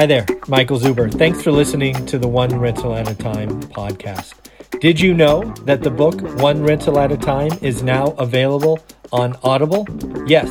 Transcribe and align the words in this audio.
Hi 0.00 0.06
there, 0.06 0.24
Michael 0.48 0.78
Zuber. 0.78 1.12
Thanks 1.12 1.42
for 1.42 1.52
listening 1.52 2.06
to 2.06 2.18
the 2.18 2.26
One 2.26 2.58
Rental 2.58 2.94
at 2.94 3.06
a 3.06 3.14
Time 3.14 3.60
podcast. 3.64 4.32
Did 4.80 4.98
you 4.98 5.12
know 5.12 5.42
that 5.66 5.82
the 5.82 5.90
book 5.90 6.22
One 6.40 6.62
Rental 6.62 6.98
at 6.98 7.12
a 7.12 7.18
Time 7.18 7.50
is 7.60 7.82
now 7.82 8.12
available 8.12 8.82
on 9.12 9.36
Audible? 9.42 9.86
Yes, 10.26 10.48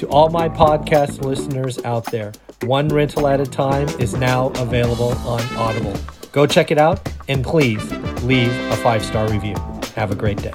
to 0.00 0.06
all 0.10 0.28
my 0.28 0.50
podcast 0.50 1.24
listeners 1.24 1.82
out 1.82 2.04
there, 2.12 2.32
One 2.64 2.88
Rental 2.88 3.26
at 3.26 3.40
a 3.40 3.46
Time 3.46 3.88
is 3.98 4.16
now 4.16 4.48
available 4.56 5.12
on 5.26 5.40
Audible. 5.56 5.94
Go 6.32 6.46
check 6.46 6.70
it 6.70 6.76
out 6.76 7.10
and 7.26 7.42
please 7.42 7.82
leave 8.22 8.52
a 8.70 8.76
five 8.76 9.02
star 9.02 9.30
review. 9.30 9.54
Have 9.96 10.10
a 10.10 10.14
great 10.14 10.42
day. 10.42 10.52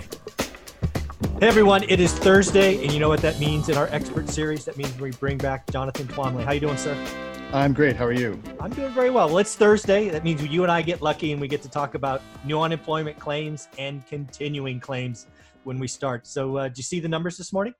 Hey 1.39 1.47
everyone, 1.47 1.81
it 1.89 1.99
is 1.99 2.13
Thursday, 2.13 2.79
and 2.83 2.93
you 2.93 2.99
know 2.99 3.09
what 3.09 3.21
that 3.21 3.39
means 3.39 3.69
in 3.69 3.75
our 3.75 3.87
expert 3.87 4.29
series? 4.29 4.65
That 4.65 4.77
means 4.77 4.95
we 4.99 5.09
bring 5.13 5.39
back 5.39 5.67
Jonathan 5.71 6.05
Twombly. 6.05 6.43
How 6.43 6.51
you 6.51 6.59
doing, 6.59 6.77
sir? 6.77 6.95
I'm 7.53 7.73
great. 7.73 7.95
How 7.95 8.05
are 8.05 8.11
you? 8.11 8.41
I'm 8.59 8.71
doing 8.71 8.93
very 8.93 9.09
well. 9.09 9.27
Well, 9.27 9.37
it's 9.37 9.55
Thursday. 9.55 10.09
That 10.09 10.23
means 10.23 10.43
you 10.43 10.63
and 10.63 10.71
I 10.71 10.81
get 10.81 11.01
lucky 11.01 11.31
and 11.31 11.39
we 11.39 11.47
get 11.47 11.61
to 11.61 11.69
talk 11.69 11.95
about 11.95 12.21
new 12.43 12.59
unemployment 12.59 13.19
claims 13.19 13.69
and 13.77 14.05
continuing 14.07 14.79
claims 14.79 15.27
when 15.63 15.79
we 15.79 15.87
start. 15.87 16.27
So, 16.27 16.57
uh, 16.57 16.67
did 16.67 16.77
you 16.77 16.83
see 16.83 16.99
the 16.99 17.07
numbers 17.07 17.37
this 17.37 17.53
morning? 17.53 17.73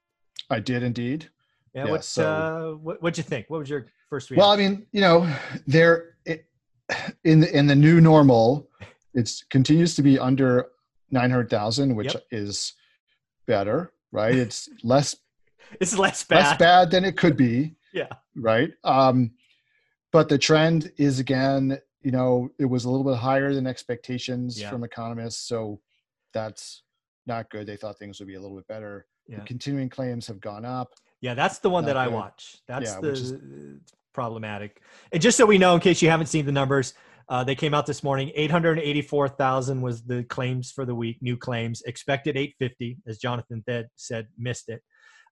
I 0.50 0.60
did 0.60 0.84
indeed. 0.84 1.30
Yeah. 1.74 1.86
yeah 1.86 1.92
what, 1.92 2.04
so, 2.04 2.26
uh, 2.26 2.78
what 2.78 3.02
what'd 3.02 3.18
you 3.18 3.24
think? 3.24 3.50
What 3.50 3.60
was 3.60 3.70
your 3.70 3.88
first 4.10 4.30
reaction? 4.30 4.42
Well, 4.42 4.52
I 4.52 4.58
mean, 4.58 4.86
you 4.92 5.02
know, 5.02 5.30
there 5.68 6.16
in 7.24 7.40
the, 7.42 7.58
in 7.58 7.68
the 7.68 7.76
new 7.76 8.02
normal, 8.02 8.70
it 9.14 9.32
continues 9.50 9.96
to 9.96 10.02
be 10.02 10.20
under 10.20 10.68
nine 11.12 11.30
hundred 11.30 11.50
thousand, 11.50 11.96
which 11.96 12.14
yep. 12.14 12.24
is 12.32 12.74
better, 13.48 13.92
right? 14.12 14.36
It's 14.36 14.70
less. 14.84 15.16
it's 15.80 15.98
less 15.98 16.24
bad. 16.24 16.38
Less 16.38 16.58
bad 16.58 16.92
than 16.92 17.06
it 17.06 17.18
could 17.18 17.36
be. 17.38 17.76
Yeah. 17.94 18.10
Right. 18.36 18.72
Um, 18.84 19.32
but 20.16 20.30
the 20.30 20.38
trend 20.38 20.92
is 20.98 21.20
again 21.20 21.78
you 22.02 22.12
know 22.12 22.48
it 22.58 22.66
was 22.66 22.86
a 22.86 22.90
little 22.90 23.04
bit 23.04 23.18
higher 23.18 23.54
than 23.54 23.68
expectations 23.68 24.60
yeah. 24.60 24.70
from 24.70 24.84
economists 24.86 25.46
so 25.46 25.82
that's 26.34 26.84
not 27.28 27.50
good. 27.50 27.66
They 27.66 27.76
thought 27.76 27.98
things 27.98 28.20
would 28.20 28.28
be 28.28 28.36
a 28.36 28.40
little 28.40 28.56
bit 28.56 28.68
better. 28.68 29.08
Yeah. 29.28 29.40
the 29.40 29.46
continuing 29.46 29.90
claims 29.90 30.28
have 30.28 30.40
gone 30.40 30.64
up. 30.64 30.94
Yeah 31.20 31.34
that's 31.34 31.60
the 31.60 31.70
one 31.70 31.84
that 31.86 31.98
i 31.98 32.08
watch. 32.08 32.58
That's 32.68 32.92
yeah, 32.92 33.02
the 33.02 33.10
is, 33.10 33.34
problematic. 34.14 34.82
And 35.12 35.22
just 35.22 35.36
so 35.36 35.46
we 35.46 35.58
know 35.58 35.74
in 35.74 35.82
case 35.82 36.02
you 36.02 36.10
haven't 36.10 36.28
seen 36.28 36.46
the 36.46 36.52
numbers 36.52 36.94
uh, 37.28 37.44
they 37.44 37.56
came 37.56 37.74
out 37.74 37.88
this 37.88 38.04
morning. 38.04 38.32
884000 38.36 39.82
was 39.82 40.04
the 40.04 40.24
claims 40.26 40.72
for 40.72 40.86
the 40.86 40.94
week 40.94 41.18
new 41.22 41.36
claims. 41.36 41.82
Expected 41.82 42.38
850 42.38 43.00
as 43.08 43.18
jonathan 43.18 43.64
said 43.96 44.28
missed 44.38 44.70
it 44.70 44.82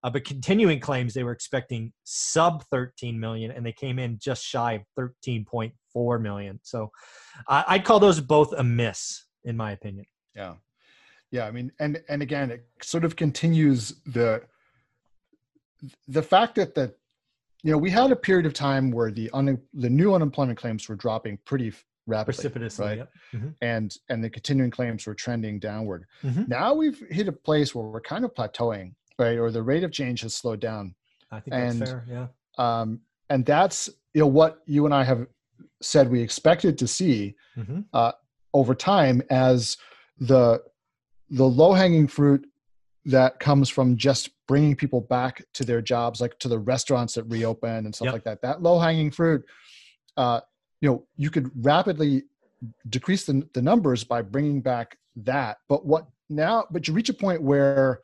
uh, 0.03 0.09
but 0.09 0.25
continuing 0.25 0.79
claims, 0.79 1.13
they 1.13 1.23
were 1.23 1.31
expecting 1.31 1.93
sub 2.03 2.63
13 2.65 3.19
million, 3.19 3.51
and 3.51 3.65
they 3.65 3.71
came 3.71 3.99
in 3.99 4.19
just 4.19 4.43
shy 4.43 4.73
of 4.73 4.81
13.4 5.25 6.21
million. 6.21 6.59
So 6.63 6.91
I, 7.47 7.63
I'd 7.69 7.85
call 7.85 7.99
those 7.99 8.19
both 8.19 8.53
a 8.53 8.63
miss, 8.63 9.25
in 9.45 9.55
my 9.55 9.71
opinion. 9.71 10.05
Yeah, 10.35 10.55
yeah. 11.31 11.45
I 11.45 11.51
mean, 11.51 11.71
and 11.79 12.01
and 12.09 12.21
again, 12.21 12.51
it 12.51 12.65
sort 12.81 13.05
of 13.05 13.15
continues 13.15 14.01
the 14.05 14.41
the 16.07 16.23
fact 16.23 16.55
that 16.55 16.75
the 16.75 16.93
you 17.63 17.71
know 17.71 17.77
we 17.77 17.89
had 17.89 18.11
a 18.11 18.15
period 18.15 18.45
of 18.45 18.53
time 18.53 18.91
where 18.91 19.11
the 19.11 19.29
un, 19.31 19.57
the 19.73 19.89
new 19.89 20.13
unemployment 20.13 20.59
claims 20.59 20.89
were 20.89 20.95
dropping 20.95 21.37
pretty 21.45 21.71
rapidly, 22.07 22.33
precipitously, 22.33 22.85
right? 22.85 22.97
Yep. 22.97 23.11
Mm-hmm. 23.35 23.47
And 23.61 23.95
and 24.09 24.23
the 24.23 24.29
continuing 24.29 24.71
claims 24.71 25.05
were 25.05 25.15
trending 25.15 25.59
downward. 25.59 26.05
Mm-hmm. 26.23 26.43
Now 26.47 26.73
we've 26.73 27.01
hit 27.09 27.29
a 27.29 27.31
place 27.31 27.73
where 27.73 27.85
we're 27.85 28.01
kind 28.01 28.25
of 28.25 28.33
plateauing 28.33 28.93
right? 29.19 29.37
Or 29.37 29.51
the 29.51 29.63
rate 29.63 29.83
of 29.83 29.91
change 29.91 30.21
has 30.21 30.35
slowed 30.35 30.59
down. 30.59 30.95
I 31.31 31.39
think 31.39 31.55
and, 31.55 31.81
that's 31.81 31.91
fair. 31.91 32.05
Yeah. 32.09 32.27
Um, 32.57 33.01
and 33.29 33.45
that's 33.45 33.89
you 34.13 34.21
know 34.21 34.27
what 34.27 34.59
you 34.65 34.85
and 34.85 34.93
I 34.93 35.03
have 35.03 35.25
said 35.81 36.09
we 36.09 36.21
expected 36.21 36.77
to 36.77 36.87
see 36.87 37.35
mm-hmm. 37.57 37.81
uh, 37.93 38.11
over 38.53 38.75
time 38.75 39.21
as 39.29 39.77
the 40.19 40.61
the 41.29 41.47
low 41.47 41.73
hanging 41.73 42.07
fruit 42.07 42.45
that 43.05 43.39
comes 43.39 43.69
from 43.69 43.97
just 43.97 44.29
bringing 44.47 44.75
people 44.75 45.01
back 45.01 45.43
to 45.53 45.65
their 45.65 45.81
jobs, 45.81 46.21
like 46.21 46.37
to 46.39 46.47
the 46.47 46.59
restaurants 46.59 47.15
that 47.15 47.23
reopen 47.23 47.85
and 47.85 47.93
stuff 47.93 48.05
yep. 48.05 48.13
like 48.13 48.23
that. 48.23 48.41
That 48.41 48.61
low 48.61 48.79
hanging 48.79 49.11
fruit, 49.11 49.43
uh, 50.15 50.41
you 50.79 50.89
know, 50.89 51.05
you 51.17 51.29
could 51.29 51.51
rapidly 51.65 52.23
decrease 52.89 53.25
the, 53.25 53.47
the 53.53 53.61
numbers 53.61 54.03
by 54.03 54.21
bringing 54.21 54.61
back 54.61 54.97
that. 55.17 55.57
But 55.67 55.85
what 55.85 56.07
now? 56.29 56.65
But 56.71 56.87
you 56.87 56.93
reach 56.93 57.09
a 57.09 57.13
point 57.13 57.41
where 57.41 57.99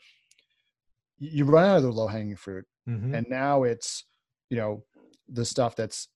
you 1.19 1.46
run 1.46 1.66
out 1.66 1.78
of 1.78 1.84
the 1.84 1.91
low 1.91 2.07
hanging 2.07 2.35
fruit 2.35 2.66
mm-hmm. 2.88 3.13
and 3.13 3.28
now 3.30 3.63
it's 3.63 4.06
you 4.50 4.57
know 4.57 4.84
the 5.28 5.46
stuff 5.46 5.75
that's 5.75 6.07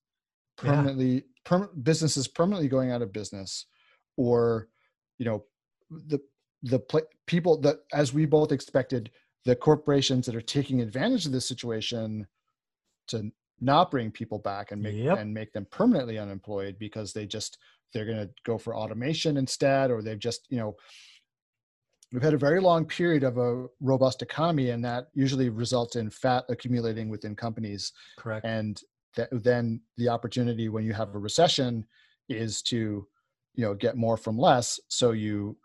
permanently 0.57 1.13
yeah. 1.13 1.21
per, 1.45 1.67
businesses 1.81 2.27
permanently 2.27 2.67
going 2.67 2.91
out 2.91 3.01
of 3.01 3.13
business 3.13 3.65
or 4.17 4.67
you 5.17 5.25
know 5.25 5.43
the 5.89 6.19
the 6.63 6.79
pl- 6.79 7.01
people 7.27 7.59
that 7.59 7.77
as 7.93 8.13
we 8.13 8.25
both 8.25 8.51
expected 8.51 9.11
the 9.45 9.55
corporations 9.55 10.25
that 10.25 10.35
are 10.35 10.41
taking 10.41 10.81
advantage 10.81 11.25
of 11.25 11.31
this 11.31 11.45
situation 11.45 12.25
to 13.07 13.31
not 13.59 13.91
bring 13.91 14.11
people 14.11 14.39
back 14.39 14.71
and 14.71 14.81
make 14.81 14.95
yep. 14.95 15.19
and 15.19 15.33
make 15.33 15.51
them 15.53 15.67
permanently 15.69 16.17
unemployed 16.17 16.77
because 16.79 17.13
they 17.13 17.25
just 17.25 17.57
they're 17.93 18.05
going 18.05 18.17
to 18.17 18.29
go 18.45 18.57
for 18.57 18.75
automation 18.75 19.37
instead 19.37 19.91
or 19.91 20.01
they've 20.01 20.19
just 20.19 20.47
you 20.49 20.57
know 20.57 20.75
we've 22.13 22.21
had 22.21 22.35
a 22.35 22.37
very 22.37 22.61
long 22.61 22.85
period 22.85 23.23
of 23.23 23.39
a 23.39 23.65
robust 23.81 24.21
economy 24.21 24.69
and 24.69 24.85
that 24.85 25.07
usually 25.15 25.49
results 25.49 25.95
in 25.95 26.11
fat 26.11 26.45
accumulating 26.47 27.09
within 27.09 27.35
companies. 27.35 27.91
Correct. 28.19 28.45
And 28.45 28.79
that, 29.15 29.29
then 29.31 29.81
the 29.97 30.09
opportunity 30.09 30.69
when 30.69 30.85
you 30.85 30.93
have 30.93 31.13
a 31.15 31.19
recession 31.19 31.85
is 32.29 32.61
to 32.61 33.07
you 33.55 33.65
know 33.65 33.73
get 33.73 33.97
more 33.97 34.15
from 34.15 34.37
less 34.37 34.79
so 34.87 35.11
you 35.11 35.57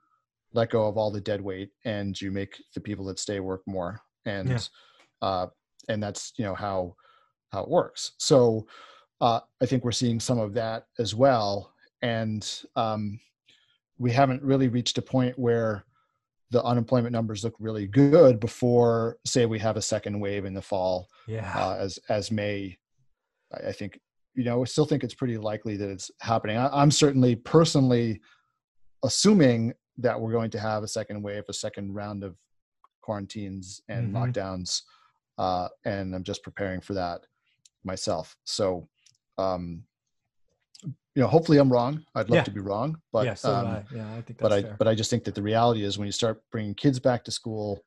let 0.52 0.70
go 0.70 0.88
of 0.88 0.96
all 0.96 1.10
the 1.10 1.20
dead 1.20 1.40
weight 1.40 1.70
and 1.84 2.20
you 2.20 2.30
make 2.30 2.62
the 2.74 2.80
people 2.80 3.04
that 3.04 3.18
stay 3.18 3.38
work 3.40 3.62
more. 3.66 4.00
And 4.24 4.48
yeah. 4.48 4.58
uh, 5.20 5.46
and 5.88 6.02
that's 6.02 6.32
you 6.36 6.44
know 6.44 6.54
how 6.54 6.96
how 7.52 7.62
it 7.62 7.68
works. 7.68 8.12
So 8.18 8.66
uh, 9.20 9.40
i 9.60 9.66
think 9.66 9.84
we're 9.84 9.90
seeing 9.90 10.20
some 10.20 10.38
of 10.38 10.54
that 10.54 10.86
as 10.98 11.14
well. 11.14 11.72
And 12.00 12.48
um, 12.76 13.18
we 13.98 14.12
haven't 14.12 14.42
really 14.42 14.68
reached 14.68 14.96
a 14.96 15.02
point 15.02 15.38
where 15.38 15.84
the 16.50 16.62
unemployment 16.64 17.12
numbers 17.12 17.44
look 17.44 17.54
really 17.58 17.86
good 17.86 18.40
before 18.40 19.18
say 19.26 19.46
we 19.46 19.58
have 19.58 19.76
a 19.76 19.82
second 19.82 20.18
wave 20.18 20.44
in 20.44 20.54
the 20.54 20.62
fall 20.62 21.08
yeah. 21.26 21.52
uh, 21.56 21.76
as 21.78 21.98
as 22.08 22.30
may 22.30 22.76
I, 23.52 23.72
think 23.72 23.98
you 24.34 24.44
know 24.44 24.62
i 24.62 24.64
still 24.64 24.86
think 24.86 25.04
it's 25.04 25.14
pretty 25.14 25.38
likely 25.38 25.76
that 25.76 25.90
it's 25.90 26.10
happening. 26.20 26.56
I, 26.56 26.68
i'm 26.68 26.90
certainly 26.90 27.36
personally 27.36 28.20
assuming 29.04 29.74
that 29.98 30.20
we're 30.20 30.32
going 30.32 30.50
to 30.50 30.60
have 30.60 30.82
a 30.82 30.88
second 30.88 31.22
wave 31.22 31.44
a 31.48 31.52
second 31.52 31.94
round 31.94 32.24
of 32.24 32.36
quarantines 33.02 33.82
and 33.88 34.12
mm-hmm. 34.12 34.16
lockdowns 34.16 34.82
uh, 35.38 35.68
and 35.84 36.14
i'm 36.14 36.24
just 36.24 36.42
preparing 36.42 36.80
for 36.80 36.94
that 36.94 37.20
myself. 37.84 38.36
So 38.44 38.88
um, 39.38 39.82
you 40.84 41.22
know, 41.22 41.26
hopefully 41.26 41.58
I'm 41.58 41.72
wrong. 41.72 42.04
I'd 42.14 42.30
love 42.30 42.36
yeah. 42.36 42.44
to 42.44 42.50
be 42.50 42.60
wrong, 42.60 42.96
but 43.12 43.26
yeah, 43.26 43.34
so 43.34 43.52
um, 43.52 43.66
I. 43.66 43.82
yeah, 43.92 44.14
I 44.14 44.20
think 44.20 44.38
but 44.38 44.52
I 44.52 44.62
fair. 44.62 44.76
but 44.78 44.86
I 44.86 44.94
just 44.94 45.10
think 45.10 45.24
that 45.24 45.34
the 45.34 45.42
reality 45.42 45.82
is 45.82 45.98
when 45.98 46.06
you 46.06 46.12
start 46.12 46.40
bringing 46.52 46.74
kids 46.74 47.00
back 47.00 47.24
to 47.24 47.32
school, 47.32 47.82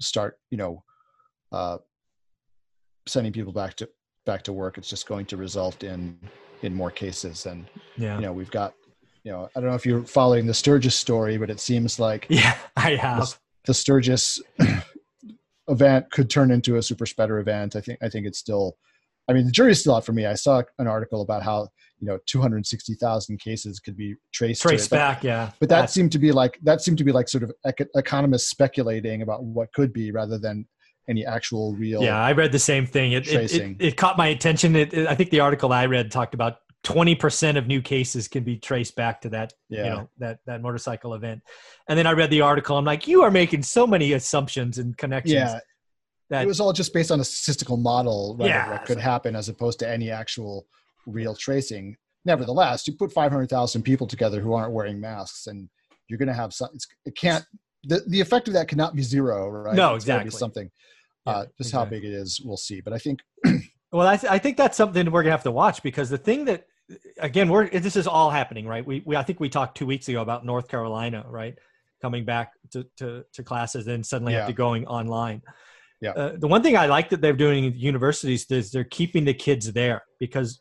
start 0.00 0.38
you 0.50 0.56
know, 0.56 0.82
uh, 1.50 1.78
sending 3.06 3.32
people 3.32 3.52
back 3.52 3.74
to 3.74 3.88
back 4.24 4.42
to 4.44 4.52
work, 4.52 4.78
it's 4.78 4.88
just 4.88 5.06
going 5.06 5.26
to 5.26 5.36
result 5.36 5.84
in 5.84 6.18
in 6.62 6.74
more 6.74 6.90
cases. 6.90 7.46
And 7.46 7.66
yeah, 7.96 8.16
you 8.16 8.22
know, 8.22 8.32
we've 8.32 8.50
got 8.50 8.74
you 9.24 9.32
know, 9.32 9.48
I 9.54 9.60
don't 9.60 9.68
know 9.68 9.76
if 9.76 9.86
you're 9.86 10.04
following 10.04 10.46
the 10.46 10.54
Sturgis 10.54 10.96
story, 10.96 11.36
but 11.36 11.50
it 11.50 11.60
seems 11.60 11.98
like 11.98 12.26
yeah, 12.30 12.56
I 12.76 12.94
have 12.96 13.20
the, 13.20 13.36
the 13.66 13.74
Sturgis 13.74 14.40
event 15.68 16.10
could 16.10 16.30
turn 16.30 16.50
into 16.50 16.76
a 16.76 16.82
super 16.82 17.06
spreader 17.06 17.38
event. 17.38 17.76
I 17.76 17.80
think 17.80 17.98
I 18.02 18.08
think 18.08 18.26
it's 18.26 18.38
still 18.38 18.76
I 19.28 19.32
mean, 19.32 19.46
the 19.46 19.52
jury's 19.52 19.80
still 19.80 19.94
out 19.94 20.04
for 20.04 20.12
me. 20.12 20.26
I 20.26 20.34
saw 20.34 20.62
an 20.78 20.86
article 20.86 21.22
about 21.22 21.42
how 21.42 21.68
you 22.00 22.06
know 22.08 22.18
260,000 22.26 23.38
cases 23.38 23.78
could 23.78 23.96
be 23.96 24.16
traced 24.32 24.62
traced 24.62 24.90
but, 24.90 24.96
back, 24.96 25.24
yeah. 25.24 25.50
But 25.60 25.68
that 25.68 25.90
seemed 25.90 26.12
to 26.12 26.18
be 26.18 26.32
like 26.32 26.58
that 26.62 26.82
seemed 26.82 26.98
to 26.98 27.04
be 27.04 27.12
like 27.12 27.28
sort 27.28 27.44
of 27.44 27.52
economists 27.94 28.48
speculating 28.48 29.22
about 29.22 29.44
what 29.44 29.72
could 29.72 29.92
be 29.92 30.10
rather 30.10 30.38
than 30.38 30.66
any 31.08 31.24
actual 31.24 31.74
real. 31.74 32.02
Yeah, 32.02 32.18
I 32.18 32.32
read 32.32 32.52
the 32.52 32.58
same 32.58 32.86
thing. 32.86 33.12
It 33.12 33.28
it, 33.28 33.52
it, 33.52 33.76
it, 33.78 33.96
caught 33.96 34.16
my 34.16 34.28
attention. 34.28 34.74
It, 34.74 34.94
I 34.94 35.14
think 35.14 35.30
the 35.30 35.40
article 35.40 35.72
I 35.72 35.86
read 35.86 36.10
talked 36.10 36.34
about 36.34 36.56
20% 36.84 37.56
of 37.56 37.68
new 37.68 37.80
cases 37.80 38.26
can 38.26 38.42
be 38.42 38.56
traced 38.56 38.96
back 38.96 39.20
to 39.20 39.28
that 39.28 39.52
yeah. 39.68 39.84
you 39.84 39.90
know 39.90 40.08
that 40.18 40.38
that 40.46 40.60
motorcycle 40.60 41.14
event 41.14 41.40
and 41.88 41.96
then 41.96 42.08
i 42.08 42.10
read 42.10 42.28
the 42.28 42.40
article 42.40 42.76
i'm 42.76 42.84
like 42.84 43.06
you 43.06 43.22
are 43.22 43.30
making 43.30 43.62
so 43.62 43.86
many 43.86 44.14
assumptions 44.14 44.78
and 44.78 44.96
connections 44.98 45.34
yeah 45.34 45.60
that, 46.30 46.44
it 46.44 46.46
was 46.46 46.60
all 46.60 46.72
just 46.72 46.92
based 46.92 47.10
on 47.10 47.20
a 47.20 47.24
statistical 47.24 47.76
model 47.76 48.36
right, 48.38 48.48
yeah, 48.48 48.64
of 48.66 48.72
what 48.72 48.84
could 48.86 48.98
happen 48.98 49.36
as 49.36 49.48
opposed 49.48 49.78
to 49.80 49.88
any 49.88 50.10
actual 50.10 50.66
real 51.06 51.34
tracing. 51.34 51.96
Nevertheless, 52.24 52.86
you 52.86 52.94
put 52.94 53.12
500,000 53.12 53.82
people 53.82 54.06
together 54.06 54.40
who 54.40 54.54
aren't 54.54 54.72
wearing 54.72 55.00
masks 55.00 55.46
and 55.46 55.68
you're 56.08 56.18
going 56.18 56.28
to 56.28 56.34
have 56.34 56.54
some, 56.54 56.70
it 57.04 57.16
can't, 57.16 57.44
the, 57.84 58.02
the 58.06 58.20
effect 58.20 58.48
of 58.48 58.54
that 58.54 58.68
cannot 58.68 58.94
be 58.94 59.02
zero, 59.02 59.48
right? 59.48 59.74
No, 59.74 59.94
it's 59.94 60.04
exactly. 60.04 60.30
something. 60.30 60.70
Yeah, 61.26 61.32
uh, 61.32 61.42
just 61.42 61.70
exactly. 61.70 61.78
how 61.78 61.90
big 61.90 62.04
it 62.04 62.14
is, 62.14 62.40
we'll 62.44 62.56
see. 62.56 62.80
But 62.80 62.92
I 62.92 62.98
think, 62.98 63.20
well, 63.92 64.06
I, 64.06 64.16
th- 64.16 64.30
I 64.30 64.38
think 64.38 64.56
that's 64.56 64.76
something 64.76 65.10
we're 65.10 65.22
gonna 65.22 65.32
have 65.32 65.42
to 65.44 65.50
watch 65.50 65.82
because 65.82 66.10
the 66.10 66.18
thing 66.18 66.44
that 66.46 66.66
again, 67.18 67.48
we're 67.48 67.68
this 67.68 67.96
is 67.96 68.06
all 68.06 68.30
happening, 68.30 68.66
right? 68.66 68.84
We, 68.84 69.02
we 69.04 69.16
I 69.16 69.22
think 69.22 69.40
we 69.40 69.48
talked 69.48 69.76
two 69.76 69.86
weeks 69.86 70.08
ago 70.08 70.22
about 70.22 70.44
North 70.44 70.68
Carolina, 70.68 71.24
right? 71.28 71.56
Coming 72.00 72.24
back 72.24 72.52
to 72.72 72.86
to, 72.98 73.24
to 73.32 73.42
classes 73.42 73.86
and 73.86 74.04
suddenly 74.04 74.32
yeah. 74.32 74.40
have 74.40 74.48
to 74.48 74.54
going 74.54 74.86
online. 74.86 75.42
Yeah. 76.02 76.10
Uh, 76.10 76.32
the 76.36 76.48
one 76.48 76.62
thing 76.62 76.76
I 76.76 76.86
like 76.86 77.08
that 77.10 77.20
they're 77.20 77.32
doing 77.32 77.64
in 77.64 77.74
universities 77.74 78.44
is 78.50 78.72
they're 78.72 78.84
keeping 78.84 79.24
the 79.24 79.32
kids 79.32 79.72
there 79.72 80.02
because, 80.18 80.60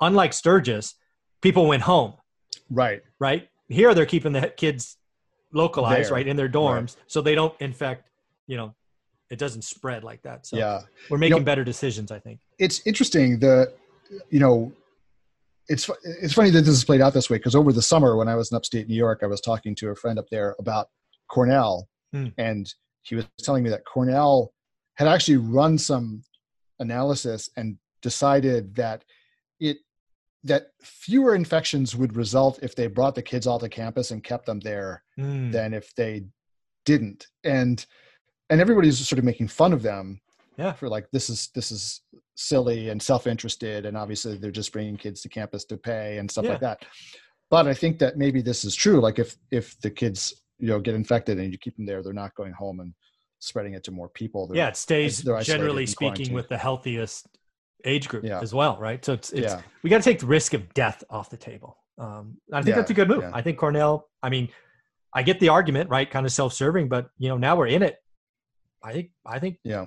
unlike 0.00 0.32
Sturgis, 0.32 0.94
people 1.42 1.66
went 1.66 1.82
home. 1.82 2.14
Right. 2.70 3.02
Right. 3.20 3.48
Here 3.68 3.94
they're 3.94 4.06
keeping 4.06 4.32
the 4.32 4.48
kids 4.56 4.96
localized, 5.52 6.08
there. 6.08 6.14
right, 6.14 6.26
in 6.26 6.36
their 6.36 6.48
dorms, 6.48 6.80
right. 6.80 6.96
so 7.06 7.20
they 7.20 7.34
don't 7.34 7.54
infect. 7.60 8.08
You 8.46 8.56
know, 8.56 8.74
it 9.30 9.38
doesn't 9.38 9.62
spread 9.62 10.04
like 10.04 10.22
that. 10.22 10.46
So 10.46 10.56
yeah, 10.56 10.80
we're 11.10 11.18
making 11.18 11.36
you 11.36 11.40
know, 11.40 11.44
better 11.44 11.64
decisions. 11.64 12.10
I 12.10 12.18
think 12.18 12.40
it's 12.58 12.86
interesting. 12.86 13.38
The 13.38 13.72
you 14.30 14.40
know 14.40 14.72
it's 15.68 15.88
it's 16.04 16.34
funny 16.34 16.50
that 16.50 16.62
this 16.62 16.74
is 16.74 16.84
played 16.84 17.00
out 17.00 17.14
this 17.14 17.30
way 17.30 17.36
because 17.36 17.54
over 17.54 17.72
the 17.72 17.82
summer 17.82 18.16
when 18.16 18.28
I 18.28 18.34
was 18.34 18.50
in 18.50 18.56
upstate 18.56 18.88
New 18.88 18.96
York, 18.96 19.20
I 19.22 19.26
was 19.26 19.40
talking 19.40 19.74
to 19.76 19.90
a 19.90 19.94
friend 19.94 20.18
up 20.18 20.26
there 20.30 20.54
about 20.58 20.88
Cornell, 21.28 21.88
mm. 22.14 22.32
and 22.38 22.72
he 23.02 23.14
was 23.14 23.26
telling 23.40 23.62
me 23.62 23.70
that 23.70 23.84
Cornell 23.84 24.52
had 24.94 25.08
actually 25.08 25.36
run 25.36 25.78
some 25.78 26.22
analysis 26.78 27.50
and 27.56 27.76
decided 28.02 28.74
that 28.74 29.04
it 29.60 29.78
that 30.44 30.68
fewer 30.82 31.34
infections 31.34 31.94
would 31.94 32.16
result 32.16 32.58
if 32.62 32.74
they 32.74 32.88
brought 32.88 33.14
the 33.14 33.22
kids 33.22 33.46
all 33.46 33.60
to 33.60 33.68
campus 33.68 34.10
and 34.10 34.24
kept 34.24 34.46
them 34.46 34.58
there 34.60 35.02
mm. 35.18 35.52
than 35.52 35.72
if 35.72 35.94
they 35.94 36.24
didn't 36.84 37.28
and 37.44 37.86
and 38.50 38.60
everybody's 38.60 38.98
sort 39.06 39.18
of 39.18 39.24
making 39.24 39.46
fun 39.46 39.72
of 39.72 39.82
them 39.82 40.20
yeah 40.58 40.72
for 40.72 40.88
like 40.88 41.06
this 41.12 41.30
is 41.30 41.48
this 41.54 41.70
is 41.70 42.02
silly 42.34 42.88
and 42.88 43.00
self-interested 43.00 43.86
and 43.86 43.96
obviously 43.96 44.36
they're 44.36 44.50
just 44.50 44.72
bringing 44.72 44.96
kids 44.96 45.20
to 45.20 45.28
campus 45.28 45.64
to 45.64 45.76
pay 45.76 46.18
and 46.18 46.30
stuff 46.30 46.44
yeah. 46.44 46.50
like 46.50 46.60
that 46.60 46.84
but 47.50 47.68
i 47.68 47.74
think 47.74 47.98
that 47.98 48.16
maybe 48.16 48.42
this 48.42 48.64
is 48.64 48.74
true 48.74 49.00
like 49.00 49.18
if 49.20 49.36
if 49.52 49.80
the 49.80 49.90
kids 49.90 50.42
you 50.58 50.68
know 50.68 50.80
get 50.80 50.94
infected 50.94 51.38
and 51.38 51.52
you 51.52 51.58
keep 51.58 51.76
them 51.76 51.86
there 51.86 52.02
they're 52.02 52.12
not 52.12 52.34
going 52.34 52.52
home 52.52 52.80
and 52.80 52.92
spreading 53.42 53.74
it 53.74 53.84
to 53.84 53.90
more 53.90 54.08
people 54.08 54.46
they're, 54.46 54.56
yeah 54.56 54.68
it 54.68 54.76
stays 54.76 55.22
generally 55.42 55.86
speaking 55.86 56.32
with 56.32 56.48
the 56.48 56.56
healthiest 56.56 57.26
age 57.84 58.08
group 58.08 58.24
yeah. 58.24 58.40
as 58.40 58.54
well 58.54 58.78
right 58.78 59.04
so 59.04 59.12
it's, 59.12 59.32
it's 59.32 59.52
yeah. 59.52 59.60
we 59.82 59.90
got 59.90 59.98
to 59.98 60.04
take 60.04 60.20
the 60.20 60.26
risk 60.26 60.54
of 60.54 60.72
death 60.74 61.02
off 61.10 61.30
the 61.30 61.36
table 61.36 61.76
um, 61.98 62.36
i 62.52 62.58
think 62.58 62.68
yeah, 62.68 62.76
that's 62.76 62.90
a 62.90 62.94
good 62.94 63.08
move 63.08 63.24
i 63.32 63.42
think 63.42 63.58
cornell 63.58 64.08
i 64.22 64.28
mean 64.28 64.48
i 65.14 65.22
get 65.22 65.40
the 65.40 65.48
argument 65.48 65.90
right 65.90 66.10
kind 66.10 66.24
of 66.24 66.32
self-serving 66.32 66.88
but 66.88 67.10
you 67.18 67.28
know 67.28 67.36
now 67.36 67.56
we're 67.56 67.66
in 67.66 67.82
it 67.82 67.96
i 68.84 68.92
think 68.92 69.10
i 69.26 69.38
think 69.38 69.58
yeah 69.64 69.86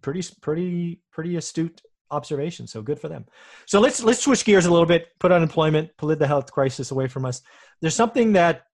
pretty 0.00 0.22
pretty 0.40 1.00
pretty 1.12 1.36
astute 1.36 1.82
observation. 2.10 2.66
So 2.66 2.82
good 2.82 2.98
for 2.98 3.08
them. 3.08 3.26
So 3.66 3.80
let's 3.80 4.02
let's 4.02 4.22
switch 4.22 4.44
gears 4.44 4.66
a 4.66 4.70
little 4.70 4.86
bit. 4.86 5.08
Put 5.18 5.32
unemployment, 5.32 5.90
put 5.96 6.18
the 6.18 6.26
health 6.26 6.52
crisis 6.52 6.90
away 6.90 7.08
from 7.08 7.24
us. 7.24 7.42
There's 7.80 7.94
something 7.94 8.32
that 8.34 8.65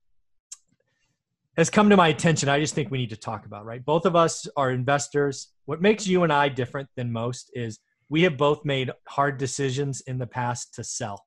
has 1.57 1.71
come 1.71 1.91
to 1.91 1.97
my 1.97 2.09
attention. 2.09 2.49
I 2.49 2.61
just 2.61 2.75
think 2.75 2.91
we 2.91 2.99
need 2.99 3.11
to 3.11 3.17
talk 3.17 3.47
about. 3.47 3.65
Right, 3.65 3.85
both 3.85 4.07
of 4.07 4.17
us 4.17 4.47
are 4.57 4.71
investors. 4.71 5.49
What 5.67 5.83
makes 5.83 6.07
you 6.07 6.23
and 6.23 6.33
I 6.33 6.49
different 6.49 6.89
than 6.97 7.13
most 7.13 7.51
is 7.55 7.79
we 8.09 8.23
have 8.23 8.37
both 8.37 8.65
made 8.65 8.91
hard 9.09 9.39
decisions 9.39 10.03
in 10.03 10.19
the 10.19 10.27
past 10.27 10.75
to 10.75 10.85
sell, 10.85 11.25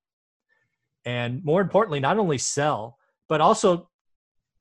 and 1.05 1.43
more 1.43 1.61
importantly, 1.61 1.99
not 1.99 2.17
only 2.17 2.37
sell 2.37 2.97
but 3.27 3.41
also 3.41 3.89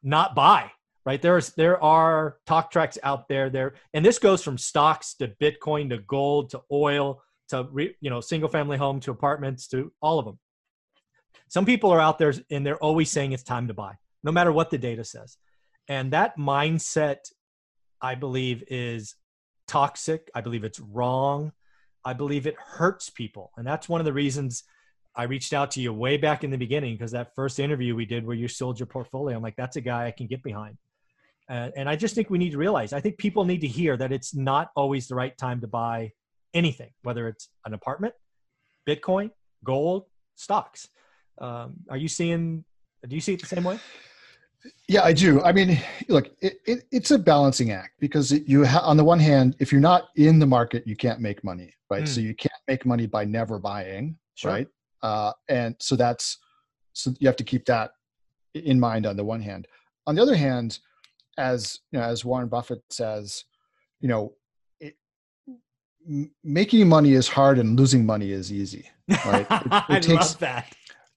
not 0.03 0.35
buy 0.35 0.71
right 1.07 1.23
there's 1.23 1.51
there 1.51 1.83
are 1.83 2.37
talk 2.47 2.71
tracks 2.71 2.99
out 3.03 3.29
there 3.29 3.51
there 3.51 3.75
and 3.95 4.05
this 4.05 4.19
goes 4.19 4.43
from 4.43 4.59
stocks 4.59 5.15
to 5.15 5.29
bitcoin 5.41 5.89
to 5.89 5.99
gold 5.99 6.51
to 6.51 6.61
oil 6.71 7.23
to 7.49 7.67
re, 7.71 7.95
you 8.01 8.11
know 8.11 8.21
single 8.21 8.49
family 8.49 8.77
home 8.77 9.01
to 9.01 9.11
apartments 9.11 9.67
to 9.67 9.93
all 10.03 10.19
of 10.19 10.25
them 10.25 10.39
some 11.49 11.65
people 11.65 11.91
are 11.91 12.01
out 12.01 12.19
there 12.19 12.35
and 12.51 12.67
they're 12.67 12.83
always 12.83 13.11
saying 13.11 13.33
it's 13.33 13.43
time 13.43 13.69
to 13.69 13.75
buy 13.75 13.95
no 14.23 14.33
matter 14.33 14.53
what 14.53 14.71
the 14.71 14.79
data 14.79 15.05
says 15.05 15.39
and 15.89 16.13
that 16.13 16.37
mindset 16.39 17.31
i 18.01 18.15
believe 18.15 18.63
is 18.69 19.15
toxic 19.67 20.31
i 20.35 20.41
believe 20.41 20.65
it's 20.65 20.81
wrong 20.81 21.53
i 22.05 22.13
believe 22.13 22.47
it 22.47 22.57
hurts 22.59 23.11
people 23.11 23.51
and 23.57 23.67
that's 23.67 23.89
one 23.89 24.01
of 24.01 24.05
the 24.05 24.13
reasons 24.13 24.65
I 25.17 25.25
reached 25.25 25.53
out 25.53 25.71
to 25.73 25.81
you 25.81 25.93
way 25.93 26.17
back 26.17 26.43
in 26.43 26.51
the 26.51 26.59
beginning 26.59 26.95
because 26.95 27.13
that 27.13 27.35
first 27.35 27.61
interview 27.61 27.95
we 27.95 28.05
did 28.05 28.27
where 28.27 28.37
you 28.37 28.49
sold 28.49 28.81
your 28.81 28.87
portfolio, 28.87 29.37
I'm 29.37 29.43
like, 29.43 29.57
that's 29.57 29.77
a 29.77 29.81
guy 29.81 30.07
I 30.07 30.11
can 30.11 30.27
get 30.27 30.43
behind. 30.43 30.77
Uh, 31.49 31.71
and 31.77 31.89
I 31.89 31.95
just 31.95 32.15
think 32.15 32.31
we 32.31 32.39
need 32.39 32.53
to 32.53 32.59
realize, 32.59 32.93
I 32.93 33.01
think 33.01 33.19
people 33.19 33.45
need 33.45 33.61
to 33.61 33.69
hear 33.69 33.97
that 33.97 34.13
it's 34.13 34.35
not 34.35 34.71
always 34.75 35.07
the 35.07 35.15
right 35.15 35.37
time 35.37 35.61
to 35.61 35.67
buy 35.67 36.13
anything, 36.53 36.91
whether 37.03 37.29
it's 37.29 37.49
an 37.65 37.75
apartment, 37.75 38.15
Bitcoin, 38.89 39.31
gold, 39.63 40.07
stocks. 40.35 40.89
Um, 41.39 41.75
are 41.91 41.97
you 41.97 42.09
seeing, 42.09 42.65
do 43.07 43.15
you 43.15 43.21
see 43.21 43.35
it 43.35 43.41
the 43.41 43.47
same 43.47 43.65
way? 43.65 43.79
Yeah, 44.89 45.03
I 45.03 45.13
do. 45.13 45.43
I 45.43 45.53
mean, 45.53 45.81
look, 46.09 46.31
it, 46.41 46.59
it, 46.67 46.85
it's 46.91 47.11
a 47.11 47.19
balancing 47.19 47.71
act 47.71 47.93
because 48.01 48.33
you 48.33 48.65
ha- 48.65 48.83
on 48.85 48.97
the 48.97 49.05
one 49.05 49.19
hand, 49.19 49.57
if 49.59 49.73
you're 49.73 49.81
not 49.81 50.09
in 50.17 50.39
the 50.39 50.47
market, 50.47 50.87
you 50.87 50.97
can't 50.97 51.21
make 51.21 51.43
money, 51.45 51.75
right? 51.91 52.05
Mm. 52.05 52.09
So 52.09 52.21
you 52.21 52.35
can't 52.35 52.53
make 52.69 52.87
money 52.87 53.07
by 53.07 53.25
never 53.25 53.59
buying, 53.59 54.17
sure. 54.35 54.51
right? 54.51 54.69
Uh, 55.03 55.33
and 55.49 55.77
so 55.81 55.97
that's 55.97 56.39
so 56.93 57.13
you 57.19 57.27
have 57.27 57.37
to 57.37 57.45
keep 57.45 57.67
that 57.67 57.91
in 58.55 58.79
mind 58.79 59.05
on 59.07 59.17
the 59.17 59.25
one 59.25 59.41
hand. 59.41 59.67
On 60.07 60.15
the 60.15 60.23
other 60.23 60.37
hand, 60.37 60.79
as 61.39 61.81
you 61.91 61.99
know, 61.99 62.05
as 62.05 62.25
Warren 62.25 62.49
Buffett 62.49 62.83
says, 62.91 63.45
you 64.01 64.09
know, 64.09 64.35
it, 64.81 64.97
making 66.43 66.89
money 66.89 67.13
is 67.13 67.29
hard 67.29 67.59
and 67.59 67.79
losing 67.79 68.07
money 68.07 68.33
is 68.33 68.53
easy. 68.53 68.89
Right? 69.27 69.47
It, 69.51 69.67
it 69.67 69.85
I 69.89 70.01
takes, 70.01 70.15
love 70.15 70.39
that. 70.39 70.75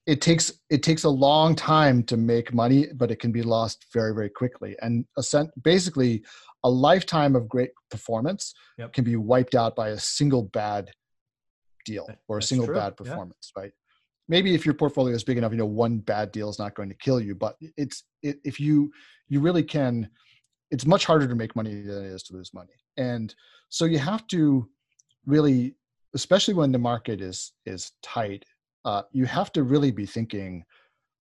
It 0.08 0.20
takes 0.20 0.52
it 0.70 0.82
takes 0.82 1.04
a 1.04 1.08
long 1.08 1.54
time 1.54 2.02
to 2.04 2.16
make 2.16 2.52
money, 2.52 2.86
but 2.94 3.10
it 3.10 3.20
can 3.20 3.30
be 3.30 3.42
lost 3.42 3.86
very 3.92 4.14
very 4.14 4.30
quickly. 4.30 4.74
And 4.80 5.04
basically, 5.62 6.24
a 6.64 6.70
lifetime 6.70 7.36
of 7.36 7.48
great 7.48 7.70
performance 7.90 8.54
yep. 8.78 8.92
can 8.92 9.04
be 9.04 9.16
wiped 9.16 9.54
out 9.54 9.76
by 9.76 9.90
a 9.90 9.98
single 9.98 10.44
bad 10.44 10.90
deal 11.84 12.08
or 12.26 12.38
a 12.38 12.42
single 12.42 12.66
true. 12.66 12.74
bad 12.74 12.96
performance, 12.96 13.52
yeah. 13.54 13.62
right? 13.62 13.72
Maybe 14.28 14.54
if 14.54 14.64
your 14.64 14.74
portfolio 14.74 15.14
is 15.14 15.24
big 15.24 15.38
enough, 15.38 15.52
you 15.52 15.58
know, 15.58 15.66
one 15.66 15.98
bad 15.98 16.32
deal 16.32 16.48
is 16.48 16.58
not 16.58 16.74
going 16.74 16.88
to 16.88 16.96
kill 16.96 17.20
you, 17.20 17.34
but 17.34 17.56
it's 17.76 18.04
it, 18.22 18.38
if 18.44 18.58
you 18.58 18.90
you 19.28 19.40
really 19.40 19.62
can 19.62 20.08
it's 20.70 20.86
much 20.86 21.04
harder 21.04 21.26
to 21.26 21.34
make 21.34 21.56
money 21.56 21.82
than 21.82 22.04
it 22.04 22.08
is 22.08 22.22
to 22.24 22.34
lose 22.34 22.52
money 22.52 22.74
and 22.96 23.34
so 23.68 23.84
you 23.84 23.98
have 23.98 24.26
to 24.26 24.68
really 25.26 25.74
especially 26.14 26.54
when 26.54 26.72
the 26.72 26.78
market 26.78 27.20
is 27.20 27.52
is 27.66 27.92
tight 28.02 28.44
uh, 28.84 29.02
you 29.12 29.24
have 29.26 29.52
to 29.52 29.62
really 29.62 29.90
be 29.90 30.06
thinking 30.06 30.64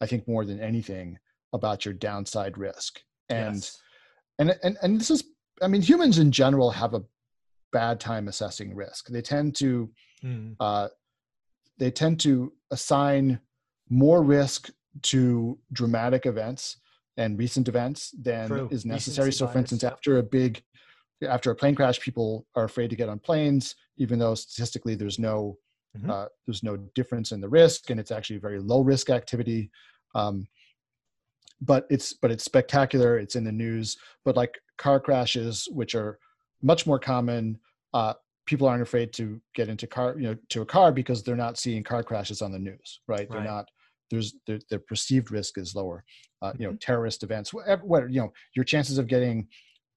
i 0.02 0.06
think 0.06 0.28
more 0.28 0.46
than 0.46 0.60
anything 0.60 1.18
about 1.54 1.86
your 1.86 1.94
downside 1.94 2.58
risk 2.58 3.02
and 3.30 3.56
yes. 3.56 3.82
and 4.40 4.58
and 4.64 4.78
and 4.82 5.00
this 5.00 5.12
is 5.12 5.24
i 5.62 5.68
mean 5.68 5.82
humans 5.82 6.20
in 6.20 6.32
general 6.32 6.70
have 6.70 6.94
a 6.94 7.04
bad 7.74 8.00
time 8.00 8.28
assessing 8.28 8.76
risk 8.76 9.08
they 9.08 9.22
tend 9.22 9.56
to 9.56 9.90
mm. 10.24 10.56
uh, 10.60 10.88
they 11.78 11.92
tend 11.92 12.20
to 12.20 12.54
assign 12.72 13.40
more 13.90 14.24
risk 14.24 14.70
to 15.04 15.58
dramatic 15.74 16.26
events 16.26 16.78
and 17.18 17.38
recent 17.38 17.68
events 17.68 18.12
than 18.22 18.48
True. 18.48 18.70
is 18.72 18.86
necessary. 18.86 19.32
so, 19.32 19.48
for 19.48 19.58
instance, 19.58 19.84
after 19.84 20.18
a 20.18 20.24
big 20.24 20.62
after 21.28 21.50
a 21.50 21.56
plane 21.56 21.74
crash, 21.74 22.00
people 22.00 22.46
are 22.56 22.66
afraid 22.66 22.92
to 22.92 22.96
get 22.96 23.10
on 23.10 23.18
planes, 23.18 23.76
even 23.98 24.20
though 24.20 24.36
statistically 24.36 24.94
there's 24.94 25.18
no 25.18 25.58
mm-hmm. 26.00 26.10
uh, 26.10 26.26
there's 26.46 26.64
no 26.64 26.78
difference 26.96 27.32
in 27.32 27.42
the 27.42 27.50
risk, 27.50 27.90
and 27.90 28.00
it's 28.00 28.12
actually 28.12 28.38
a 28.38 28.42
very 28.42 28.60
low 28.60 28.82
risk 28.82 29.10
activity. 29.10 29.70
Um, 30.16 30.48
but 31.62 31.88
it's 31.90 32.14
but 32.14 32.32
it's 32.32 32.44
spectacular. 32.44 33.18
It's 33.18 33.36
in 33.36 33.44
the 33.44 33.52
news. 33.52 33.98
But 34.26 34.36
like 34.36 34.60
car 34.78 35.00
crashes, 35.00 35.68
which 35.72 35.96
are 35.96 36.20
much 36.62 36.86
more 36.86 37.00
common, 37.00 37.60
uh, 37.94 38.14
people 38.46 38.68
aren't 38.68 38.84
afraid 38.84 39.12
to 39.14 39.42
get 39.56 39.68
into 39.68 39.88
car 39.88 40.16
you 40.18 40.28
know 40.28 40.36
to 40.50 40.62
a 40.62 40.66
car 40.66 40.92
because 40.92 41.24
they're 41.24 41.36
not 41.36 41.58
seeing 41.58 41.84
car 41.84 42.04
crashes 42.04 42.42
on 42.42 42.52
the 42.52 42.60
news, 42.60 43.02
right? 43.08 43.20
right. 43.20 43.32
They're 43.32 43.44
not 43.44 43.68
there's 44.10 44.36
the, 44.46 44.62
the 44.70 44.80
perceived 44.80 45.32
risk 45.32 45.58
is 45.58 45.76
lower. 45.76 46.04
Uh, 46.42 46.54
you 46.58 46.66
know, 46.66 46.72
mm-hmm. 46.72 46.78
terrorist 46.78 47.24
events, 47.24 47.54
whatever, 47.54 47.84
what, 47.84 48.12
you 48.12 48.20
know, 48.20 48.32
your 48.56 48.64
chances 48.64 48.98
of 48.98 49.08
getting 49.08 49.48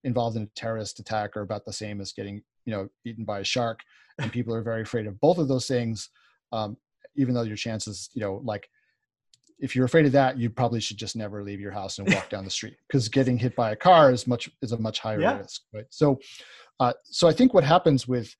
involved 0.04 0.36
in 0.36 0.44
a 0.44 0.48
terrorist 0.56 0.98
attack 0.98 1.36
are 1.36 1.42
about 1.42 1.64
the 1.66 1.72
same 1.72 2.00
as 2.00 2.12
getting, 2.12 2.42
you 2.64 2.72
know, 2.72 2.88
eaten 3.04 3.24
by 3.24 3.40
a 3.40 3.44
shark. 3.44 3.80
And 4.20 4.32
people 4.32 4.54
are 4.54 4.62
very 4.62 4.82
afraid 4.82 5.06
of 5.06 5.18
both 5.20 5.38
of 5.38 5.48
those 5.48 5.66
things. 5.66 6.10
Um, 6.52 6.76
even 7.16 7.34
though 7.34 7.42
your 7.42 7.56
chances, 7.56 8.10
you 8.14 8.20
know, 8.20 8.40
like 8.44 8.68
if 9.58 9.76
you're 9.76 9.84
afraid 9.84 10.06
of 10.06 10.12
that, 10.12 10.38
you 10.38 10.50
probably 10.50 10.80
should 10.80 10.96
just 10.96 11.16
never 11.16 11.42
leave 11.42 11.60
your 11.60 11.72
house 11.72 11.98
and 11.98 12.12
walk 12.12 12.30
down 12.30 12.44
the 12.44 12.50
street 12.50 12.76
because 12.86 13.08
getting 13.08 13.36
hit 13.36 13.54
by 13.54 13.72
a 13.72 13.76
car 13.76 14.10
is 14.10 14.26
much 14.26 14.50
is 14.62 14.72
a 14.72 14.78
much 14.78 15.00
higher 15.00 15.20
yeah. 15.20 15.38
risk, 15.38 15.62
right? 15.72 15.86
So, 15.90 16.18
uh, 16.80 16.92
so 17.04 17.28
I 17.28 17.32
think 17.32 17.52
what 17.52 17.64
happens 17.64 18.08
with 18.08 18.34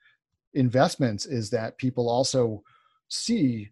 investments 0.54 1.26
is 1.26 1.50
that 1.50 1.78
people 1.78 2.08
also 2.08 2.62
see 3.08 3.68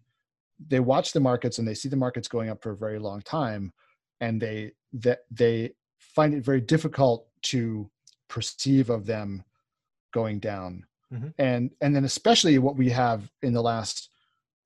they 0.67 0.79
watch 0.79 1.11
the 1.11 1.19
markets 1.19 1.57
and 1.57 1.67
they 1.67 1.73
see 1.73 1.89
the 1.89 1.95
markets 1.95 2.27
going 2.27 2.49
up 2.49 2.61
for 2.61 2.71
a 2.71 2.77
very 2.77 2.99
long 2.99 3.21
time 3.21 3.73
and 4.21 4.41
they 4.41 4.71
that 4.93 5.19
they 5.31 5.71
find 5.97 6.33
it 6.33 6.43
very 6.43 6.61
difficult 6.61 7.27
to 7.41 7.89
perceive 8.27 8.89
of 8.89 9.05
them 9.05 9.43
going 10.13 10.39
down 10.39 10.85
mm-hmm. 11.13 11.29
and 11.37 11.71
and 11.81 11.95
then 11.95 12.05
especially 12.05 12.57
what 12.59 12.77
we 12.77 12.89
have 12.89 13.29
in 13.41 13.53
the 13.53 13.61
last 13.61 14.09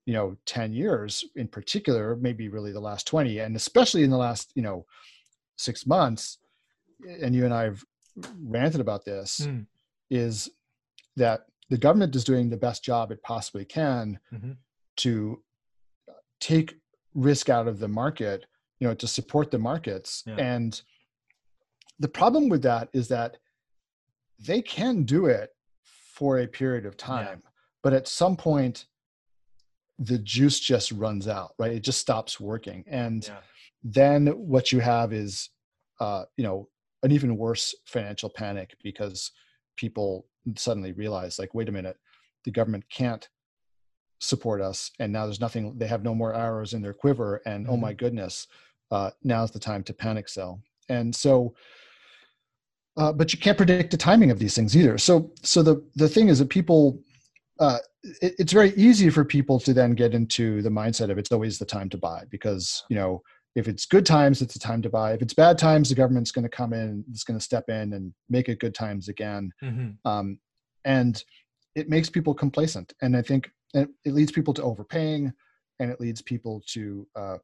you 0.06 0.12
know 0.12 0.36
10 0.46 0.72
years 0.72 1.24
in 1.36 1.48
particular 1.48 2.16
maybe 2.16 2.48
really 2.48 2.72
the 2.72 2.80
last 2.80 3.06
20 3.06 3.38
and 3.38 3.56
especially 3.56 4.02
in 4.02 4.10
the 4.10 4.16
last 4.16 4.52
you 4.54 4.62
know 4.62 4.84
six 5.56 5.86
months 5.86 6.38
and 7.22 7.34
you 7.34 7.44
and 7.44 7.54
i've 7.54 7.84
ranted 8.42 8.80
about 8.80 9.04
this 9.04 9.40
mm. 9.40 9.64
is 10.10 10.50
that 11.16 11.46
the 11.70 11.78
government 11.78 12.14
is 12.14 12.24
doing 12.24 12.50
the 12.50 12.56
best 12.56 12.84
job 12.84 13.10
it 13.10 13.22
possibly 13.22 13.64
can 13.64 14.18
mm-hmm. 14.32 14.52
to 14.96 15.42
take 16.40 16.78
risk 17.14 17.48
out 17.48 17.66
of 17.66 17.78
the 17.78 17.88
market 17.88 18.44
you 18.80 18.86
know 18.86 18.94
to 18.94 19.06
support 19.06 19.50
the 19.50 19.58
markets 19.58 20.22
yeah. 20.26 20.34
and 20.36 20.82
the 22.00 22.08
problem 22.08 22.48
with 22.48 22.62
that 22.62 22.88
is 22.92 23.08
that 23.08 23.36
they 24.38 24.60
can 24.60 25.04
do 25.04 25.26
it 25.26 25.53
for 26.14 26.38
a 26.38 26.46
period 26.46 26.86
of 26.86 26.96
time 26.96 27.40
yeah. 27.42 27.50
but 27.82 27.92
at 27.92 28.06
some 28.06 28.36
point 28.36 28.86
the 29.98 30.18
juice 30.18 30.60
just 30.60 30.92
runs 30.92 31.26
out 31.26 31.54
right 31.58 31.72
it 31.72 31.82
just 31.82 31.98
stops 31.98 32.38
working 32.38 32.84
and 32.86 33.26
yeah. 33.26 33.36
then 33.82 34.28
what 34.28 34.70
you 34.70 34.80
have 34.80 35.12
is 35.12 35.50
uh, 36.00 36.24
you 36.36 36.44
know 36.44 36.68
an 37.02 37.10
even 37.10 37.36
worse 37.36 37.74
financial 37.84 38.30
panic 38.30 38.74
because 38.82 39.32
people 39.76 40.26
suddenly 40.56 40.92
realize 40.92 41.38
like 41.38 41.52
wait 41.52 41.68
a 41.68 41.72
minute 41.72 41.96
the 42.44 42.50
government 42.50 42.84
can't 42.88 43.28
support 44.20 44.60
us 44.60 44.90
and 45.00 45.12
now 45.12 45.24
there's 45.24 45.40
nothing 45.40 45.76
they 45.76 45.86
have 45.86 46.04
no 46.04 46.14
more 46.14 46.34
arrows 46.34 46.74
in 46.74 46.80
their 46.80 46.94
quiver 46.94 47.42
and 47.46 47.64
mm-hmm. 47.64 47.74
oh 47.74 47.76
my 47.76 47.90
mm-hmm. 47.90 47.98
goodness 47.98 48.46
uh, 48.90 49.10
now's 49.24 49.50
the 49.50 49.58
time 49.58 49.82
to 49.82 49.92
panic 49.92 50.28
sell 50.28 50.60
and 50.88 51.14
so 51.14 51.54
uh, 52.96 53.12
but 53.12 53.32
you 53.32 53.38
can't 53.38 53.56
predict 53.56 53.90
the 53.90 53.96
timing 53.96 54.30
of 54.30 54.38
these 54.38 54.54
things 54.54 54.76
either. 54.76 54.98
So 54.98 55.32
so 55.42 55.62
the 55.62 55.84
the 55.96 56.08
thing 56.08 56.28
is 56.28 56.38
that 56.38 56.48
people 56.48 57.00
uh, 57.60 57.78
it, 58.02 58.34
it's 58.38 58.52
very 58.52 58.72
easy 58.74 59.10
for 59.10 59.24
people 59.24 59.58
to 59.60 59.72
then 59.72 59.92
get 59.92 60.14
into 60.14 60.62
the 60.62 60.70
mindset 60.70 61.10
of 61.10 61.18
it's 61.18 61.32
always 61.32 61.58
the 61.58 61.64
time 61.64 61.88
to 61.90 61.98
buy 61.98 62.24
because 62.30 62.84
you 62.88 62.96
know 62.96 63.22
if 63.54 63.68
it's 63.68 63.86
good 63.86 64.04
times 64.04 64.42
it's 64.42 64.54
the 64.54 64.60
time 64.60 64.82
to 64.82 64.90
buy. 64.90 65.12
If 65.12 65.22
it's 65.22 65.34
bad 65.34 65.58
times 65.58 65.88
the 65.88 65.94
government's 65.94 66.32
going 66.32 66.44
to 66.44 66.48
come 66.48 66.72
in 66.72 67.04
it's 67.10 67.24
going 67.24 67.38
to 67.38 67.44
step 67.44 67.68
in 67.68 67.92
and 67.94 68.12
make 68.28 68.48
it 68.48 68.60
good 68.60 68.74
times 68.74 69.08
again. 69.08 69.50
Mm-hmm. 69.62 70.08
um, 70.08 70.38
and 70.84 71.22
it 71.74 71.88
makes 71.88 72.08
people 72.10 72.34
complacent. 72.34 72.92
And 73.02 73.16
i 73.16 73.22
think 73.22 73.50
it 73.74 73.88
it 74.04 74.14
leads 74.14 74.30
people 74.30 74.54
to 74.54 74.62
overpaying 74.62 75.32
and 75.80 75.90
it 75.90 76.00
leads 76.00 76.22
people 76.22 76.62
to 76.68 77.06
uh, 77.16 77.38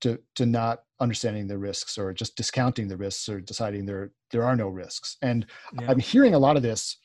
to 0.00 0.18
to 0.34 0.46
not 0.46 0.82
understanding 1.00 1.46
the 1.46 1.58
risks 1.58 1.96
or 1.98 2.12
just 2.12 2.36
discounting 2.36 2.88
the 2.88 2.96
risks 2.96 3.28
or 3.28 3.40
deciding 3.40 3.86
there 3.86 4.10
there 4.30 4.44
are 4.44 4.56
no 4.56 4.68
risks 4.68 5.16
and 5.22 5.46
yeah. 5.78 5.90
i'm 5.90 5.98
hearing 5.98 6.34
a 6.34 6.38
lot 6.38 6.56
of 6.56 6.62
this 6.62 6.98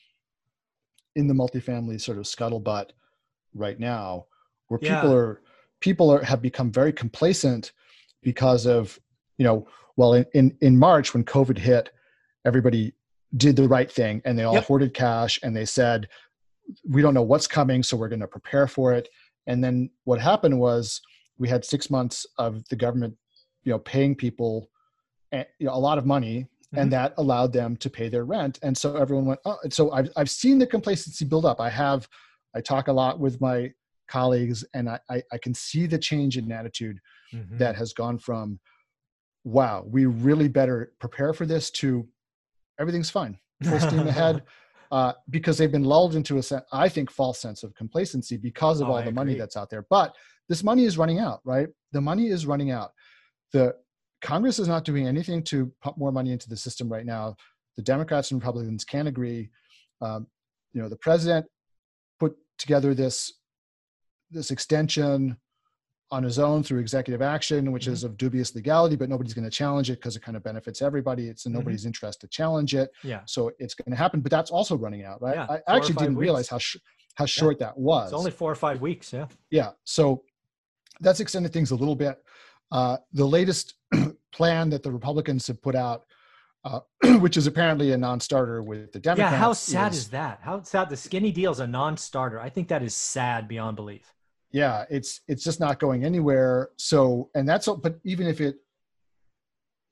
in 1.14 1.26
the 1.26 1.34
multifamily 1.34 2.00
sort 2.00 2.18
of 2.18 2.24
scuttlebutt 2.24 2.90
right 3.54 3.80
now 3.80 4.26
where 4.68 4.78
yeah. 4.82 4.94
people 4.94 5.14
are 5.14 5.40
people 5.80 6.12
are 6.12 6.22
have 6.22 6.42
become 6.42 6.70
very 6.70 6.92
complacent 6.92 7.72
because 8.22 8.66
of 8.66 8.98
you 9.38 9.44
know 9.44 9.66
well 9.96 10.14
in, 10.14 10.26
in, 10.34 10.56
in 10.60 10.78
march 10.78 11.14
when 11.14 11.24
covid 11.24 11.56
hit 11.58 11.90
everybody 12.44 12.92
did 13.36 13.56
the 13.56 13.68
right 13.68 13.90
thing 13.90 14.22
and 14.24 14.38
they 14.38 14.44
all 14.44 14.54
yep. 14.54 14.64
hoarded 14.64 14.94
cash 14.94 15.38
and 15.42 15.56
they 15.56 15.64
said 15.64 16.08
we 16.88 17.00
don't 17.00 17.14
know 17.14 17.22
what's 17.22 17.46
coming 17.46 17.82
so 17.82 17.96
we're 17.96 18.08
going 18.08 18.20
to 18.20 18.26
prepare 18.26 18.66
for 18.66 18.92
it 18.92 19.08
and 19.46 19.62
then 19.62 19.88
what 20.04 20.20
happened 20.20 20.58
was 20.58 21.00
we 21.38 21.48
had 21.48 21.64
six 21.64 21.90
months 21.90 22.26
of 22.38 22.66
the 22.68 22.76
government 22.76 23.14
you 23.64 23.72
know 23.72 23.78
paying 23.78 24.14
people 24.14 24.70
eh, 25.32 25.44
you 25.58 25.66
know, 25.66 25.74
a 25.74 25.78
lot 25.78 25.98
of 25.98 26.06
money 26.06 26.42
mm-hmm. 26.42 26.78
and 26.78 26.92
that 26.92 27.14
allowed 27.18 27.52
them 27.52 27.76
to 27.76 27.90
pay 27.90 28.08
their 28.08 28.24
rent 28.24 28.58
and 28.62 28.76
so 28.76 28.96
everyone 28.96 29.26
went 29.26 29.40
oh 29.44 29.58
and 29.62 29.72
so 29.72 29.92
I've, 29.92 30.10
I've 30.16 30.30
seen 30.30 30.58
the 30.58 30.66
complacency 30.66 31.24
build 31.24 31.44
up 31.44 31.60
i 31.60 31.68
have 31.68 32.08
i 32.54 32.60
talk 32.60 32.88
a 32.88 32.92
lot 32.92 33.18
with 33.18 33.40
my 33.40 33.72
colleagues 34.08 34.64
and 34.74 34.88
i 34.88 34.98
i, 35.10 35.22
I 35.32 35.38
can 35.38 35.54
see 35.54 35.86
the 35.86 35.98
change 35.98 36.38
in 36.38 36.50
attitude 36.52 36.98
mm-hmm. 37.32 37.58
that 37.58 37.76
has 37.76 37.92
gone 37.92 38.18
from 38.18 38.58
wow 39.44 39.84
we 39.86 40.06
really 40.06 40.48
better 40.48 40.92
prepare 41.00 41.32
for 41.32 41.46
this 41.46 41.70
to 41.70 42.06
everything's 42.78 43.10
fine 43.10 43.38
full 43.62 43.80
steam 43.80 44.06
ahead 44.06 44.42
uh, 44.96 45.12
because 45.28 45.58
they've 45.58 45.76
been 45.78 45.84
lulled 45.84 46.14
into 46.14 46.38
a 46.38 46.62
i 46.72 46.88
think 46.88 47.10
false 47.10 47.38
sense 47.38 47.62
of 47.62 47.74
complacency 47.74 48.38
because 48.38 48.80
of 48.80 48.88
oh, 48.88 48.92
all 48.92 48.96
I 48.96 49.02
the 49.02 49.08
agree. 49.08 49.14
money 49.14 49.34
that's 49.34 49.54
out 49.54 49.68
there. 49.68 49.84
But 49.90 50.16
this 50.48 50.64
money 50.64 50.84
is 50.84 50.96
running 50.96 51.18
out 51.18 51.40
right? 51.44 51.68
The 51.92 52.00
money 52.00 52.28
is 52.28 52.46
running 52.46 52.70
out. 52.70 52.92
The 53.52 53.74
congress 54.22 54.58
is 54.58 54.68
not 54.68 54.86
doing 54.86 55.06
anything 55.06 55.42
to 55.50 55.70
pump 55.82 55.98
more 55.98 56.12
money 56.12 56.32
into 56.32 56.48
the 56.48 56.56
system 56.56 56.88
right 56.88 57.04
now. 57.04 57.36
The 57.76 57.82
democrats 57.82 58.30
and 58.30 58.40
republicans 58.40 58.86
can't 58.86 59.06
agree. 59.06 59.50
Um, 60.00 60.28
you 60.72 60.80
know 60.80 60.88
the 60.88 61.02
president 61.08 61.44
put 62.18 62.34
together 62.56 62.94
this 62.94 63.34
this 64.30 64.50
extension 64.50 65.36
on 66.10 66.22
his 66.22 66.38
own 66.38 66.62
through 66.62 66.78
executive 66.78 67.20
action, 67.20 67.72
which 67.72 67.84
mm-hmm. 67.84 67.92
is 67.92 68.04
of 68.04 68.16
dubious 68.16 68.54
legality, 68.54 68.94
but 68.94 69.08
nobody's 69.08 69.34
going 69.34 69.44
to 69.44 69.50
challenge 69.50 69.90
it 69.90 69.94
because 69.94 70.14
it 70.14 70.22
kind 70.22 70.36
of 70.36 70.42
benefits 70.44 70.80
everybody. 70.80 71.28
It's 71.28 71.46
in 71.46 71.52
mm-hmm. 71.52 71.58
nobody's 71.58 71.84
interest 71.84 72.20
to 72.20 72.28
challenge 72.28 72.74
it. 72.74 72.90
Yeah. 73.02 73.20
So 73.26 73.50
it's 73.58 73.74
going 73.74 73.90
to 73.90 73.96
happen, 73.96 74.20
but 74.20 74.30
that's 74.30 74.50
also 74.50 74.76
running 74.76 75.04
out, 75.04 75.20
right? 75.20 75.34
Yeah, 75.34 75.58
I 75.66 75.76
actually 75.76 75.94
didn't 75.94 76.14
weeks. 76.14 76.26
realize 76.26 76.48
how 76.48 76.58
sh- 76.58 76.76
how 77.16 77.26
short 77.26 77.56
yeah. 77.58 77.68
that 77.68 77.78
was. 77.78 78.10
It's 78.12 78.18
only 78.18 78.30
four 78.30 78.52
or 78.52 78.54
five 78.54 78.80
weeks. 78.80 79.12
Yeah. 79.12 79.26
Yeah. 79.50 79.70
So 79.84 80.22
that's 81.00 81.20
extended 81.20 81.52
things 81.52 81.70
a 81.70 81.76
little 81.76 81.96
bit. 81.96 82.22
Uh, 82.70 82.98
the 83.12 83.24
latest 83.24 83.74
plan 84.32 84.70
that 84.70 84.82
the 84.82 84.92
Republicans 84.92 85.46
have 85.46 85.60
put 85.62 85.74
out, 85.74 86.04
uh, 86.64 86.80
which 87.18 87.36
is 87.36 87.46
apparently 87.46 87.92
a 87.92 87.96
non-starter 87.96 88.62
with 88.62 88.92
the 88.92 89.00
Democrats. 89.00 89.32
Yeah. 89.32 89.38
How 89.38 89.52
sad 89.54 89.92
is, 89.92 89.98
is 89.98 90.08
that? 90.08 90.40
How 90.42 90.62
sad? 90.62 90.90
The 90.90 90.96
skinny 90.96 91.32
deal 91.32 91.52
is 91.52 91.60
a 91.60 91.66
non-starter. 91.66 92.38
I 92.38 92.50
think 92.50 92.68
that 92.68 92.82
is 92.82 92.94
sad 92.94 93.48
beyond 93.48 93.76
belief 93.76 94.12
yeah 94.56 94.86
it's 94.88 95.20
it's 95.28 95.44
just 95.44 95.60
not 95.60 95.78
going 95.78 96.02
anywhere 96.02 96.70
so 96.76 97.28
and 97.34 97.46
that's 97.46 97.68
but 97.82 97.98
even 98.04 98.26
if 98.26 98.40
it 98.40 98.56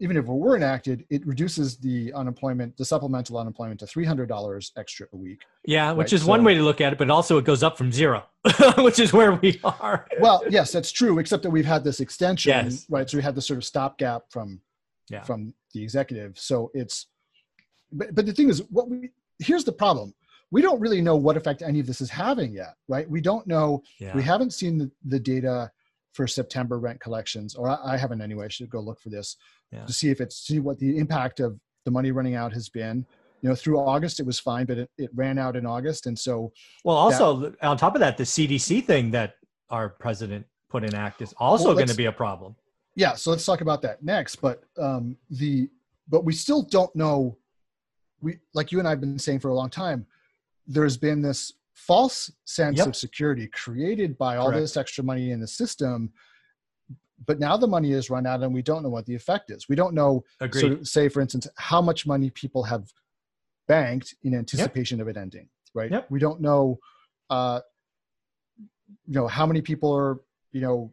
even 0.00 0.16
if 0.16 0.25
it 0.25 0.30
were 0.30 0.56
enacted 0.56 1.04
it 1.11 1.25
reduces 1.26 1.76
the 1.76 2.11
unemployment 2.14 2.75
the 2.78 2.85
supplemental 2.85 3.37
unemployment 3.37 3.78
to 3.78 3.85
$300 3.85 4.71
extra 4.78 5.06
a 5.12 5.16
week 5.16 5.42
yeah 5.66 5.92
which 5.92 6.06
right? 6.06 6.12
is 6.14 6.23
so, 6.23 6.28
one 6.28 6.42
way 6.44 6.54
to 6.54 6.62
look 6.62 6.80
at 6.80 6.94
it 6.94 6.99
but 6.99 7.11
also 7.11 7.37
it 7.37 7.44
goes 7.44 7.62
up 7.62 7.76
from 7.76 7.92
zero 7.92 8.25
which 8.78 8.99
is 8.99 9.12
where 9.12 9.33
we 9.33 9.61
are 9.64 10.06
well 10.18 10.42
yes 10.49 10.73
that's 10.73 10.90
true 10.90 11.18
except 11.18 11.42
that 11.42 11.50
we've 11.50 11.66
had 11.66 11.85
this 11.85 12.00
extension 12.00 12.64
yes. 12.64 12.87
right 12.88 13.11
so 13.11 13.18
we 13.18 13.23
had 13.23 13.35
this 13.35 13.47
sort 13.47 13.59
of 13.59 13.64
stopgap 13.64 14.23
from 14.30 14.59
yeah. 15.11 15.23
from 15.23 15.52
the 15.75 15.83
executive 15.83 16.38
so 16.38 16.71
it's 16.73 17.09
but, 17.92 18.14
but 18.14 18.25
the 18.25 18.33
thing 18.33 18.49
is 18.49 18.62
what 18.71 18.88
we 18.88 19.11
here's 19.40 19.64
the 19.64 19.73
problem 19.73 20.14
we 20.54 20.62
don't 20.62 20.78
really 20.78 21.00
know 21.00 21.16
what 21.16 21.37
effect 21.37 21.62
any 21.62 21.80
of 21.80 21.87
this 21.88 22.00
is 22.00 22.08
having 22.08 22.52
yet, 22.52 22.76
right? 22.87 23.11
We 23.11 23.20
don't 23.20 23.44
know. 23.44 23.82
Yeah. 23.99 24.14
We 24.14 24.23
haven't 24.23 24.52
seen 24.52 24.78
the, 24.78 24.88
the 25.04 25.18
data 25.18 25.68
for 26.12 26.28
September 26.28 26.78
rent 26.78 27.00
collections, 27.00 27.56
or 27.56 27.68
I, 27.68 27.94
I 27.94 27.96
haven't 27.96 28.23
anyway. 28.23 28.44
I 28.44 28.49
should 28.49 28.70
go 28.70 28.78
look 28.78 29.00
for 29.00 29.08
this 29.08 29.37
yeah. 29.73 29.84
to 29.84 29.92
see 29.92 30.11
if 30.11 30.20
it's 30.20 30.37
see 30.37 30.61
what 30.61 30.78
the 30.78 30.96
impact 30.96 31.40
of 31.40 31.58
the 31.84 31.90
money 31.90 32.12
running 32.12 32.37
out 32.37 32.52
has 32.52 32.68
been. 32.68 33.04
You 33.42 33.49
know, 33.49 33.56
through 33.56 33.80
August 33.80 34.20
it 34.20 34.26
was 34.26 34.38
fine, 34.38 34.64
but 34.64 34.78
it, 34.78 34.90
it 34.96 35.11
ran 35.12 35.38
out 35.38 35.56
in 35.56 35.66
August, 35.66 36.06
and 36.06 36.16
so. 36.16 36.52
Well, 36.84 36.96
also 36.96 37.37
that, 37.40 37.61
on 37.61 37.76
top 37.76 37.96
of 37.96 38.00
that, 38.00 38.16
the 38.16 38.23
CDC 38.23 38.84
thing 38.84 39.11
that 39.11 39.34
our 39.70 39.88
president 39.88 40.46
put 40.70 40.84
in 40.84 40.94
act 40.94 41.20
is 41.20 41.34
also 41.37 41.64
well, 41.64 41.75
going 41.75 41.88
to 41.88 41.96
be 41.96 42.06
a 42.06 42.12
problem. 42.12 42.54
Yeah, 42.94 43.16
so 43.16 43.32
let's 43.32 43.44
talk 43.44 43.61
about 43.61 43.82
that 43.82 44.04
next. 44.04 44.37
But 44.37 44.62
um, 44.78 45.16
the 45.30 45.68
but 46.08 46.25
we 46.25 46.32
still 46.32 46.62
don't 46.62 46.94
know. 46.94 47.38
We 48.20 48.38
like 48.54 48.70
you 48.70 48.78
and 48.78 48.87
I've 48.87 49.00
been 49.00 49.18
saying 49.18 49.40
for 49.40 49.49
a 49.49 49.54
long 49.54 49.68
time 49.68 50.06
there's 50.66 50.97
been 50.97 51.23
this 51.23 51.52
false 51.75 52.30
sense 52.44 52.78
yep. 52.78 52.87
of 52.87 52.97
security 52.97 53.49
created 53.49 54.16
by 54.16 54.37
all 54.37 54.47
Correct. 54.47 54.61
this 54.61 54.76
extra 54.76 55.02
money 55.02 55.33
in 55.33 55.40
the 55.40 55.47
system 55.47 56.12
but 57.26 57.38
now 57.38 57.56
the 57.56 57.66
money 57.66 57.92
is 57.92 58.11
run 58.11 58.26
out 58.26 58.42
and 58.42 58.52
we 58.52 58.62
don't 58.62 58.83
know 58.83 58.88
what 58.88 59.06
the 59.06 59.14
effect 59.14 59.50
is 59.50 59.68
we 59.68 59.76
don't 59.76 59.94
know 59.94 60.25
so 60.52 60.83
say 60.83 61.09
for 61.09 61.21
instance 61.21 61.47
how 61.56 61.83
much 61.83 62.06
money 62.06 62.30
people 62.30 62.62
have 62.62 62.92
banked 63.66 64.14
in 64.23 64.35
anticipation 64.35 64.99
yep. 64.99 65.06
of 65.06 65.16
it 65.16 65.21
ending 65.21 65.49
right 65.75 65.90
yep. 65.90 66.06
we 66.11 66.18
don't 66.18 66.40
know 66.40 66.78
uh 67.30 67.61
you 69.06 69.14
know 69.14 69.26
how 69.26 69.44
many 69.44 69.61
people 69.61 69.92
are 69.92 70.21
you 70.52 70.61
know 70.61 70.92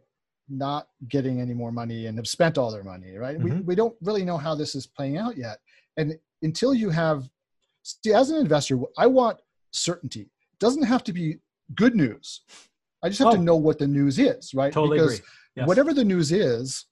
not 0.50 0.88
getting 1.08 1.40
any 1.40 1.54
more 1.54 1.72
money 1.72 2.08
and 2.08 2.18
have 2.18 2.28
spent 2.28 2.58
all 2.58 2.72
their 2.72 2.84
money 2.84 3.16
right 3.18 3.38
mm-hmm. 3.38 3.58
we, 3.58 3.62
we 3.62 3.76
don't 3.76 3.96
really 4.02 4.26
know 4.26 4.38
how 4.38 4.56
this 4.56 4.76
is 4.76 4.86
playing 4.86 5.18
out 5.18 5.38
yet 5.38 5.60
and 5.98 6.18
until 6.42 6.74
you 6.74 6.90
have 6.90 7.30
see 7.84 8.14
as 8.14 8.30
an 8.30 8.38
investor 8.38 8.80
i 8.98 9.06
want 9.08 9.40
certainty. 9.72 10.22
It 10.22 10.60
doesn't 10.60 10.84
have 10.84 11.04
to 11.06 11.14
be 11.14 11.38
good 11.76 11.96
news. 11.96 12.42
I 13.04 13.10
just 13.10 13.20
have 13.20 13.30
oh, 13.30 13.36
to 13.36 13.42
know 13.42 13.56
what 13.56 13.80
the 13.80 13.88
news 13.88 14.20
is, 14.20 14.54
right? 14.54 14.72
Totally 14.72 14.98
because 15.00 15.16
agree. 15.16 15.28
Yes. 15.56 15.68
whatever 15.68 15.94
the 15.94 16.06
news 16.06 16.32
is, 16.32 16.86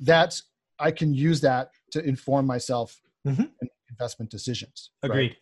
that 0.00 0.40
I 0.78 0.90
can 0.90 1.14
use 1.14 1.40
that 1.40 1.70
to 1.92 2.04
inform 2.04 2.46
myself 2.46 3.00
mm-hmm. 3.26 3.42
in 3.42 3.68
investment 3.90 4.30
decisions. 4.30 4.90
Agreed. 5.02 5.28
Right? 5.28 5.36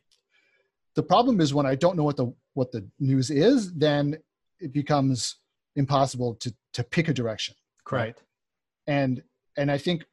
The 0.95 1.03
problem 1.03 1.41
is 1.41 1.53
when 1.53 1.67
I 1.67 1.75
don't 1.75 1.97
know 1.97 2.05
what 2.05 2.17
the 2.17 2.33
what 2.55 2.71
the 2.71 2.87
news 3.01 3.31
is, 3.31 3.73
then 3.75 4.17
it 4.61 4.73
becomes 4.73 5.37
impossible 5.75 6.35
to 6.37 6.55
to 6.75 6.85
pick 6.85 7.09
a 7.09 7.15
direction. 7.15 7.55
Correct. 7.85 8.23
Right? 8.87 8.95
And 8.95 9.23
and 9.57 9.71
I 9.71 9.79
think 9.79 10.05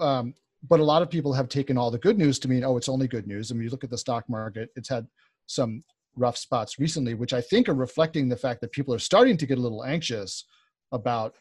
um, 0.00 0.34
but 0.68 0.80
a 0.80 0.84
lot 0.84 1.02
of 1.02 1.10
people 1.10 1.32
have 1.32 1.48
taken 1.48 1.78
all 1.78 1.90
the 1.90 1.98
good 1.98 2.18
news 2.18 2.38
to 2.40 2.48
mean, 2.48 2.64
oh, 2.64 2.76
it's 2.76 2.88
only 2.88 3.06
good 3.06 3.26
news. 3.26 3.50
I 3.50 3.54
mean, 3.54 3.64
you 3.64 3.70
look 3.70 3.84
at 3.84 3.90
the 3.90 3.98
stock 3.98 4.28
market; 4.28 4.70
it's 4.74 4.88
had 4.88 5.06
some 5.46 5.84
rough 6.16 6.36
spots 6.36 6.78
recently, 6.78 7.14
which 7.14 7.32
I 7.32 7.40
think 7.40 7.68
are 7.68 7.74
reflecting 7.74 8.28
the 8.28 8.36
fact 8.36 8.60
that 8.60 8.72
people 8.72 8.94
are 8.94 8.98
starting 8.98 9.36
to 9.36 9.46
get 9.46 9.58
a 9.58 9.60
little 9.60 9.84
anxious 9.84 10.44
about 10.92 11.34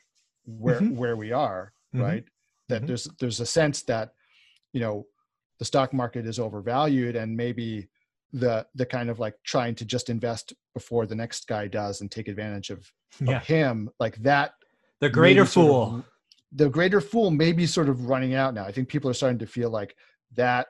where 0.46 0.82
mm-hmm. 0.82 0.96
where 0.96 1.16
we 1.16 1.32
are, 1.32 1.74
mm-hmm. 1.94 2.04
right? 2.04 2.24
That 2.70 2.78
mm-hmm. 2.78 2.88
there's 2.88 3.10
there's 3.20 3.40
a 3.40 3.46
sense 3.46 3.84
that 3.84 4.12
you 4.74 4.82
know 4.82 5.06
the 5.60 5.66
stock 5.66 5.94
market 5.94 6.26
is 6.26 6.40
overvalued 6.40 7.16
and 7.16 7.36
maybe 7.36 7.88
the 8.34 8.66
the 8.76 8.86
kind 8.86 9.10
of 9.10 9.20
like 9.20 9.36
trying 9.46 9.76
to 9.76 9.86
just 9.86 10.10
invest 10.10 10.54
before 10.74 11.06
the 11.06 11.16
next 11.16 11.48
guy 11.48 11.68
does 11.68 12.02
and 12.02 12.12
take 12.12 12.28
advantage 12.28 12.70
of, 12.70 12.86
yeah. 13.22 13.38
of 13.38 13.46
him 13.46 13.90
like 14.00 14.18
that 14.18 14.52
the 15.00 15.10
greater 15.10 15.46
fool 15.46 15.98
of, 15.98 16.06
the 16.52 16.70
greater 16.70 17.00
fool 17.00 17.32
may 17.32 17.54
be 17.54 17.66
sort 17.66 17.88
of 17.88 18.10
running 18.10 18.34
out 18.34 18.54
now 18.54 18.66
i 18.66 18.72
think 18.72 18.90
people 18.90 19.10
are 19.10 19.14
starting 19.14 19.40
to 19.40 19.48
feel 19.48 19.70
like 19.70 19.96
that 20.36 20.68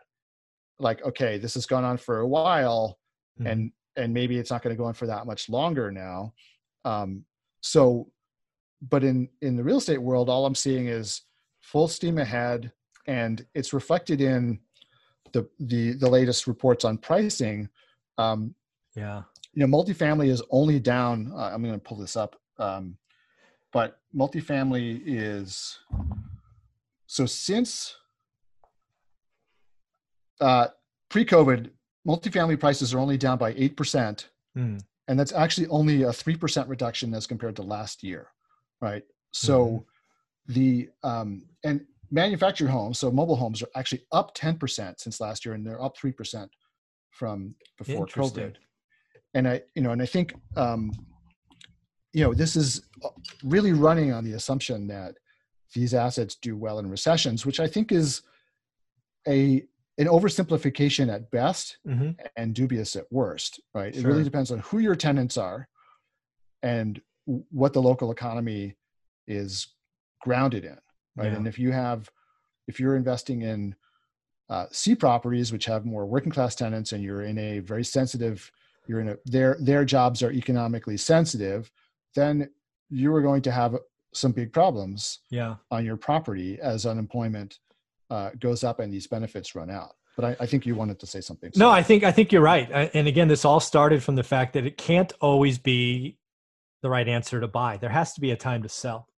like 0.79 1.03
okay 1.03 1.37
this 1.39 1.55
has 1.55 1.65
gone 1.65 1.83
on 1.83 1.97
for 1.97 2.19
a 2.19 2.27
while 2.27 2.99
mm-hmm. 3.39 3.47
and 3.47 3.71
and 3.97 4.13
maybe 4.13 4.37
it's 4.37 4.51
not 4.51 4.61
going 4.61 4.75
to 4.75 4.77
go 4.77 4.85
on 4.85 4.93
for 4.93 5.07
that 5.07 5.25
much 5.25 5.49
longer 5.49 5.91
now 5.91 6.33
um 6.83 7.23
so 7.61 8.09
but 8.89 9.03
in 9.03 9.27
in 9.41 9.55
the 9.55 9.63
real 9.63 9.77
estate 9.77 10.01
world 10.01 10.29
all 10.29 10.45
i'm 10.45 10.55
seeing 10.55 10.87
is 10.87 11.21
full 11.61 11.87
steam 11.87 12.17
ahead 12.17 12.71
and 13.07 13.45
it's 13.53 13.73
reflected 13.73 14.21
in 14.21 14.59
the 15.33 15.47
the 15.59 15.93
the 15.93 16.09
latest 16.09 16.47
reports 16.47 16.85
on 16.85 16.97
pricing. 16.97 17.67
Um 18.17 18.55
yeah. 18.95 19.23
you 19.53 19.65
know 19.65 19.77
multifamily 19.77 20.29
is 20.29 20.41
only 20.51 20.79
down 20.79 21.31
uh, 21.35 21.51
i'm 21.53 21.61
going 21.61 21.73
to 21.73 21.79
pull 21.79 21.97
this 21.97 22.15
up 22.15 22.35
um 22.59 22.97
but 23.73 23.99
multifamily 24.15 25.01
is 25.05 25.79
so 27.07 27.25
since 27.25 27.95
uh, 30.41 30.67
pre-COVID, 31.09 31.69
multifamily 32.07 32.59
prices 32.59 32.93
are 32.93 32.99
only 32.99 33.17
down 33.17 33.37
by 33.37 33.53
eight 33.57 33.75
percent, 33.75 34.29
mm. 34.57 34.79
and 35.07 35.19
that's 35.19 35.33
actually 35.33 35.67
only 35.67 36.03
a 36.03 36.13
three 36.13 36.35
percent 36.35 36.67
reduction 36.69 37.13
as 37.13 37.27
compared 37.27 37.55
to 37.55 37.63
last 37.63 38.03
year, 38.03 38.27
right? 38.81 39.03
So 39.31 39.65
mm-hmm. 39.65 40.53
the 40.53 40.89
um, 41.03 41.45
and 41.63 41.85
manufactured 42.11 42.69
homes, 42.69 42.99
so 42.99 43.11
mobile 43.11 43.35
homes, 43.35 43.61
are 43.63 43.69
actually 43.75 44.03
up 44.11 44.33
ten 44.35 44.57
percent 44.57 44.99
since 44.99 45.19
last 45.19 45.45
year, 45.45 45.55
and 45.55 45.65
they're 45.65 45.81
up 45.81 45.97
three 45.97 46.11
percent 46.11 46.49
from 47.11 47.55
before 47.77 48.05
COVID. 48.05 48.55
And 49.33 49.47
I, 49.47 49.61
you 49.75 49.81
know, 49.81 49.91
and 49.91 50.01
I 50.01 50.05
think, 50.05 50.33
um, 50.55 50.91
you 52.13 52.23
know, 52.23 52.33
this 52.33 52.55
is 52.55 52.83
really 53.43 53.73
running 53.73 54.13
on 54.13 54.23
the 54.23 54.33
assumption 54.33 54.87
that 54.87 55.15
these 55.73 55.93
assets 55.93 56.35
do 56.35 56.55
well 56.55 56.79
in 56.79 56.89
recessions, 56.89 57.45
which 57.45 57.59
I 57.59 57.67
think 57.67 57.91
is 57.91 58.21
a 59.27 59.63
an 59.97 60.07
oversimplification 60.07 61.13
at 61.13 61.31
best 61.31 61.77
mm-hmm. 61.87 62.11
and 62.35 62.53
dubious 62.53 62.95
at 62.95 63.05
worst, 63.11 63.61
right? 63.73 63.93
Sure. 63.93 64.03
It 64.03 64.07
really 64.07 64.23
depends 64.23 64.51
on 64.51 64.59
who 64.59 64.79
your 64.79 64.95
tenants 64.95 65.37
are 65.37 65.67
and 66.63 67.01
what 67.25 67.73
the 67.73 67.81
local 67.81 68.11
economy 68.11 68.75
is 69.27 69.67
grounded 70.21 70.65
in, 70.65 70.77
right? 71.15 71.31
Yeah. 71.31 71.37
And 71.37 71.47
if 71.47 71.57
you 71.57 71.71
have, 71.71 72.09
if 72.67 72.79
you're 72.79 72.95
investing 72.95 73.43
in 73.43 73.75
uh, 74.49 74.65
C 74.71 74.95
properties, 74.95 75.51
which 75.51 75.65
have 75.65 75.85
more 75.85 76.05
working 76.05 76.31
class 76.31 76.55
tenants, 76.55 76.91
and 76.91 77.03
you're 77.03 77.23
in 77.23 77.37
a 77.37 77.59
very 77.59 77.83
sensitive, 77.83 78.51
you're 78.87 78.99
in 78.99 79.09
a 79.09 79.17
their 79.25 79.57
their 79.59 79.85
jobs 79.85 80.21
are 80.21 80.31
economically 80.31 80.97
sensitive, 80.97 81.71
then 82.15 82.49
you 82.89 83.13
are 83.13 83.21
going 83.21 83.41
to 83.43 83.51
have 83.51 83.75
some 84.13 84.31
big 84.31 84.53
problems 84.53 85.19
yeah. 85.29 85.55
on 85.71 85.83
your 85.83 85.97
property 85.97 86.59
as 86.61 86.85
unemployment 86.85 87.59
uh, 88.09 88.31
goes 88.39 88.63
up 88.63 88.79
and 88.79 88.93
these 88.93 89.07
benefits 89.07 89.55
run 89.55 89.69
out. 89.69 89.95
But 90.15 90.25
I, 90.25 90.35
I 90.41 90.45
think 90.45 90.65
you 90.65 90.75
wanted 90.75 90.99
to 90.99 91.07
say 91.07 91.21
something. 91.21 91.51
No, 91.55 91.69
I 91.69 91.83
think 91.83 92.03
I 92.03 92.11
think 92.11 92.31
you're 92.31 92.41
right. 92.41 92.69
And 92.93 93.07
again, 93.07 93.27
this 93.27 93.43
all 93.43 93.59
started 93.59 94.01
from 94.01 94.15
the 94.15 94.23
fact 94.23 94.53
that 94.53 94.65
it 94.65 94.77
can't 94.77 95.11
always 95.19 95.57
be 95.57 96.17
the 96.81 96.89
right 96.89 97.07
answer 97.07 97.41
to 97.41 97.47
buy. 97.47 97.77
There 97.77 97.89
has 97.89 98.13
to 98.13 98.21
be 98.21 98.31
a 98.31 98.37
time 98.37 98.63
to 98.63 98.69
sell. 98.69 99.09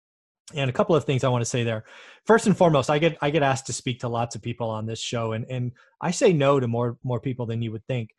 And 0.55 0.71
a 0.71 0.73
couple 0.73 0.95
of 0.95 1.05
things 1.05 1.25
I 1.25 1.28
want 1.28 1.43
to 1.43 1.50
say 1.50 1.64
there. 1.64 1.85
First 2.25 2.47
and 2.47 2.56
foremost, 2.56 2.89
I 2.89 2.99
get 2.99 3.19
I 3.21 3.30
get 3.30 3.43
asked 3.43 3.67
to 3.67 3.73
speak 3.73 4.00
to 4.00 4.08
lots 4.08 4.37
of 4.37 4.43
people 4.43 4.71
on 4.71 4.87
this 4.87 5.00
show, 5.00 5.32
and 5.32 5.45
and 5.50 5.73
I 6.00 6.13
say 6.13 6.32
no 6.32 6.60
to 6.60 6.69
more 6.69 6.99
more 7.02 7.21
people 7.21 7.47
than 7.47 7.63
you 7.63 7.73
would 7.73 7.84
think, 7.87 8.10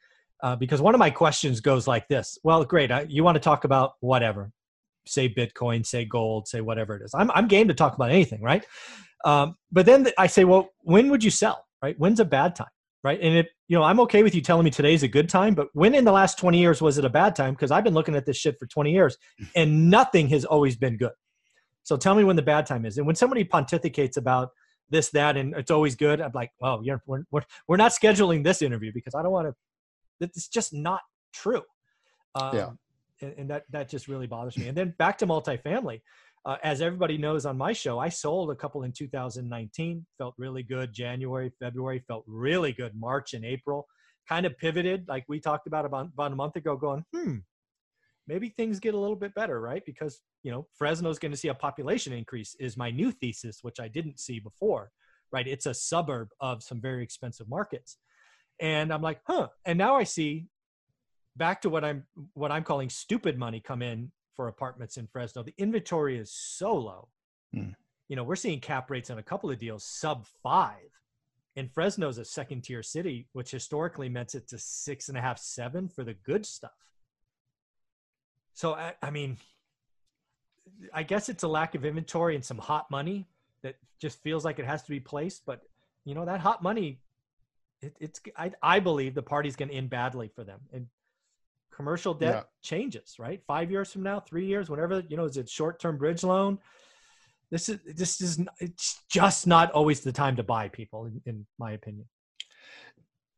uh, 0.44 0.58
because 0.58 0.82
one 0.82 0.94
of 0.94 1.00
my 1.00 1.10
questions 1.10 1.62
goes 1.62 1.88
like 1.88 2.10
this: 2.10 2.38
Well, 2.44 2.66
great, 2.66 2.92
I, 2.92 3.06
you 3.08 3.24
want 3.24 3.36
to 3.36 3.40
talk 3.40 3.64
about 3.64 3.94
whatever, 4.02 4.52
say 5.06 5.30
Bitcoin, 5.30 5.86
say 5.86 6.04
gold, 6.04 6.50
say 6.50 6.60
whatever 6.60 6.98
it 6.98 7.02
is. 7.02 7.12
I'm 7.14 7.32
I'm 7.32 7.48
game 7.48 7.70
to 7.70 7.74
talk 7.74 7.96
about 7.96 8.12
anything, 8.12 8.42
right? 8.42 8.66
Um, 9.26 9.56
but 9.72 9.86
then 9.86 10.08
I 10.18 10.28
say, 10.28 10.44
well, 10.44 10.70
when 10.82 11.10
would 11.10 11.24
you 11.24 11.32
sell? 11.32 11.66
Right? 11.82 11.96
When's 12.00 12.20
a 12.20 12.26
bad 12.26 12.56
time? 12.56 12.68
Right? 13.04 13.20
And 13.22 13.38
it, 13.38 13.48
you 13.68 13.78
know, 13.78 13.84
I'm 13.84 14.00
okay 14.02 14.24
with 14.24 14.34
you 14.34 14.42
telling 14.42 14.66
me 14.66 14.72
today's 14.72 15.04
a 15.04 15.08
good 15.08 15.30
time, 15.30 15.54
but 15.54 15.68
when 15.74 15.94
in 15.94 16.04
the 16.04 16.12
last 16.12 16.38
20 16.40 16.58
years 16.58 16.82
was 16.82 16.98
it 16.98 17.06
a 17.06 17.10
bad 17.10 17.36
time? 17.36 17.54
Because 17.54 17.72
I've 17.72 17.84
been 17.84 17.94
looking 17.94 18.16
at 18.16 18.26
this 18.26 18.38
shit 18.38 18.58
for 18.60 18.66
20 18.66 18.92
years, 18.92 19.18
and 19.56 19.90
nothing 19.90 20.28
has 20.30 20.46
always 20.46 20.76
been 20.76 20.98
good. 20.98 21.12
So 21.84 21.96
tell 21.96 22.16
me 22.16 22.24
when 22.24 22.36
the 22.36 22.42
bad 22.42 22.66
time 22.66 22.86
is. 22.86 22.98
And 22.98 23.08
when 23.08 23.16
somebody 23.16 23.46
pontificates 23.46 24.18
about 24.18 24.50
this, 24.90 25.10
that, 25.12 25.38
and 25.38 25.54
it's 25.56 25.72
always 25.72 25.96
good, 25.96 26.20
I'm 26.20 26.32
like, 26.34 26.52
well, 26.60 26.82
you're, 26.84 27.02
we're, 27.06 27.24
we're, 27.32 27.44
we're 27.68 27.78
not 27.78 27.92
scheduling 27.92 28.44
this 28.44 28.62
interview 28.62 28.92
because 28.94 29.16
I 29.16 29.22
don't 29.22 29.32
want 29.32 29.48
to. 29.48 29.56
It's 30.20 30.48
just 30.48 30.74
not 30.74 31.02
true. 31.34 31.62
Um, 32.36 32.56
yeah. 32.56 32.70
And, 33.22 33.34
and 33.38 33.50
that 33.50 33.64
that 33.72 33.90
just 33.90 34.08
really 34.08 34.28
bothers 34.28 34.58
me. 34.58 34.68
And 34.68 34.78
then 34.78 34.94
back 34.98 35.18
to 35.20 35.28
multifamily 35.28 36.02
uh, 36.48 36.56
as 36.64 36.82
everybody 36.82 37.18
knows 37.18 37.46
on 37.46 37.58
my 37.58 37.74
show, 37.74 38.00
I 38.00 38.08
sold 38.08 38.52
a 38.52 38.56
couple 38.56 38.84
in 38.84 38.94
2019, 38.94 40.06
felt 40.18 40.34
really 40.38 40.64
good. 40.64 40.94
January, 40.94 41.52
February 41.60 42.02
felt 42.08 42.24
really 42.26 42.72
good. 42.72 42.94
March 42.96 43.34
and 43.34 43.44
April 43.44 43.86
kind 44.30 44.46
of 44.46 44.58
pivoted, 44.58 45.06
like 45.10 45.26
we 45.28 45.42
talked 45.42 45.68
about 45.68 45.86
about, 45.86 46.08
about 46.14 46.32
a 46.32 46.36
month 46.36 46.56
ago, 46.56 46.78
going, 46.78 47.04
hmm, 47.14 47.36
maybe 48.30 48.48
things 48.48 48.80
get 48.80 48.94
a 48.94 48.98
little 48.98 49.18
bit 49.18 49.36
better, 49.36 49.60
right? 49.60 49.84
Because, 49.86 50.22
you 50.42 50.50
know, 50.50 50.66
Fresno's 50.80 51.20
going 51.20 51.34
to 51.34 51.38
see 51.38 51.50
a 51.50 51.54
population 51.54 52.14
increase, 52.14 52.56
is 52.62 52.78
my 52.78 52.92
new 52.92 53.12
thesis, 53.12 53.60
which 53.62 53.82
I 53.82 53.90
didn't 53.90 54.18
see 54.18 54.40
before, 54.40 54.90
right? 55.34 55.48
It's 55.48 55.66
a 55.66 55.74
suburb 55.74 56.30
of 56.40 56.64
some 56.64 56.80
very 56.80 57.04
expensive 57.04 57.50
markets. 57.50 57.98
And 58.62 58.94
I'm 58.94 59.02
like, 59.02 59.20
huh. 59.28 59.50
And 59.66 59.78
now 59.78 59.98
I 59.98 60.06
see 60.06 60.48
back 61.36 61.62
to 61.64 61.70
what 61.70 61.84
I'm 61.84 62.06
what 62.36 62.54
I'm 62.54 62.64
calling 62.64 62.90
stupid 62.90 63.38
money 63.38 63.60
come 63.60 63.82
in 63.82 64.14
for 64.38 64.48
apartments 64.48 64.96
in 64.96 65.08
Fresno. 65.08 65.44
The 65.44 65.54
inventory 65.58 66.18
is 66.18 66.32
so 66.32 66.74
low. 66.74 67.10
Hmm. 67.54 67.72
You 68.08 68.16
know, 68.16 68.24
we're 68.24 68.38
seeing 68.38 68.62
cap 68.62 68.90
rates 68.90 69.10
on 69.10 69.18
a 69.18 69.24
couple 69.24 69.52
of 69.52 69.60
deals 69.60 69.84
sub 69.84 70.26
five. 70.42 70.78
And 71.58 71.70
Fresno's 71.70 72.20
a 72.20 72.24
second 72.24 72.62
tier 72.62 72.84
city, 72.84 73.28
which 73.34 73.52
historically 73.52 74.08
meant 74.10 74.36
it 74.36 74.48
to 74.50 74.60
six 74.60 75.10
and 75.10 75.18
a 75.18 75.22
half, 75.22 75.40
seven 75.40 75.90
for 75.90 76.04
the 76.04 76.14
good 76.14 76.46
stuff. 76.46 76.72
So, 78.54 78.76
I, 78.76 78.94
I 79.02 79.10
mean, 79.10 79.38
I 80.94 81.02
guess 81.02 81.30
it's 81.30 81.44
a 81.44 81.48
lack 81.48 81.74
of 81.74 81.84
inventory 81.84 82.36
and 82.36 82.46
some 82.46 82.60
hot 82.60 82.90
money 82.92 83.28
that 83.64 83.76
just 84.00 84.22
feels 84.22 84.46
like 84.46 84.60
it 84.60 84.66
has 84.66 84.84
to 84.84 84.90
be 84.90 85.00
placed. 85.00 85.48
But, 85.48 85.64
you 86.06 86.14
know, 86.14 86.26
that 86.26 86.42
hot 86.42 86.62
money, 86.62 87.02
it, 87.82 87.96
it's, 88.00 88.22
I, 88.38 88.52
I 88.62 88.80
believe 88.80 89.16
the 89.16 89.24
party's 89.24 89.56
going 89.56 89.70
to 89.70 89.76
end 89.76 89.90
badly 89.90 90.30
for 90.36 90.44
them. 90.44 90.60
And 90.72 90.86
commercial 91.78 92.14
debt 92.16 92.34
yeah. 92.34 92.44
changes, 92.64 93.16
right? 93.20 93.40
Five 93.46 93.70
years 93.70 93.94
from 93.94 94.02
now, 94.02 94.20
three 94.20 94.48
years, 94.48 94.68
whatever, 94.68 95.04
you 95.08 95.16
know, 95.16 95.26
is 95.26 95.38
it 95.38 95.48
short 95.48 95.80
term 95.80 95.98
bridge 95.98 96.24
loan? 96.24 96.58
This 97.52 97.70
is 97.70 97.78
this 97.86 98.20
is 98.20 98.40
it's 98.60 99.04
just 99.10 99.48
not 99.48 99.72
always 99.72 100.02
the 100.02 100.12
time 100.12 100.36
to 100.36 100.44
buy 100.44 100.68
people, 100.68 101.06
in, 101.06 101.22
in 101.26 101.46
my 101.60 101.74
opinion. 101.74 102.08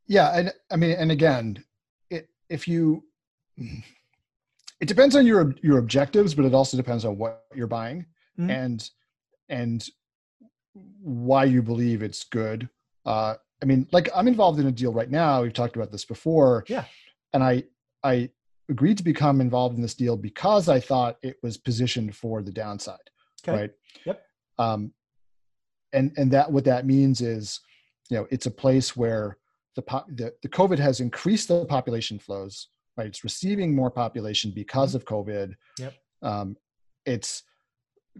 Yeah, 0.07 0.29
and 0.35 0.53
I 0.71 0.77
mean, 0.77 0.91
and 0.97 1.11
again, 1.11 1.63
it, 2.09 2.29
if 2.49 2.67
you, 2.67 3.03
it 3.57 4.87
depends 4.87 5.15
on 5.15 5.27
your 5.27 5.53
your 5.61 5.77
objectives, 5.77 6.33
but 6.33 6.45
it 6.45 6.55
also 6.55 6.77
depends 6.77 7.05
on 7.05 7.17
what 7.17 7.43
you're 7.53 7.67
buying 7.67 8.05
mm-hmm. 8.39 8.49
and 8.49 8.89
and 9.49 9.87
why 11.01 11.43
you 11.43 11.61
believe 11.61 12.01
it's 12.01 12.23
good. 12.23 12.69
Uh, 13.05 13.35
I 13.61 13.65
mean, 13.65 13.85
like 13.91 14.09
I'm 14.15 14.27
involved 14.27 14.59
in 14.59 14.67
a 14.67 14.71
deal 14.71 14.93
right 14.93 15.11
now. 15.11 15.43
We've 15.43 15.53
talked 15.53 15.75
about 15.75 15.91
this 15.91 16.05
before. 16.05 16.63
Yeah. 16.67 16.85
And 17.33 17.43
I 17.43 17.63
I 18.03 18.29
agreed 18.69 18.97
to 18.97 19.03
become 19.03 19.41
involved 19.41 19.75
in 19.75 19.81
this 19.81 19.95
deal 19.95 20.15
because 20.15 20.69
I 20.69 20.79
thought 20.79 21.17
it 21.21 21.37
was 21.41 21.57
positioned 21.57 22.15
for 22.15 22.41
the 22.41 22.51
downside. 22.51 22.97
Okay. 23.43 23.59
Right. 23.61 23.71
Yep. 24.05 24.21
Um, 24.57 24.93
and 25.93 26.11
and 26.17 26.31
that 26.31 26.51
what 26.51 26.65
that 26.65 26.85
means 26.85 27.21
is, 27.21 27.59
you 28.09 28.17
know, 28.17 28.27
it's 28.29 28.45
a 28.45 28.51
place 28.51 28.95
where 28.95 29.37
the 29.75 29.81
the, 30.09 30.33
the 30.43 30.49
COVID 30.49 30.79
has 30.79 30.99
increased 30.99 31.47
the 31.47 31.65
population 31.65 32.19
flows. 32.19 32.67
Right. 32.97 33.07
It's 33.07 33.23
receiving 33.23 33.75
more 33.75 33.89
population 33.89 34.51
because 34.53 34.93
of 34.93 35.05
COVID. 35.05 35.53
Yep. 35.79 35.93
Um, 36.21 36.57
it's 37.05 37.43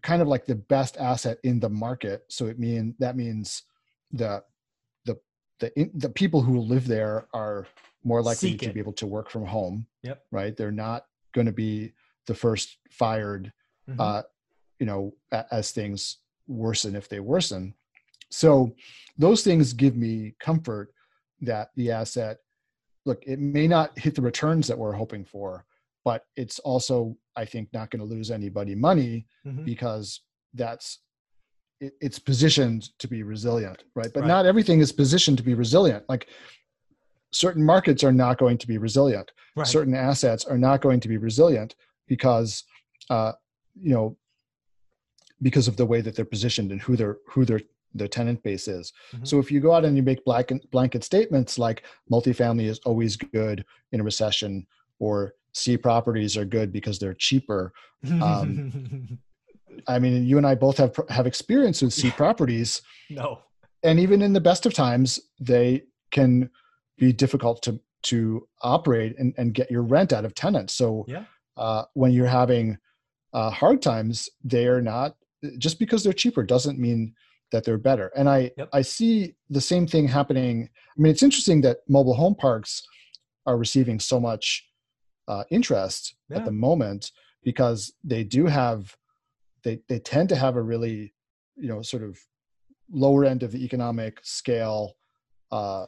kind 0.01 0.21
of 0.21 0.27
like 0.27 0.45
the 0.45 0.55
best 0.55 0.97
asset 0.97 1.37
in 1.43 1.59
the 1.59 1.69
market. 1.69 2.23
So 2.29 2.47
it 2.47 2.59
mean 2.59 2.95
that 2.99 3.15
means 3.15 3.63
the 4.11 4.43
the 5.59 5.71
the 5.75 5.91
the 5.93 6.09
people 6.09 6.41
who 6.41 6.59
live 6.59 6.87
there 6.87 7.27
are 7.33 7.67
more 8.03 8.21
likely 8.21 8.51
Seek 8.51 8.61
to 8.61 8.69
it. 8.69 8.73
be 8.73 8.79
able 8.79 8.93
to 8.93 9.07
work 9.07 9.29
from 9.29 9.45
home. 9.45 9.85
Yep. 10.03 10.23
Right. 10.31 10.55
They're 10.55 10.71
not 10.71 11.05
going 11.33 11.47
to 11.47 11.53
be 11.53 11.93
the 12.27 12.33
first 12.35 12.77
fired, 12.89 13.51
mm-hmm. 13.89 13.99
uh, 13.99 14.21
you 14.79 14.85
know, 14.85 15.13
as 15.51 15.71
things 15.71 16.17
worsen 16.47 16.95
if 16.95 17.09
they 17.09 17.19
worsen. 17.19 17.73
So 18.31 18.75
those 19.17 19.43
things 19.43 19.73
give 19.73 19.95
me 19.95 20.35
comfort 20.39 20.93
that 21.41 21.69
the 21.75 21.91
asset, 21.91 22.37
look, 23.05 23.23
it 23.25 23.39
may 23.39 23.67
not 23.67 23.97
hit 23.97 24.15
the 24.15 24.21
returns 24.21 24.67
that 24.67 24.77
we're 24.77 24.93
hoping 24.93 25.25
for, 25.25 25.65
but 26.05 26.25
it's 26.35 26.59
also, 26.59 27.17
I 27.35 27.45
think, 27.45 27.69
not 27.73 27.89
going 27.89 27.99
to 27.99 28.05
lose 28.05 28.31
anybody 28.31 28.75
money 28.75 29.25
mm-hmm. 29.45 29.65
because 29.65 30.21
that's 30.53 30.99
it, 31.79 31.93
it's 32.01 32.19
positioned 32.19 32.97
to 32.99 33.07
be 33.07 33.23
resilient, 33.23 33.83
right? 33.95 34.11
But 34.13 34.21
right. 34.21 34.27
not 34.27 34.45
everything 34.45 34.79
is 34.79 34.91
positioned 34.91 35.37
to 35.37 35.43
be 35.43 35.53
resilient. 35.53 36.03
Like 36.09 36.27
certain 37.31 37.63
markets 37.63 38.03
are 38.03 38.11
not 38.11 38.37
going 38.37 38.57
to 38.57 38.67
be 38.67 38.77
resilient. 38.77 39.31
Right. 39.55 39.67
Certain 39.67 39.93
assets 39.93 40.45
are 40.45 40.57
not 40.57 40.81
going 40.81 40.99
to 41.01 41.07
be 41.07 41.17
resilient 41.17 41.75
because, 42.07 42.63
uh, 43.09 43.33
you 43.81 43.93
know, 43.93 44.17
because 45.41 45.67
of 45.67 45.77
the 45.77 45.85
way 45.85 46.01
that 46.01 46.15
they're 46.15 46.25
positioned 46.25 46.71
and 46.71 46.81
who 46.81 46.95
they're 46.95 47.17
who 47.27 47.45
their 47.45 47.61
their 47.93 48.07
tenant 48.07 48.43
base 48.43 48.67
is. 48.67 48.93
Mm-hmm. 49.13 49.25
So 49.25 49.39
if 49.39 49.51
you 49.51 49.59
go 49.59 49.73
out 49.73 49.85
and 49.85 49.95
you 49.95 50.03
make 50.03 50.23
blanket 50.25 50.69
blanket 50.71 51.03
statements 51.03 51.57
like 51.57 51.83
multifamily 52.11 52.65
is 52.65 52.79
always 52.85 53.15
good 53.15 53.65
in 53.91 54.01
a 54.01 54.03
recession 54.03 54.67
or 54.99 55.33
C 55.53 55.77
properties 55.77 56.37
are 56.37 56.45
good 56.45 56.71
because 56.71 56.99
they're 56.99 57.13
cheaper. 57.15 57.73
Um, 58.21 59.19
I 59.87 59.99
mean, 59.99 60.25
you 60.25 60.37
and 60.37 60.45
I 60.45 60.55
both 60.55 60.77
have 60.77 60.95
have 61.09 61.27
experience 61.27 61.81
with 61.81 61.93
C 61.93 62.11
properties. 62.17 62.81
No. 63.09 63.39
And 63.83 63.99
even 63.99 64.21
in 64.21 64.33
the 64.33 64.41
best 64.41 64.65
of 64.65 64.73
times, 64.73 65.19
they 65.39 65.83
can 66.11 66.49
be 66.97 67.13
difficult 67.13 67.61
to 67.63 67.79
to 68.01 68.47
operate 68.61 69.15
and, 69.17 69.33
and 69.37 69.53
get 69.53 69.69
your 69.69 69.83
rent 69.83 70.13
out 70.13 70.25
of 70.25 70.33
tenants. 70.33 70.73
So 70.73 71.05
yeah. 71.07 71.25
uh, 71.57 71.83
when 71.93 72.11
you're 72.11 72.27
having 72.27 72.77
uh, 73.33 73.49
hard 73.49 73.81
times, 73.81 74.29
they 74.43 74.67
are 74.67 74.81
not 74.81 75.15
just 75.57 75.79
because 75.79 76.03
they're 76.03 76.13
cheaper 76.13 76.43
doesn't 76.43 76.79
mean 76.79 77.13
that 77.51 77.63
they're 77.63 77.77
better. 77.77 78.11
And 78.15 78.29
I 78.29 78.51
yep. 78.57 78.69
I 78.73 78.81
see 78.81 79.35
the 79.49 79.61
same 79.61 79.87
thing 79.87 80.07
happening. 80.07 80.69
I 80.97 81.01
mean, 81.01 81.11
it's 81.11 81.23
interesting 81.23 81.61
that 81.61 81.77
mobile 81.87 82.13
home 82.13 82.35
parks 82.35 82.83
are 83.45 83.57
receiving 83.57 83.99
so 83.99 84.19
much 84.19 84.65
uh, 85.27 85.43
interest 85.49 86.15
yeah. 86.29 86.37
at 86.37 86.45
the 86.45 86.51
moment 86.51 87.11
because 87.43 87.93
they 88.03 88.23
do 88.23 88.45
have 88.45 88.95
they 89.63 89.79
they 89.87 89.99
tend 89.99 90.29
to 90.29 90.35
have 90.35 90.55
a 90.55 90.61
really 90.61 91.13
you 91.55 91.67
know 91.67 91.81
sort 91.81 92.03
of 92.03 92.19
lower 92.91 93.25
end 93.25 93.43
of 93.43 93.51
the 93.51 93.63
economic 93.63 94.19
scale 94.23 94.95
uh, 95.51 95.85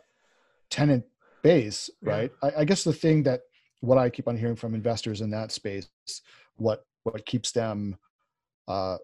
tenant 0.70 1.04
base, 1.44 1.90
right? 2.02 2.32
Yeah. 2.44 2.50
I, 2.56 2.62
I 2.62 2.66
guess 2.66 2.84
the 2.84 2.94
thing 2.94 3.24
that 3.24 3.42
what 3.82 3.98
I 3.98 4.10
keep 4.10 4.28
on 4.28 4.38
hearing 4.38 4.56
from 4.56 4.74
investors 4.74 5.22
in 5.22 5.30
that 5.32 5.52
space, 5.52 5.90
what 6.56 6.86
what 7.04 7.26
keeps 7.26 7.52
them, 7.52 7.98
uh, 8.68 8.98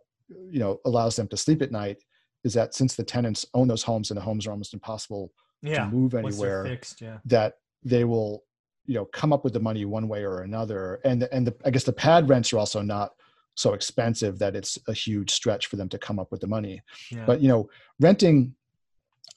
you 0.49 0.59
know, 0.59 0.79
allows 0.85 1.15
them 1.15 1.27
to 1.29 1.37
sleep 1.37 1.61
at 1.61 1.71
night, 1.71 1.97
is 2.43 2.53
that 2.53 2.75
since 2.75 2.95
the 2.95 3.03
tenants 3.03 3.45
own 3.53 3.67
those 3.67 3.83
homes 3.83 4.11
and 4.11 4.17
the 4.17 4.23
homes 4.23 4.47
are 4.47 4.51
almost 4.51 4.73
impossible 4.73 5.31
yeah. 5.61 5.85
to 5.85 5.91
move 5.91 6.13
anywhere, 6.13 6.65
fixed, 6.65 7.01
yeah. 7.01 7.17
that 7.25 7.57
they 7.83 8.03
will, 8.03 8.43
you 8.85 8.93
know, 8.93 9.05
come 9.05 9.33
up 9.33 9.43
with 9.43 9.53
the 9.53 9.59
money 9.59 9.85
one 9.85 10.07
way 10.07 10.23
or 10.23 10.41
another. 10.41 10.99
And 11.03 11.23
and 11.31 11.47
the, 11.47 11.55
I 11.65 11.71
guess 11.71 11.83
the 11.83 11.93
pad 11.93 12.29
rents 12.29 12.53
are 12.53 12.59
also 12.59 12.81
not 12.81 13.13
so 13.57 13.73
expensive 13.73 14.37
that 14.37 14.55
it's 14.55 14.77
a 14.87 14.93
huge 14.93 15.31
stretch 15.31 15.65
for 15.65 15.77
them 15.77 15.89
to 15.89 15.97
come 15.97 16.19
up 16.19 16.31
with 16.31 16.41
the 16.41 16.47
money. 16.47 16.81
Yeah. 17.11 17.25
But 17.25 17.41
you 17.41 17.49
know, 17.49 17.69
renting, 17.99 18.53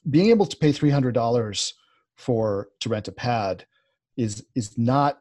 being 0.09 0.29
able 0.29 0.45
to 0.45 0.55
pay 0.55 0.71
three 0.71 0.91
hundred 0.91 1.13
dollars 1.13 1.73
for 2.15 2.69
to 2.79 2.89
rent 2.89 3.07
a 3.07 3.11
pad 3.11 3.65
is 4.15 4.45
is 4.55 4.77
not 4.77 5.17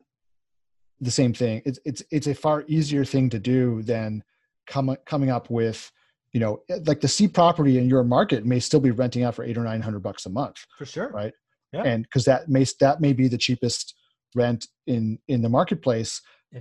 the 1.01 1.11
same 1.11 1.33
thing. 1.33 1.63
It's 1.65 1.79
it's 1.85 2.03
it's 2.11 2.27
a 2.27 2.35
far 2.35 2.65
easier 2.69 3.05
thing 3.05 3.31
to 3.31 3.39
do 3.39 3.83
than 3.83 4.23
coming 4.67 4.99
coming 5.07 5.31
up 5.31 5.49
with 5.49 5.91
you 6.33 6.41
know 6.41 6.63
like 6.85 7.01
the 7.01 7.09
C 7.09 7.27
property 7.27 7.79
in 7.79 7.89
your 7.89 8.05
market 8.05 8.45
may 8.45 8.61
still 8.61 8.81
be 8.81 8.91
renting 8.91 9.25
out 9.25 9.35
for 9.35 9.45
eight 9.45 9.57
or 9.57 9.65
nine 9.65 9.81
hundred 9.81 10.03
bucks 10.03 10.27
a 10.27 10.31
month 10.31 10.59
for 10.77 10.85
sure 10.85 11.09
right 11.09 11.33
yeah. 11.73 11.83
and 11.85 12.03
because 12.03 12.27
that 12.27 12.49
may 12.49 12.67
that 12.81 13.01
may 13.01 13.15
be 13.15 13.29
the 13.29 13.39
cheapest 13.39 13.95
rent 14.35 14.69
in 14.87 15.19
in 15.27 15.41
the 15.41 15.49
marketplace 15.49 16.21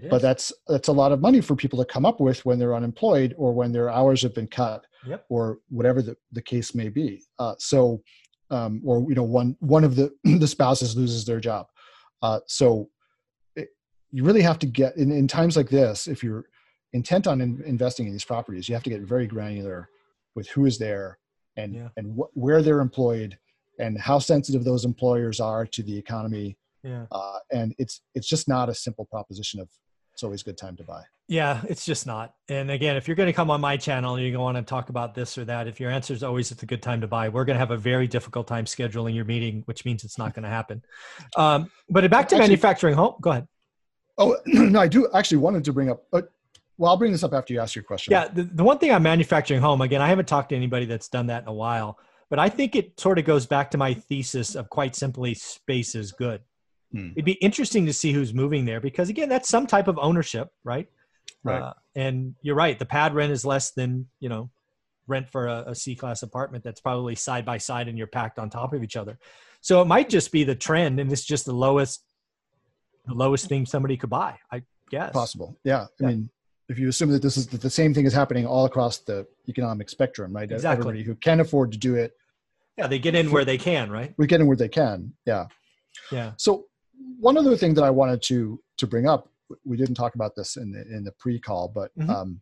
but 0.09 0.21
that's 0.21 0.53
that's 0.67 0.87
a 0.87 0.93
lot 0.93 1.11
of 1.11 1.19
money 1.19 1.41
for 1.41 1.55
people 1.55 1.79
to 1.79 1.85
come 1.85 2.05
up 2.05 2.19
with 2.19 2.45
when 2.45 2.59
they're 2.59 2.75
unemployed 2.75 3.33
or 3.37 3.53
when 3.53 3.71
their 3.71 3.89
hours 3.89 4.21
have 4.21 4.35
been 4.35 4.47
cut 4.47 4.85
yep. 5.05 5.25
or 5.29 5.59
whatever 5.69 6.01
the, 6.01 6.15
the 6.31 6.41
case 6.41 6.75
may 6.75 6.89
be 6.89 7.23
uh, 7.39 7.55
so 7.57 8.01
um, 8.51 8.81
or 8.85 9.05
you 9.09 9.15
know 9.15 9.23
one 9.23 9.55
one 9.59 9.83
of 9.83 9.95
the 9.95 10.13
the 10.23 10.47
spouses 10.47 10.95
loses 10.95 11.25
their 11.25 11.39
job 11.39 11.67
uh, 12.21 12.39
so 12.45 12.89
it, 13.55 13.69
you 14.11 14.23
really 14.23 14.41
have 14.41 14.59
to 14.59 14.67
get 14.67 14.95
in, 14.97 15.11
in 15.11 15.27
times 15.27 15.57
like 15.57 15.69
this 15.69 16.07
if 16.07 16.23
you're 16.23 16.45
intent 16.93 17.27
on 17.27 17.41
in, 17.41 17.61
investing 17.65 18.05
in 18.05 18.11
these 18.11 18.25
properties 18.25 18.69
you 18.69 18.75
have 18.75 18.83
to 18.83 18.89
get 18.89 19.01
very 19.01 19.27
granular 19.27 19.89
with 20.35 20.47
who 20.49 20.65
is 20.65 20.77
there 20.77 21.17
and 21.57 21.73
yeah. 21.73 21.87
and 21.97 22.17
wh- 22.17 22.37
where 22.37 22.61
they're 22.61 22.81
employed 22.81 23.37
and 23.79 23.97
how 23.97 24.19
sensitive 24.19 24.63
those 24.63 24.85
employers 24.85 25.39
are 25.39 25.65
to 25.65 25.81
the 25.81 25.97
economy 25.97 26.57
yeah. 26.83 27.05
Uh, 27.11 27.39
and 27.51 27.73
it's 27.77 28.01
it's 28.15 28.27
just 28.27 28.47
not 28.47 28.69
a 28.69 28.75
simple 28.75 29.05
proposition 29.05 29.59
of 29.59 29.69
it's 30.13 30.23
always 30.23 30.41
a 30.41 30.45
good 30.45 30.57
time 30.57 30.75
to 30.75 30.83
buy. 30.83 31.03
Yeah, 31.29 31.61
it's 31.69 31.85
just 31.85 32.05
not. 32.05 32.33
And 32.49 32.71
again, 32.71 32.97
if 32.97 33.07
you're 33.07 33.15
going 33.15 33.27
to 33.27 33.33
come 33.33 33.51
on 33.51 33.61
my 33.61 33.77
channel 33.77 34.15
and 34.15 34.23
you're 34.23 34.31
going 34.31 34.39
to 34.39 34.43
want 34.43 34.57
to 34.57 34.69
talk 34.69 34.89
about 34.89 35.13
this 35.13 35.37
or 35.37 35.45
that, 35.45 35.67
if 35.67 35.79
your 35.79 35.91
answer 35.91 36.13
is 36.13 36.23
always 36.23 36.51
it's 36.51 36.63
a 36.63 36.65
good 36.65 36.81
time 36.81 36.99
to 37.01 37.07
buy, 37.07 37.29
we're 37.29 37.45
going 37.45 37.55
to 37.55 37.59
have 37.59 37.71
a 37.71 37.77
very 37.77 38.07
difficult 38.07 38.47
time 38.47 38.65
scheduling 38.65 39.15
your 39.15 39.25
meeting, 39.25 39.61
which 39.65 39.85
means 39.85 40.03
it's 40.03 40.17
not 40.17 40.33
going 40.33 40.43
to 40.43 40.49
happen. 40.49 40.83
Um, 41.37 41.71
but 41.89 42.01
back 42.09 42.27
to 42.29 42.35
actually, 42.35 42.49
manufacturing 42.49 42.95
home. 42.95 43.13
Go 43.21 43.29
ahead. 43.31 43.47
Oh 44.17 44.35
no, 44.45 44.79
I 44.79 44.87
do 44.87 45.07
actually 45.13 45.37
wanted 45.37 45.63
to 45.65 45.71
bring 45.71 45.89
up, 45.89 46.03
but 46.11 46.33
well, 46.77 46.91
I'll 46.91 46.97
bring 46.97 47.11
this 47.11 47.23
up 47.23 47.33
after 47.33 47.53
you 47.53 47.59
ask 47.59 47.75
your 47.75 47.83
question. 47.83 48.11
Yeah, 48.11 48.27
the, 48.27 48.43
the 48.43 48.63
one 48.63 48.77
thing 48.77 48.91
on 48.91 49.03
manufacturing 49.03 49.61
home, 49.61 49.81
again, 49.81 50.01
I 50.01 50.07
haven't 50.07 50.27
talked 50.27 50.49
to 50.49 50.55
anybody 50.55 50.85
that's 50.85 51.09
done 51.09 51.27
that 51.27 51.43
in 51.43 51.49
a 51.49 51.53
while, 51.53 51.97
but 52.29 52.39
I 52.39 52.49
think 52.49 52.75
it 52.75 52.99
sort 52.99 53.19
of 53.19 53.25
goes 53.25 53.45
back 53.45 53.71
to 53.71 53.77
my 53.77 53.93
thesis 53.93 54.55
of 54.55 54.69
quite 54.69 54.95
simply 54.95 55.33
space 55.33 55.95
is 55.95 56.11
good. 56.11 56.41
Hmm. 56.91 57.11
It'd 57.11 57.25
be 57.25 57.33
interesting 57.33 57.85
to 57.85 57.93
see 57.93 58.11
who's 58.11 58.33
moving 58.33 58.65
there 58.65 58.79
because 58.79 59.09
again, 59.09 59.29
that's 59.29 59.49
some 59.49 59.67
type 59.67 59.87
of 59.87 59.99
ownership, 59.99 60.49
right? 60.63 60.87
Right. 61.43 61.61
Uh, 61.61 61.73
and 61.95 62.35
you're 62.41 62.55
right. 62.55 62.77
The 62.77 62.85
pad 62.85 63.13
rent 63.13 63.31
is 63.31 63.45
less 63.45 63.71
than 63.71 64.07
you 64.19 64.29
know 64.29 64.49
rent 65.07 65.29
for 65.29 65.47
a, 65.47 65.65
a 65.67 65.75
C 65.75 65.95
class 65.95 66.23
apartment 66.23 66.63
that's 66.63 66.81
probably 66.81 67.15
side 67.15 67.45
by 67.45 67.57
side 67.57 67.87
and 67.87 67.97
you're 67.97 68.07
packed 68.07 68.39
on 68.39 68.49
top 68.49 68.73
of 68.73 68.83
each 68.83 68.95
other. 68.95 69.19
So 69.61 69.81
it 69.81 69.85
might 69.85 70.09
just 70.09 70.31
be 70.31 70.43
the 70.43 70.55
trend, 70.55 70.99
and 70.99 71.11
it's 71.11 71.25
just 71.25 71.45
the 71.45 71.53
lowest, 71.53 72.03
the 73.05 73.13
lowest 73.13 73.47
thing 73.47 73.65
somebody 73.65 73.97
could 73.97 74.09
buy. 74.09 74.37
I 74.51 74.63
guess 74.89 75.11
possible. 75.11 75.57
Yeah. 75.63 75.87
I 76.01 76.05
mean, 76.05 76.29
if 76.69 76.79
you 76.79 76.87
assume 76.87 77.11
that 77.11 77.21
this 77.21 77.35
is 77.35 77.47
that 77.47 77.61
the 77.61 77.69
same 77.69 77.93
thing 77.93 78.05
is 78.05 78.13
happening 78.13 78.45
all 78.45 78.65
across 78.65 78.99
the 78.99 79.27
economic 79.47 79.89
spectrum, 79.89 80.33
right? 80.33 80.49
Exactly. 80.49 80.81
Everybody 80.81 81.03
who 81.03 81.15
can 81.15 81.39
afford 81.39 81.71
to 81.73 81.77
do 81.77 81.95
it. 81.95 82.13
Yeah, 82.77 82.87
they 82.87 82.99
get 82.99 83.15
in 83.15 83.31
where 83.31 83.43
they 83.43 83.57
can, 83.57 83.91
right? 83.91 84.13
We 84.17 84.27
get 84.27 84.39
in 84.39 84.47
where 84.47 84.55
they 84.55 84.69
can. 84.69 85.13
Yeah. 85.25 85.47
Yeah. 86.11 86.31
So 86.37 86.67
one 87.19 87.37
other 87.37 87.55
thing 87.55 87.73
that 87.75 87.83
I 87.83 87.89
wanted 87.89 88.21
to 88.23 88.61
to 88.77 88.87
bring 88.87 89.07
up, 89.07 89.29
we 89.65 89.77
didn't 89.77 89.95
talk 89.95 90.15
about 90.15 90.35
this 90.35 90.57
in 90.57 90.71
the 90.71 90.81
in 90.81 91.03
the 91.03 91.11
pre-call, 91.13 91.71
but 91.73 91.97
mm-hmm. 91.97 92.09
um, 92.09 92.41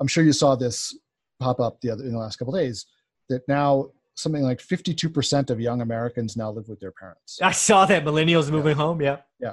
I'm 0.00 0.06
sure 0.06 0.24
you 0.24 0.32
saw 0.32 0.54
this 0.56 0.96
pop 1.38 1.60
up 1.60 1.80
the 1.80 1.90
other 1.90 2.04
in 2.04 2.12
the 2.12 2.18
last 2.18 2.36
couple 2.36 2.54
days 2.54 2.86
that 3.28 3.46
now 3.48 3.90
something 4.14 4.42
like 4.42 4.58
52% 4.58 5.50
of 5.50 5.60
young 5.60 5.82
Americans 5.82 6.36
now 6.36 6.50
live 6.50 6.68
with 6.68 6.80
their 6.80 6.92
parents. 6.92 7.38
I 7.42 7.52
saw 7.52 7.84
that 7.86 8.04
millennials 8.04 8.50
moving 8.50 8.70
yeah. 8.70 8.82
home. 8.82 9.02
Yeah. 9.02 9.16
Yeah. 9.38 9.52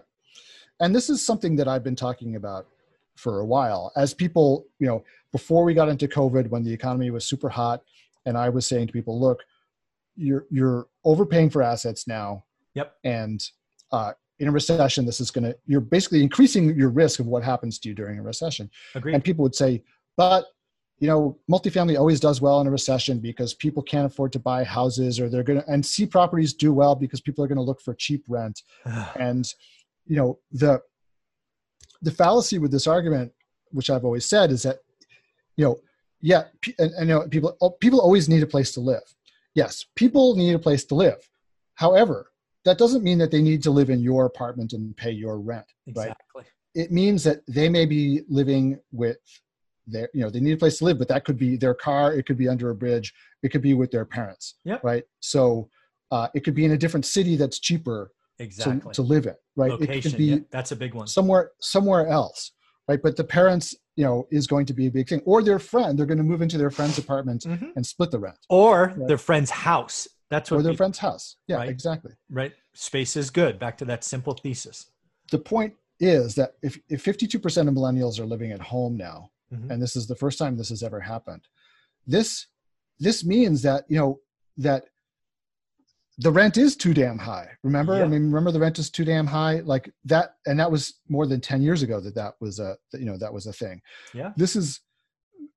And 0.80 0.96
this 0.96 1.10
is 1.10 1.26
something 1.26 1.58
that 1.58 1.68
I've 1.68 1.84
been 1.84 1.96
talking 1.96 2.38
about 2.38 2.68
for 3.16 3.40
a 3.40 3.46
while 3.46 3.92
as 3.96 4.14
people, 4.14 4.66
you 4.80 4.88
know, 4.88 5.04
before 5.32 5.64
we 5.64 5.74
got 5.74 5.90
into 5.90 6.08
COVID, 6.08 6.48
when 6.50 6.64
the 6.64 6.72
economy 6.72 7.12
was 7.12 7.26
super 7.26 7.50
hot, 7.50 7.84
and 8.26 8.38
I 8.38 8.50
was 8.50 8.66
saying 8.66 8.88
to 8.88 8.94
people, 8.94 9.20
look, 9.20 9.40
you're, 10.16 10.46
you're 10.50 10.88
overpaying 11.04 11.50
for 11.50 11.62
assets 11.62 12.08
now. 12.08 12.46
Yep. 12.76 12.96
And 13.04 13.46
uh, 13.92 14.14
in 14.40 14.48
a 14.48 14.52
recession, 14.52 15.06
this 15.06 15.22
is 15.22 15.32
going 15.32 15.44
to, 15.44 15.56
you're 15.66 15.82
basically 15.82 16.24
increasing 16.24 16.76
your 16.76 16.90
risk 16.90 17.20
of 17.20 17.28
what 17.28 17.44
happens 17.44 17.80
to 17.80 17.90
you 17.90 17.96
during 17.96 18.20
a 18.20 18.24
recession. 18.24 18.70
Agreed. 18.96 19.16
And 19.16 19.24
people 19.24 19.44
would 19.44 19.56
say, 19.56 19.84
but, 20.18 20.46
you 21.00 21.08
know, 21.08 21.38
multifamily 21.52 21.98
always 21.98 22.20
does 22.20 22.42
well 22.42 22.62
in 22.62 22.68
a 22.68 22.72
recession 22.72 23.20
because 23.20 23.54
people 23.54 23.84
can't 23.84 24.06
afford 24.06 24.32
to 24.34 24.40
buy 24.40 24.64
houses 24.64 25.20
or 25.20 25.30
they're 25.30 25.44
going 25.44 25.62
to, 25.62 25.70
and 25.70 25.86
C 25.86 26.06
properties 26.06 26.54
do 26.54 26.74
well 26.74 26.96
because 26.96 27.22
people 27.22 27.44
are 27.44 27.48
going 27.48 27.58
to 27.58 27.64
look 27.64 27.82
for 27.82 27.94
cheap 27.94 28.24
rent. 28.28 28.64
and, 29.20 29.52
you 30.06 30.16
know, 30.16 30.40
the, 30.52 30.82
the 32.02 32.12
fallacy 32.12 32.58
with 32.58 32.72
this 32.72 32.88
argument, 32.88 33.32
which 33.72 33.90
I've 33.90 34.06
always 34.06 34.26
said 34.26 34.52
is 34.52 34.64
that, 34.64 34.80
you 35.56 35.66
know, 35.66 35.80
yeah, 36.22 36.44
and, 36.80 36.92
and 36.92 37.10
you 37.10 37.16
know, 37.16 37.28
people, 37.28 37.78
people 37.80 38.02
always 38.02 38.30
need 38.30 38.44
a 38.44 38.48
place 38.48 38.72
to 38.74 38.80
live. 38.80 39.04
Yes, 39.56 39.86
people 39.96 40.36
need 40.36 40.56
a 40.56 40.60
place 40.60 40.86
to 40.86 40.96
live. 40.96 41.30
However, 41.76 42.32
that 42.66 42.78
doesn't 42.78 43.04
mean 43.04 43.18
that 43.18 43.32
they 43.32 43.42
need 43.42 43.62
to 43.64 43.72
live 43.72 43.90
in 43.90 44.02
your 44.02 44.26
apartment 44.26 44.74
and 44.74 44.96
pay 44.96 45.12
your 45.12 45.40
rent. 45.40 45.66
Exactly. 45.88 46.16
Right? 46.36 46.46
It 46.76 46.92
means 46.92 47.24
that 47.24 47.42
they 47.48 47.70
may 47.70 47.86
be 47.86 48.22
living 48.30 48.80
with 48.92 49.18
their, 49.86 50.10
you 50.14 50.22
know, 50.22 50.30
they 50.30 50.40
need 50.40 50.54
a 50.54 50.58
place 50.58 50.78
to 50.80 50.86
live, 50.86 50.98
but 50.98 51.08
that 51.10 51.26
could 51.26 51.38
be 51.38 51.58
their 51.58 51.74
car, 51.74 52.14
it 52.14 52.26
could 52.26 52.38
be 52.38 52.48
under 52.48 52.70
a 52.70 52.76
bridge, 52.76 53.14
it 53.44 53.50
could 53.50 53.62
be 53.62 53.74
with 53.74 53.92
their 53.92 54.06
parents. 54.06 54.56
Yep. 54.66 54.84
Right. 54.84 55.04
So 55.20 55.70
uh, 56.12 56.30
it 56.34 56.44
could 56.44 56.56
be 56.56 56.66
in 56.66 56.72
a 56.72 56.78
different 56.78 57.06
city 57.06 57.36
that's 57.36 57.60
cheaper 57.60 58.12
exactly. 58.40 58.92
to, 58.92 58.96
to 58.96 59.02
live 59.02 59.26
in. 59.26 59.36
Right. 59.56 59.72
Location, 59.72 59.94
it 59.94 60.02
could 60.02 60.18
be 60.18 60.26
yep. 60.26 60.44
that's 60.52 60.72
a 60.72 60.76
big 60.76 60.94
one. 60.94 61.08
Somewhere 61.08 61.52
somewhere 61.60 62.08
else. 62.08 62.52
Right. 62.88 63.00
But 63.02 63.16
the 63.16 63.24
parents, 63.24 63.76
you 63.96 64.04
know, 64.04 64.28
is 64.32 64.48
going 64.48 64.66
to 64.66 64.74
be 64.74 64.88
a 64.88 64.92
big 64.92 65.08
thing. 65.08 65.22
Or 65.26 65.42
their 65.42 65.60
friend, 65.60 65.98
they're 65.98 66.06
going 66.06 66.18
to 66.18 66.24
move 66.24 66.42
into 66.42 66.58
their 66.58 66.72
friend's 66.72 66.98
apartment 66.98 67.44
mm-hmm. 67.44 67.68
and 67.76 67.86
split 67.86 68.12
the 68.12 68.20
rent. 68.20 68.38
Or 68.50 68.94
right? 68.98 69.08
their 69.08 69.18
friend's 69.18 69.50
house 69.50 70.08
That's 70.34 70.50
what 70.52 70.58
or 70.60 70.64
their 70.64 70.72
people, 70.74 70.78
friend's 70.86 70.98
house. 70.98 71.38
Yeah, 71.48 71.58
right? 71.58 71.70
exactly. 71.70 72.12
Right. 72.30 72.54
Space 72.74 73.16
is 73.16 73.30
good. 73.30 73.60
Back 73.60 73.78
to 73.78 73.86
that 73.86 74.04
simple 74.04 74.34
thesis. 74.34 74.88
The 75.32 75.38
point 75.40 75.74
is 76.00 76.36
that 76.36 76.54
if, 76.62 76.80
if 76.90 77.04
52% 77.04 77.68
of 77.68 77.74
millennials 77.74 78.20
are 78.20 78.26
living 78.26 78.52
at 78.52 78.60
home 78.60 78.98
now, 78.98 79.30
Mhm. 79.54 79.70
and 79.70 79.82
this 79.82 79.96
is 79.96 80.08
the 80.08 80.16
first 80.16 80.40
time 80.40 80.58
this 80.58 80.70
has 80.70 80.82
ever 80.84 81.00
happened, 81.00 81.44
this 82.08 82.48
this 83.00 83.24
means 83.24 83.62
that 83.62 83.86
you 83.90 83.98
know 83.98 84.20
that 84.58 84.86
the 86.18 86.32
rent 86.32 86.58
is 86.58 86.76
too 86.76 86.94
damn 86.94 87.18
high. 87.18 87.50
Remember, 87.64 87.98
Yeah. 87.98 88.04
I 88.06 88.08
mean, 88.08 88.26
remember 88.26 88.52
the 88.52 88.60
rent 88.60 88.78
is 88.80 88.90
too 88.90 89.04
damn 89.06 89.26
high, 89.28 89.60
like 89.62 89.92
that, 90.06 90.36
and 90.46 90.60
that 90.60 90.72
was 90.72 91.00
more 91.10 91.26
than 91.28 91.42
10 91.42 91.62
years 91.62 91.82
ago 91.84 92.00
that 92.00 92.16
that 92.16 92.36
was 92.40 92.60
a 92.60 92.78
that, 92.92 93.00
you 93.00 93.06
know 93.06 93.18
that 93.18 93.34
was 93.34 93.46
a 93.48 93.54
thing. 93.54 93.82
Yeah. 94.14 94.32
This 94.38 94.56
is 94.56 94.80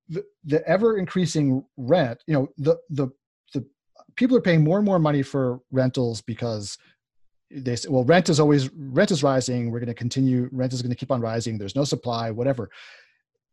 the, 0.09 0.23
the 0.45 0.67
ever 0.67 0.97
increasing 0.97 1.65
rent. 1.77 2.23
You 2.27 2.33
know, 2.35 2.47
the 2.57 2.77
the 2.89 3.07
people 4.17 4.35
are 4.35 4.41
paying 4.41 4.63
more 4.63 4.77
and 4.77 4.85
more 4.85 4.99
money 4.99 5.21
for 5.21 5.61
rentals 5.71 6.21
because 6.21 6.77
they 7.49 7.77
say, 7.77 7.87
well, 7.87 8.03
rent 8.03 8.27
is 8.27 8.39
always 8.39 8.69
rent 8.73 9.11
is 9.11 9.23
rising. 9.23 9.71
We're 9.71 9.79
going 9.79 9.87
to 9.87 9.93
continue. 9.93 10.49
Rent 10.51 10.73
is 10.73 10.81
going 10.81 10.89
to 10.89 10.97
keep 10.97 11.11
on 11.11 11.21
rising. 11.21 11.57
There's 11.57 11.75
no 11.75 11.85
supply, 11.85 12.31
whatever. 12.31 12.69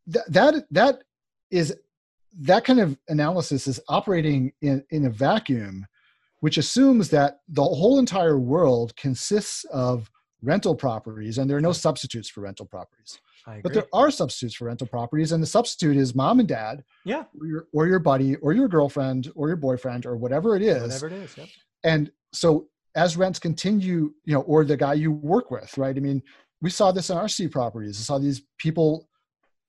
That 0.08 0.32
that 0.32 0.64
that 0.72 1.02
is 1.50 1.76
that 2.40 2.64
kind 2.64 2.80
of 2.80 2.98
analysis 3.08 3.68
is 3.68 3.80
operating 3.88 4.52
in 4.62 4.84
in 4.90 5.06
a 5.06 5.10
vacuum, 5.10 5.86
which 6.40 6.58
assumes 6.58 7.10
that 7.10 7.40
the 7.48 7.62
whole 7.62 7.98
entire 8.00 8.38
world 8.38 8.96
consists 8.96 9.64
of 9.66 10.10
rental 10.44 10.74
properties 10.74 11.38
and 11.38 11.48
there 11.48 11.56
are 11.56 11.62
no 11.62 11.72
substitutes 11.72 12.28
for 12.28 12.42
rental 12.42 12.66
properties. 12.66 13.20
But 13.62 13.74
there 13.74 13.86
are 13.92 14.10
substitutes 14.10 14.54
for 14.54 14.66
rental 14.66 14.86
properties, 14.86 15.32
and 15.32 15.42
the 15.42 15.46
substitute 15.46 15.98
is 15.98 16.14
mom 16.14 16.40
and 16.40 16.48
dad, 16.48 16.82
yeah. 17.04 17.24
or 17.38 17.46
your, 17.46 17.66
or 17.74 17.86
your 17.86 17.98
buddy, 17.98 18.36
or 18.36 18.54
your 18.54 18.68
girlfriend, 18.68 19.30
or 19.34 19.48
your 19.48 19.58
boyfriend, 19.58 20.06
or 20.06 20.16
whatever 20.16 20.56
it 20.56 20.62
is. 20.62 20.80
Whatever 20.80 21.06
it 21.08 21.12
is. 21.12 21.36
Yep. 21.36 21.48
And 21.84 22.10
so 22.32 22.68
as 22.94 23.16
rents 23.18 23.38
continue, 23.38 24.14
you 24.24 24.32
know, 24.32 24.40
or 24.42 24.64
the 24.64 24.76
guy 24.76 24.94
you 24.94 25.12
work 25.12 25.50
with, 25.50 25.76
right? 25.76 25.94
I 25.94 26.00
mean, 26.00 26.22
we 26.62 26.70
saw 26.70 26.90
this 26.90 27.10
in 27.10 27.18
our 27.18 27.28
C 27.28 27.46
properties. 27.46 27.98
We 27.98 28.04
saw 28.04 28.18
these 28.18 28.42
people 28.56 29.08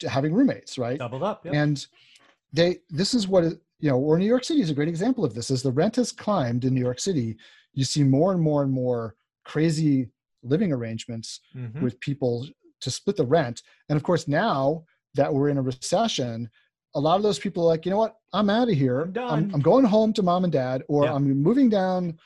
having 0.07 0.33
roommates, 0.33 0.77
right? 0.77 0.97
Doubled 0.97 1.23
up. 1.23 1.43
Yep. 1.45 1.53
And 1.53 1.85
they, 2.53 2.77
this 2.89 3.13
is 3.13 3.27
what, 3.27 3.43
it- 3.43 3.61
you 3.81 3.89
know, 3.89 3.97
or 3.97 4.17
New 4.17 4.25
York 4.25 4.45
City 4.45 4.61
is 4.61 4.69
a 4.69 4.73
great 4.73 4.87
example 4.87 5.25
of 5.25 5.33
this. 5.33 5.51
As 5.51 5.61
the 5.61 5.71
rent 5.71 5.97
has 5.97 6.13
climbed 6.13 6.63
in 6.63 6.73
New 6.73 6.79
York 6.79 6.99
City, 6.99 7.35
you 7.73 7.83
see 7.83 8.03
more 8.03 8.31
and 8.31 8.41
more 8.41 8.63
and 8.63 8.71
more 8.71 9.17
crazy 9.43 10.09
living 10.45 10.71
arrangements 10.71 11.41
Mhm. 11.55 11.81
with 11.81 11.99
people 11.99 12.47
to 12.81 12.91
split 12.91 13.17
the 13.17 13.25
rent. 13.25 13.63
And 13.89 13.97
of 13.97 14.03
course, 14.03 14.27
now 14.27 14.85
that 15.15 15.33
we're 15.33 15.49
in 15.49 15.57
a 15.57 15.61
recession, 15.61 16.49
a 16.93 16.99
lot 16.99 17.15
of 17.17 17.23
those 17.23 17.39
people 17.39 17.63
are 17.63 17.67
like, 17.67 17.85
you 17.85 17.91
know 17.91 17.97
what, 17.97 18.15
I'm 18.33 18.49
out 18.49 18.69
of 18.69 18.75
here. 18.75 19.01
I'm 19.01 19.11
done. 19.11 19.51
I'm, 19.53 19.61
going 19.61 19.85
home 19.85 20.13
to 20.13 20.23
mom 20.23 20.43
and 20.43 20.53
dad, 20.53 20.83
or 20.87 21.05
Yeah. 21.05 21.13
I'm 21.13 21.25
moving 21.41 21.69
down 21.69 22.17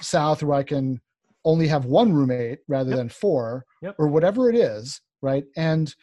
south 0.00 0.42
where 0.42 0.56
I 0.58 0.62
can 0.62 1.00
only 1.44 1.68
have 1.68 1.86
one 1.86 2.12
roommate 2.12 2.60
rather 2.68 2.90
Yep. 2.90 2.96
than 2.98 3.08
four, 3.08 3.64
Yep. 3.82 3.94
or 3.98 4.08
whatever 4.08 4.50
it 4.50 4.56
is, 4.56 5.00
right? 5.22 5.44
And 5.56 5.94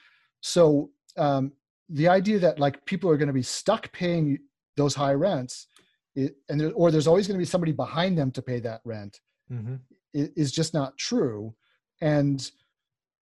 so 0.41 0.91
um, 1.15 1.53
the 1.89 2.07
idea 2.07 2.39
that 2.39 2.57
like 2.59 2.83
people 2.85 3.09
are 3.09 3.17
going 3.17 3.27
to 3.27 3.33
be 3.33 3.43
stuck 3.43 3.91
paying 3.91 4.39
those 4.77 4.95
high 4.95 5.13
rents, 5.13 5.67
it, 6.15 6.35
and 6.49 6.59
there, 6.59 6.71
or 6.73 6.89
there's 6.89 7.05
always 7.07 7.27
going 7.27 7.37
to 7.37 7.45
be 7.45 7.45
somebody 7.45 7.71
behind 7.71 8.17
them 8.17 8.31
to 8.31 8.41
pay 8.41 8.59
that 8.61 8.81
rent 8.83 9.19
Mhm. 9.51 9.79
Is 10.13 10.51
just 10.51 10.73
not 10.73 10.97
true. 10.97 11.53
And 12.01 12.49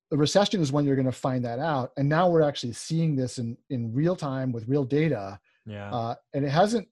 the 0.09 0.17
recession 0.17 0.61
is 0.61 0.71
when 0.71 0.85
you're 0.85 0.95
going 0.95 1.05
to 1.05 1.11
find 1.11 1.45
that 1.45 1.59
out. 1.59 1.91
And 1.97 2.09
now 2.09 2.29
we're 2.29 2.41
actually 2.41 2.73
seeing 2.73 3.15
this 3.15 3.37
in, 3.37 3.57
in 3.69 3.93
real 3.93 4.15
time 4.15 4.51
with 4.51 4.67
real 4.67 4.83
data. 4.83 5.39
Yeah. 5.65 5.91
Uh, 5.91 6.15
and 6.33 6.43
it 6.43 6.49
hasn't 6.49 6.87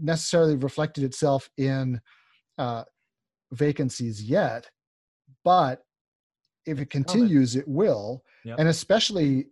necessarily 0.00 0.56
reflected 0.56 1.04
itself 1.04 1.50
in 1.56 2.00
uh, 2.58 2.84
vacancies 3.52 4.22
yet, 4.22 4.68
but 5.44 5.82
if 6.66 6.80
it 6.80 6.90
continues, 6.90 7.56
it 7.56 7.66
will. 7.66 8.24
Yep. 8.44 8.58
And 8.58 8.68
especially 8.68 9.46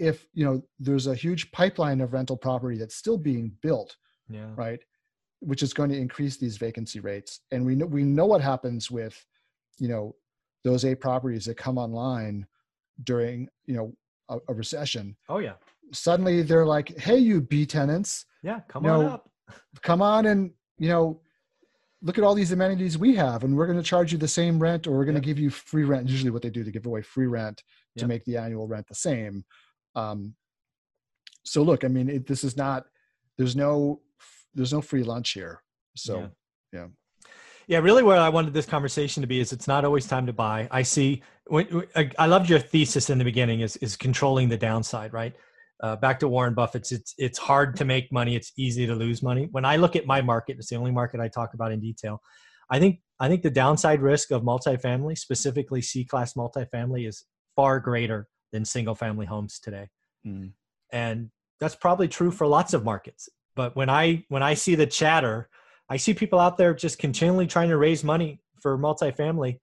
if 0.00 0.26
you 0.32 0.44
know 0.44 0.62
there's 0.78 1.06
a 1.06 1.14
huge 1.14 1.52
pipeline 1.52 2.00
of 2.00 2.12
rental 2.12 2.36
property 2.36 2.78
that's 2.78 2.96
still 2.96 3.18
being 3.18 3.52
built 3.60 3.96
yeah. 4.30 4.48
right 4.56 4.80
which 5.40 5.62
is 5.62 5.72
going 5.72 5.90
to 5.90 5.96
increase 5.96 6.36
these 6.36 6.56
vacancy 6.58 7.00
rates 7.00 7.40
and 7.50 7.64
we 7.64 7.74
know 7.74 7.86
we 7.86 8.04
know 8.04 8.26
what 8.26 8.40
happens 8.40 8.90
with 8.90 9.24
you 9.78 9.88
know 9.88 10.14
those 10.64 10.84
A 10.84 10.94
properties 10.94 11.46
that 11.46 11.56
come 11.56 11.78
online 11.78 12.46
during 13.04 13.48
you 13.66 13.74
know 13.74 13.92
a, 14.28 14.38
a 14.48 14.54
recession 14.54 15.16
Oh 15.28 15.38
yeah. 15.38 15.54
suddenly 15.92 16.42
they're 16.42 16.66
like 16.66 16.96
hey 16.98 17.16
you 17.18 17.40
b 17.40 17.64
tenants 17.66 18.26
Yeah. 18.42 18.60
Come 18.68 18.82
No. 18.84 19.00
on 19.00 19.06
up. 19.06 19.30
come 19.82 20.02
on 20.02 20.26
and 20.26 20.52
you 20.78 20.88
know 20.88 21.20
look 22.02 22.16
at 22.18 22.24
all 22.24 22.34
these 22.34 22.52
amenities 22.52 22.96
we 22.98 23.14
have 23.14 23.44
and 23.44 23.54
we're 23.56 23.66
going 23.66 23.78
to 23.78 23.82
charge 23.84 24.12
you 24.12 24.18
the 24.18 24.28
same 24.28 24.58
rent 24.58 24.86
or 24.86 24.92
we're 24.96 25.04
going 25.04 25.14
to 25.14 25.20
Yep. 25.20 25.24
give 25.36 25.38
you 25.38 25.50
free 25.50 25.84
rent 25.84 26.08
usually 26.08 26.30
what 26.30 26.42
they 26.42 26.50
do 26.50 26.64
to 26.64 26.70
give 26.70 26.86
away 26.86 27.02
free 27.02 27.26
rent 27.26 27.62
to 27.98 28.02
Yep. 28.02 28.08
make 28.08 28.24
the 28.24 28.36
annual 28.36 28.66
rent 28.68 28.86
the 28.88 28.94
same 28.94 29.44
um, 29.94 30.34
so 31.44 31.62
look 31.62 31.84
i 31.84 31.88
mean 31.88 32.08
it, 32.10 32.26
this 32.26 32.44
is 32.44 32.56
not 32.56 32.84
there's 33.38 33.56
no 33.56 34.00
there's 34.54 34.72
no 34.72 34.80
free 34.80 35.02
lunch 35.02 35.32
here 35.32 35.62
so 35.96 36.30
Yeah. 36.72 36.86
Yeah, 37.66 37.78
really, 37.78 38.02
where 38.02 38.18
I 38.18 38.30
wanted 38.30 38.52
this 38.52 38.66
conversation 38.66 39.20
to 39.20 39.28
be 39.28 39.38
is 39.38 39.52
it's 39.52 39.68
not 39.68 39.84
always 39.84 40.04
time 40.08 40.26
to 40.26 40.32
buy. 40.32 40.66
I 40.72 40.82
see. 40.82 41.22
When, 41.46 41.84
I, 41.94 42.10
I 42.18 42.26
loved 42.26 42.50
your 42.50 42.58
thesis 42.58 43.10
in 43.10 43.18
the 43.18 43.24
beginning 43.24 43.60
is 43.60 43.76
is 43.76 43.94
controlling 43.94 44.48
the 44.48 44.56
downside, 44.56 45.12
right? 45.12 45.36
Uh, 45.80 45.94
back 45.94 46.18
to 46.20 46.26
Warren 46.26 46.52
Buffett's, 46.52 46.90
it's 46.90 47.14
it's 47.16 47.38
hard 47.38 47.76
to 47.76 47.84
make 47.84 48.10
money. 48.10 48.34
It's 48.34 48.50
easy 48.58 48.88
to 48.88 48.94
lose 48.96 49.22
money. 49.22 49.46
When 49.52 49.64
I 49.64 49.76
look 49.76 49.94
at 49.94 50.04
my 50.04 50.20
market, 50.20 50.56
it's 50.58 50.68
the 50.68 50.74
only 50.74 50.90
market 50.90 51.20
I 51.20 51.28
talk 51.28 51.54
about 51.54 51.70
in 51.70 51.78
detail. 51.78 52.20
I 52.70 52.80
think 52.80 53.02
I 53.20 53.28
think 53.28 53.42
the 53.42 53.50
downside 53.50 54.02
risk 54.02 54.32
of 54.32 54.42
multifamily, 54.42 55.16
specifically 55.16 55.80
C 55.80 56.04
class 56.04 56.34
multifamily, 56.34 57.06
is 57.06 57.24
far 57.54 57.78
greater 57.78 58.26
than 58.52 58.64
single 58.64 58.96
family 58.96 59.26
homes 59.26 59.60
today 59.60 59.88
Mm. 60.26 60.52
and 60.92 61.30
that's 61.60 61.74
probably 61.74 62.08
true 62.08 62.30
for 62.30 62.46
lots 62.46 62.74
of 62.74 62.84
markets 62.84 63.28
but 63.56 63.74
when 63.76 63.88
i 63.90 64.24
when 64.28 64.42
i 64.42 64.54
see 64.54 64.74
the 64.74 64.86
chatter 64.86 65.48
i 65.88 65.96
see 65.96 66.14
people 66.14 66.38
out 66.38 66.56
there 66.56 66.74
just 66.74 66.98
continually 66.98 67.46
trying 67.46 67.68
to 67.68 67.76
raise 67.76 68.02
money 68.04 68.40
for 68.60 68.78
multifamily 68.78 69.58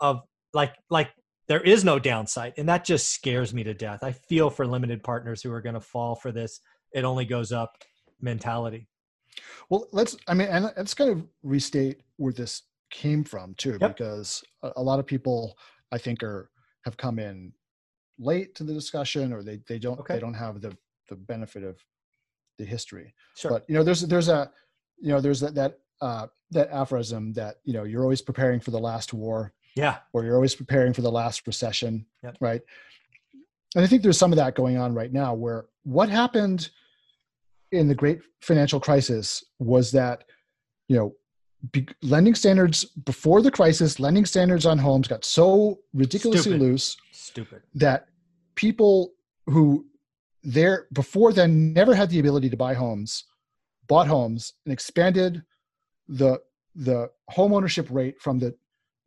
of 0.00 0.20
like 0.54 0.74
like 0.90 1.10
there 1.48 1.60
is 1.60 1.84
no 1.84 1.98
downside 1.98 2.52
and 2.58 2.68
that 2.68 2.84
just 2.84 3.08
scares 3.12 3.52
me 3.54 3.62
to 3.62 3.74
death 3.74 4.02
i 4.02 4.12
feel 4.12 4.50
for 4.50 4.66
limited 4.66 5.02
partners 5.02 5.42
who 5.42 5.52
are 5.52 5.60
going 5.62 5.74
to 5.74 5.80
fall 5.80 6.14
for 6.14 6.32
this 6.32 6.60
it 6.92 7.04
only 7.04 7.24
goes 7.24 7.52
up 7.52 7.76
mentality 8.20 8.88
well 9.70 9.86
let's 9.92 10.16
i 10.26 10.34
mean 10.34 10.48
and 10.48 10.64
let's 10.76 10.94
kind 10.94 11.10
of 11.10 11.24
restate 11.42 12.00
where 12.16 12.32
this 12.32 12.62
came 12.90 13.22
from 13.22 13.54
too 13.56 13.76
Yep. 13.80 13.96
because 13.96 14.42
a, 14.62 14.82
lot 14.82 14.98
of 14.98 15.06
people 15.06 15.56
i 15.92 15.98
think 15.98 16.22
are 16.22 16.50
have 16.84 16.96
come 16.96 17.18
in 17.18 17.52
late 18.18 18.54
to 18.54 18.64
the 18.64 18.72
discussion 18.72 19.32
or 19.32 19.42
they 19.42 19.60
they 19.68 19.78
don't 19.78 20.00
Okay. 20.00 20.14
they 20.14 20.20
don't 20.20 20.34
have 20.34 20.60
the 20.60 20.76
the 21.08 21.16
benefit 21.16 21.62
of 21.62 21.76
the 22.58 22.64
history. 22.64 23.14
Sure. 23.36 23.50
But 23.50 23.64
you 23.68 23.74
know 23.74 23.82
there's 23.82 24.02
there's 24.02 24.28
a 24.28 24.50
you 25.00 25.08
know 25.10 25.20
there's 25.20 25.40
that 25.40 25.54
that 25.54 25.78
uh 26.00 26.26
that 26.50 26.68
aphorism 26.70 27.32
that 27.34 27.56
you 27.64 27.72
know 27.72 27.84
you're 27.84 28.02
always 28.02 28.22
preparing 28.22 28.60
for 28.60 28.70
the 28.70 28.78
last 28.78 29.12
war. 29.14 29.52
Yeah. 29.76 29.98
Or 30.12 30.24
you're 30.24 30.34
always 30.34 30.54
preparing 30.56 30.92
for 30.92 31.02
the 31.02 31.10
last 31.12 31.46
recession 31.46 32.06
Yep. 32.24 32.36
right? 32.40 32.60
And 33.76 33.84
i 33.84 33.86
think 33.86 34.02
there's 34.02 34.18
some 34.18 34.32
of 34.32 34.36
that 34.38 34.54
going 34.54 34.76
on 34.78 34.94
right 34.94 35.12
now 35.12 35.34
where 35.34 35.66
what 35.84 36.08
happened 36.08 36.70
in 37.70 37.86
the 37.86 37.94
great 37.94 38.20
financial 38.40 38.80
crisis 38.80 39.44
was 39.58 39.92
that 39.92 40.24
you 40.88 40.96
know 40.96 41.14
be, 41.72 41.86
lending 42.02 42.34
standards 42.34 42.84
before 42.84 43.42
the 43.42 43.50
crisis 43.50 44.00
lending 44.00 44.24
standards 44.24 44.64
on 44.64 44.78
homes 44.78 45.06
got 45.08 45.24
so 45.24 45.78
ridiculously 45.92 46.52
Stupid. 46.52 46.60
loose 46.62 46.96
stupid. 47.12 47.62
that 47.74 48.06
people 48.54 49.12
who 49.46 49.84
there 50.54 50.86
before 50.92 51.32
then 51.32 51.72
never 51.74 51.94
had 51.94 52.08
the 52.10 52.18
ability 52.18 52.48
to 52.48 52.56
buy 52.56 52.72
homes 52.74 53.24
bought 53.86 54.06
homes 54.06 54.54
and 54.64 54.72
expanded 54.72 55.42
the 56.08 56.40
the 56.74 57.10
home 57.28 57.52
ownership 57.52 57.86
rate 57.90 58.18
from 58.20 58.38
the 58.38 58.54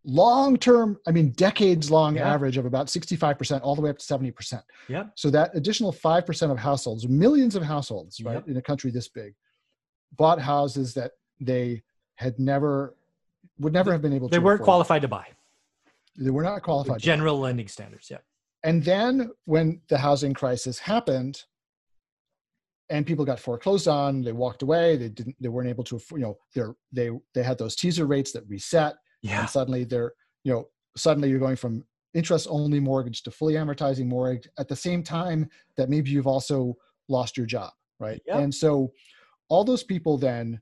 long 0.03 0.55
term 0.57 0.97
i 1.07 1.11
mean 1.11 1.29
decades 1.31 1.89
long 1.89 2.15
Yeah. 2.15 2.31
average 2.33 2.57
of 2.57 2.65
about 2.65 2.87
65% 2.87 3.61
all 3.63 3.75
the 3.75 3.81
way 3.81 3.89
up 3.89 3.97
to 3.97 4.05
70% 4.05 4.61
yeah 4.87 5.05
so 5.15 5.29
that 5.31 5.51
additional 5.55 5.91
5% 5.93 6.51
of 6.51 6.57
households 6.59 7.07
millions 7.07 7.55
of 7.55 7.63
households 7.63 8.21
right 8.23 8.33
Yep. 8.35 8.47
in 8.49 8.57
a 8.57 8.61
country 8.61 8.91
this 8.91 9.07
big 9.07 9.33
bought 10.17 10.39
houses 10.39 10.93
that 10.95 11.11
they 11.39 11.81
had 12.15 12.37
never 12.39 12.95
would 13.59 13.73
never 13.73 13.91
have 13.91 14.01
been 14.01 14.13
able 14.13 14.27
to 14.29 14.31
they 14.31 14.39
weren't 14.39 14.57
afford. 14.61 14.65
qualified 14.65 15.01
to 15.03 15.07
buy 15.07 15.25
they 16.17 16.29
were 16.29 16.43
not 16.43 16.61
qualified 16.61 16.99
to 16.99 17.07
buy. 17.07 17.11
general 17.13 17.39
lending 17.39 17.67
standards 17.67 18.09
yeah 18.11 18.17
And 18.63 18.83
then 18.83 19.31
when 19.45 19.81
the 19.89 19.97
housing 19.97 20.33
crisis 20.33 20.77
happened 20.77 21.43
and 22.89 23.05
people 23.05 23.25
got 23.25 23.39
foreclosed 23.39 23.87
on, 23.87 24.21
they 24.21 24.33
walked 24.33 24.61
away, 24.61 24.97
they 24.97 25.09
didn't 25.09 25.35
they 25.39 25.49
weren't 25.49 25.69
able 25.69 25.83
to 25.85 25.99
you 26.11 26.19
know, 26.19 26.37
they're 26.53 26.75
they 26.91 27.09
they 27.33 27.43
had 27.43 27.57
those 27.57 27.75
teaser 27.75 28.05
rates 28.05 28.31
that 28.33 28.47
reset 28.47 28.95
yeah 29.21 29.41
and 29.41 29.49
suddenly 29.49 29.83
they're, 29.83 30.13
you 30.43 30.53
know, 30.53 30.67
suddenly 30.95 31.29
you're 31.29 31.39
going 31.39 31.55
from 31.55 31.85
interest 32.13 32.47
only 32.49 32.79
mortgage 32.79 33.23
to 33.23 33.31
fully 33.31 33.53
amortizing 33.53 34.05
mortgage 34.05 34.47
at 34.59 34.67
the 34.67 34.75
same 34.75 35.01
time 35.01 35.49
that 35.77 35.89
maybe 35.89 36.11
you've 36.11 36.27
also 36.27 36.75
lost 37.07 37.37
your 37.37 37.45
job, 37.45 37.71
right? 37.99 38.21
Yep. 38.27 38.37
And 38.37 38.53
so 38.53 38.91
all 39.49 39.63
those 39.63 39.83
people 39.83 40.17
then 40.17 40.59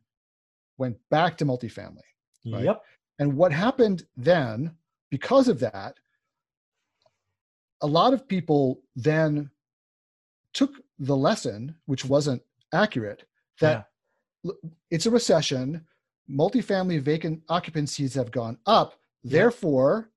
went 0.77 0.97
back 1.11 1.37
to 1.37 1.45
multifamily. 1.45 2.01
Right? 2.45 2.65
Yep. 2.65 2.81
And 3.19 3.35
what 3.35 3.51
happened 3.51 4.03
then, 4.15 4.75
because 5.11 5.47
of 5.47 5.59
that, 5.59 5.95
a 7.81 7.87
lot 7.87 8.13
of 8.13 8.27
people 8.27 8.81
then 8.95 9.49
took 10.53 10.71
the 10.97 11.15
lesson, 11.15 11.75
which 11.85 12.05
wasn't 12.05 12.41
accurate, 12.73 13.23
that 13.61 13.87
yeah. 14.43 14.51
it's 14.91 15.05
a 15.05 15.11
recession, 15.11 15.85
multifamily 16.29 17.01
vacant 17.01 17.41
occupancies 17.47 18.15
have 18.15 18.31
gone 18.31 18.57
up, 18.65 18.95
therefore, 19.23 20.09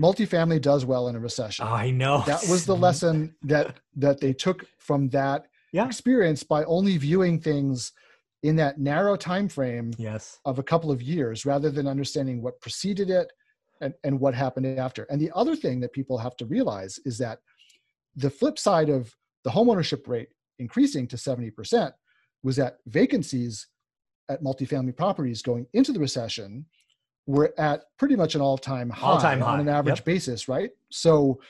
multifamily 0.00 0.60
does 0.60 0.84
well 0.84 1.08
in 1.08 1.16
a 1.16 1.20
recession. 1.20 1.66
I 1.66 1.90
know. 1.90 2.22
That 2.26 2.46
was 2.48 2.66
the 2.66 2.76
lesson 2.86 3.34
that 3.42 3.76
that 3.96 4.20
they 4.20 4.32
took 4.32 4.66
from 4.78 5.08
that 5.10 5.46
yeah. 5.72 5.86
experience 5.86 6.42
by 6.42 6.64
only 6.64 6.96
viewing 6.96 7.40
things 7.40 7.92
in 8.42 8.56
that 8.56 8.78
narrow 8.78 9.16
time 9.16 9.48
frame 9.48 9.92
yes. 9.96 10.38
of 10.44 10.58
a 10.58 10.62
couple 10.62 10.90
of 10.90 11.00
years 11.00 11.46
rather 11.46 11.70
than 11.70 11.86
understanding 11.86 12.42
what 12.42 12.60
preceded 12.60 13.08
it 13.08 13.32
and, 13.84 13.94
and 14.02 14.18
what 14.18 14.34
happened 14.34 14.66
after. 14.78 15.04
And 15.04 15.20
the 15.20 15.30
other 15.34 15.54
thing 15.54 15.78
that 15.80 15.92
people 15.92 16.18
have 16.18 16.36
to 16.38 16.46
realize 16.46 16.98
is 17.04 17.18
that 17.18 17.38
the 18.16 18.30
flip 18.30 18.58
side 18.58 18.88
of 18.88 19.14
the 19.44 19.50
homeownership 19.50 20.08
rate 20.08 20.28
increasing 20.58 21.06
to 21.08 21.16
70% 21.16 21.92
was 22.42 22.56
that 22.56 22.78
vacancies 22.86 23.68
at 24.30 24.42
multifamily 24.42 24.96
properties 24.96 25.42
going 25.42 25.66
into 25.74 25.92
the 25.92 26.00
recession 26.00 26.64
were 27.26 27.52
at 27.58 27.84
pretty 27.98 28.16
much 28.16 28.34
an 28.34 28.40
all-time 28.40 28.88
high, 28.88 29.06
all-time 29.06 29.40
high. 29.40 29.52
on 29.52 29.60
an 29.60 29.68
average 29.68 29.98
yep. 29.98 30.04
basis, 30.04 30.48
right? 30.48 30.70
So 30.90 31.40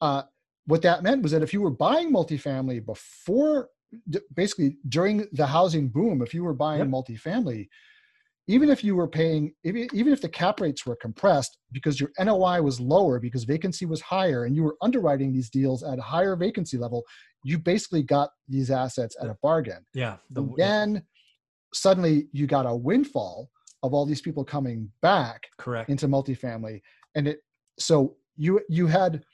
uh, 0.00 0.22
what 0.66 0.82
that 0.82 1.02
meant 1.02 1.22
was 1.22 1.32
that 1.32 1.42
if 1.42 1.52
you 1.52 1.60
were 1.60 1.70
buying 1.70 2.10
multifamily 2.10 2.84
before, 2.84 3.68
basically 4.34 4.76
during 4.88 5.26
the 5.32 5.46
housing 5.46 5.88
boom, 5.88 6.22
if 6.22 6.32
you 6.32 6.44
were 6.44 6.54
buying 6.54 6.80
yep. 6.80 6.88
multifamily, 6.88 7.68
even 8.48 8.68
if 8.68 8.82
you 8.82 8.96
were 8.96 9.08
paying, 9.08 9.54
even 9.64 10.12
if 10.12 10.20
the 10.20 10.28
cap 10.28 10.60
rates 10.60 10.84
were 10.84 10.96
compressed 10.96 11.58
because 11.70 12.00
your 12.00 12.10
NOI 12.18 12.60
was 12.60 12.80
lower 12.80 13.20
because 13.20 13.44
vacancy 13.44 13.86
was 13.86 14.00
higher 14.00 14.44
and 14.44 14.56
you 14.56 14.62
were 14.62 14.76
underwriting 14.82 15.32
these 15.32 15.48
deals 15.48 15.82
at 15.82 15.98
a 15.98 16.02
higher 16.02 16.34
vacancy 16.34 16.76
level, 16.76 17.04
you 17.44 17.58
basically 17.58 18.02
got 18.02 18.30
these 18.48 18.70
assets 18.70 19.16
at 19.20 19.28
a 19.28 19.36
bargain. 19.42 19.86
Yeah. 19.94 20.16
The, 20.30 20.48
then 20.56 21.04
suddenly 21.72 22.28
you 22.32 22.46
got 22.46 22.66
a 22.66 22.74
windfall 22.74 23.48
of 23.82 23.94
all 23.94 24.06
these 24.06 24.20
people 24.20 24.44
coming 24.44 24.90
back 25.00 25.42
correct 25.58 25.90
into 25.90 26.06
multifamily 26.06 26.80
and 27.14 27.26
it 27.26 27.40
so 27.78 28.16
you 28.36 28.60
you 28.68 28.86
had 28.86 29.24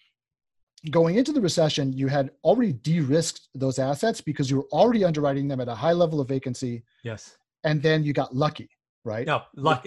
going 0.90 1.16
into 1.16 1.32
the 1.32 1.40
recession 1.40 1.92
you 1.92 2.06
had 2.06 2.30
already 2.44 2.72
de-risked 2.72 3.48
those 3.54 3.78
assets 3.78 4.20
because 4.20 4.50
you 4.50 4.56
were 4.56 4.68
already 4.70 5.04
underwriting 5.04 5.48
them 5.48 5.60
at 5.60 5.68
a 5.68 5.74
high 5.74 5.92
level 5.92 6.20
of 6.20 6.28
vacancy 6.28 6.82
yes 7.02 7.36
and 7.64 7.82
then 7.82 8.04
you 8.04 8.12
got 8.12 8.34
lucky 8.34 8.70
right 9.08 9.26
no 9.26 9.42
luck 9.56 9.82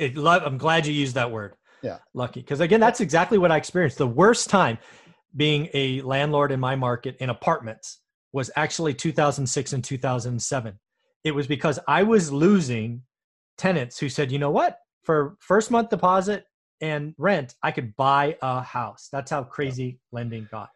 i'm 0.46 0.58
glad 0.58 0.86
you 0.86 0.94
used 0.94 1.16
that 1.16 1.32
word 1.32 1.56
yeah 1.82 1.98
lucky 2.14 2.42
because 2.42 2.60
again 2.60 2.80
that's 2.80 3.02
exactly 3.02 3.38
what 3.38 3.52
i 3.52 3.58
experienced 3.58 3.98
the 3.98 4.08
worst 4.08 4.50
time 4.50 4.78
being 5.36 5.70
a 5.74 6.02
landlord 6.02 6.52
in 6.52 6.60
my 6.60 6.76
market 6.76 7.16
in 7.20 7.30
apartments 7.30 8.00
was 8.34 8.50
actually 8.56 8.94
2006 8.94 9.74
and 9.74 9.84
2007 9.84 10.80
it 11.24 11.32
was 11.32 11.48
because 11.48 11.80
i 11.88 12.04
was 12.04 12.32
losing 12.32 13.02
tenants 13.62 14.00
who 14.00 14.10
said, 14.10 14.32
you 14.32 14.40
know 14.40 14.50
what, 14.50 14.80
for 15.04 15.38
first 15.40 15.70
month 15.70 15.90
deposit 15.90 16.46
and 16.82 17.14
rent, 17.20 17.54
I 17.62 17.70
could 17.70 17.96
buy 17.96 18.36
a 18.42 18.60
house. 18.62 19.08
That's 19.12 19.30
how 19.30 19.44
crazy 19.44 19.86
yeah. 19.86 19.94
lending 20.12 20.48
got. 20.52 20.70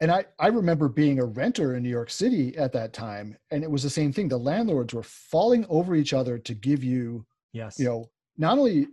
And 0.00 0.10
I, 0.10 0.24
I 0.40 0.48
remember 0.48 0.88
being 0.88 1.20
a 1.20 1.24
renter 1.24 1.76
in 1.76 1.82
New 1.82 1.90
York 1.90 2.10
City 2.10 2.56
at 2.56 2.72
that 2.72 2.94
time, 2.94 3.36
and 3.50 3.62
it 3.62 3.70
was 3.70 3.82
the 3.82 3.90
same 3.90 4.12
thing. 4.12 4.28
The 4.28 4.38
landlords 4.38 4.94
were 4.94 5.02
falling 5.02 5.66
over 5.68 5.94
each 5.94 6.14
other 6.14 6.38
to 6.38 6.54
give 6.54 6.82
you, 6.82 7.26
yes, 7.52 7.78
you 7.78 7.84
know, 7.84 8.06
not 8.36 8.58
only 8.58 8.86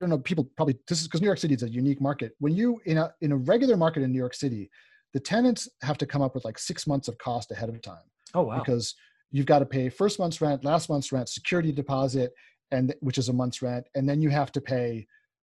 I 0.00 0.04
don't 0.04 0.10
know, 0.10 0.18
people 0.18 0.48
probably 0.56 0.78
this 0.88 1.00
is 1.00 1.08
because 1.08 1.20
New 1.20 1.26
York 1.26 1.38
City 1.38 1.54
is 1.54 1.64
a 1.64 1.68
unique 1.68 2.00
market. 2.00 2.32
When 2.38 2.54
you 2.54 2.80
in 2.84 2.98
a 2.98 3.12
in 3.20 3.32
a 3.32 3.36
regular 3.36 3.76
market 3.76 4.02
in 4.02 4.12
New 4.12 4.18
York 4.18 4.34
City, 4.34 4.70
the 5.12 5.20
tenants 5.20 5.68
have 5.82 5.98
to 5.98 6.06
come 6.06 6.22
up 6.22 6.34
with 6.34 6.44
like 6.44 6.58
six 6.58 6.86
months 6.86 7.08
of 7.08 7.18
cost 7.18 7.50
ahead 7.50 7.68
of 7.68 7.80
time. 7.82 7.96
Oh 8.34 8.42
wow! 8.42 8.58
Because 8.58 8.94
you've 9.32 9.46
got 9.46 9.58
to 9.58 9.66
pay 9.66 9.88
first 9.88 10.18
month's 10.18 10.40
rent, 10.40 10.64
last 10.64 10.88
month's 10.88 11.10
rent, 11.10 11.28
security 11.28 11.72
deposit, 11.72 12.32
and 12.70 12.94
which 13.00 13.18
is 13.18 13.28
a 13.28 13.32
month's 13.32 13.60
rent, 13.60 13.86
and 13.96 14.08
then 14.08 14.22
you 14.22 14.28
have 14.30 14.52
to 14.52 14.60
pay 14.60 15.06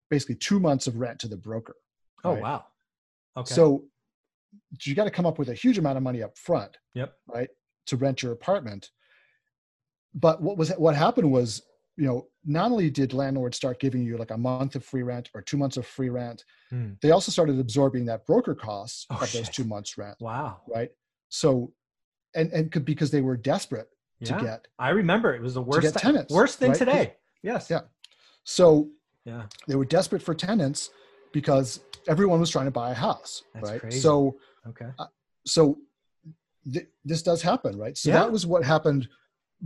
basically 0.09 0.35
two 0.35 0.59
months 0.59 0.87
of 0.87 0.95
rent 0.95 1.19
to 1.19 1.27
the 1.27 1.37
broker. 1.37 1.75
Oh 2.23 2.33
right? 2.33 2.41
wow. 2.41 2.65
Okay. 3.35 3.53
So 3.53 3.83
you 4.83 4.95
got 4.95 5.03
to 5.03 5.11
come 5.11 5.25
up 5.25 5.37
with 5.39 5.49
a 5.49 5.53
huge 5.53 5.77
amount 5.77 5.97
of 5.97 6.03
money 6.03 6.23
up 6.23 6.37
front. 6.37 6.77
Yep. 6.93 7.13
Right. 7.27 7.49
To 7.87 7.97
rent 7.97 8.23
your 8.23 8.31
apartment. 8.31 8.89
But 10.17 10.41
what 10.41 10.57
was 10.57 10.71
what 10.71 10.95
happened 10.95 11.31
was, 11.31 11.61
you 11.95 12.07
know, 12.07 12.27
not 12.43 12.71
only 12.71 12.89
did 12.89 13.13
landlords 13.13 13.55
start 13.55 13.79
giving 13.79 14.01
you 14.01 14.17
like 14.17 14.31
a 14.31 14.37
month 14.37 14.75
of 14.75 14.83
free 14.83 15.03
rent 15.03 15.29
or 15.35 15.41
two 15.41 15.57
months 15.57 15.77
of 15.77 15.85
free 15.85 16.09
rent, 16.09 16.43
hmm. 16.69 16.93
they 17.01 17.11
also 17.11 17.31
started 17.31 17.59
absorbing 17.59 18.05
that 18.05 18.25
broker 18.25 18.55
costs 18.55 19.05
oh, 19.11 19.19
of 19.21 19.29
shit. 19.29 19.41
those 19.41 19.49
two 19.49 19.63
months 19.63 19.97
rent. 19.97 20.17
Wow. 20.19 20.61
Right. 20.67 20.89
So 21.29 21.71
and 22.35 22.51
and 22.51 22.85
because 22.85 23.11
they 23.11 23.21
were 23.21 23.37
desperate 23.37 23.89
yeah. 24.19 24.37
to 24.37 24.43
get. 24.43 24.67
I 24.79 24.89
remember 24.89 25.35
it 25.35 25.41
was 25.41 25.53
the 25.53 25.61
worst 25.61 25.81
th- 25.81 25.93
tenants, 25.93 26.33
worse 26.33 26.55
than 26.55 26.69
right? 26.69 26.77
today. 26.77 27.13
Yes. 27.43 27.67
Yeah. 27.69 27.81
So 28.43 28.89
yeah, 29.25 29.43
they 29.67 29.75
were 29.75 29.85
desperate 29.85 30.21
for 30.21 30.33
tenants 30.33 30.89
because 31.33 31.81
everyone 32.07 32.39
was 32.39 32.49
trying 32.49 32.65
to 32.65 32.71
buy 32.71 32.91
a 32.91 32.95
house, 32.95 33.43
That's 33.53 33.69
right? 33.69 33.81
Crazy. 33.81 33.99
So 33.99 34.37
okay. 34.67 34.87
Uh, 34.97 35.07
so 35.45 35.77
th- 36.71 36.87
this 37.05 37.21
does 37.21 37.41
happen, 37.41 37.77
right? 37.77 37.97
So 37.97 38.09
yeah. 38.09 38.19
that 38.19 38.31
was 38.31 38.45
what 38.45 38.63
happened 38.63 39.07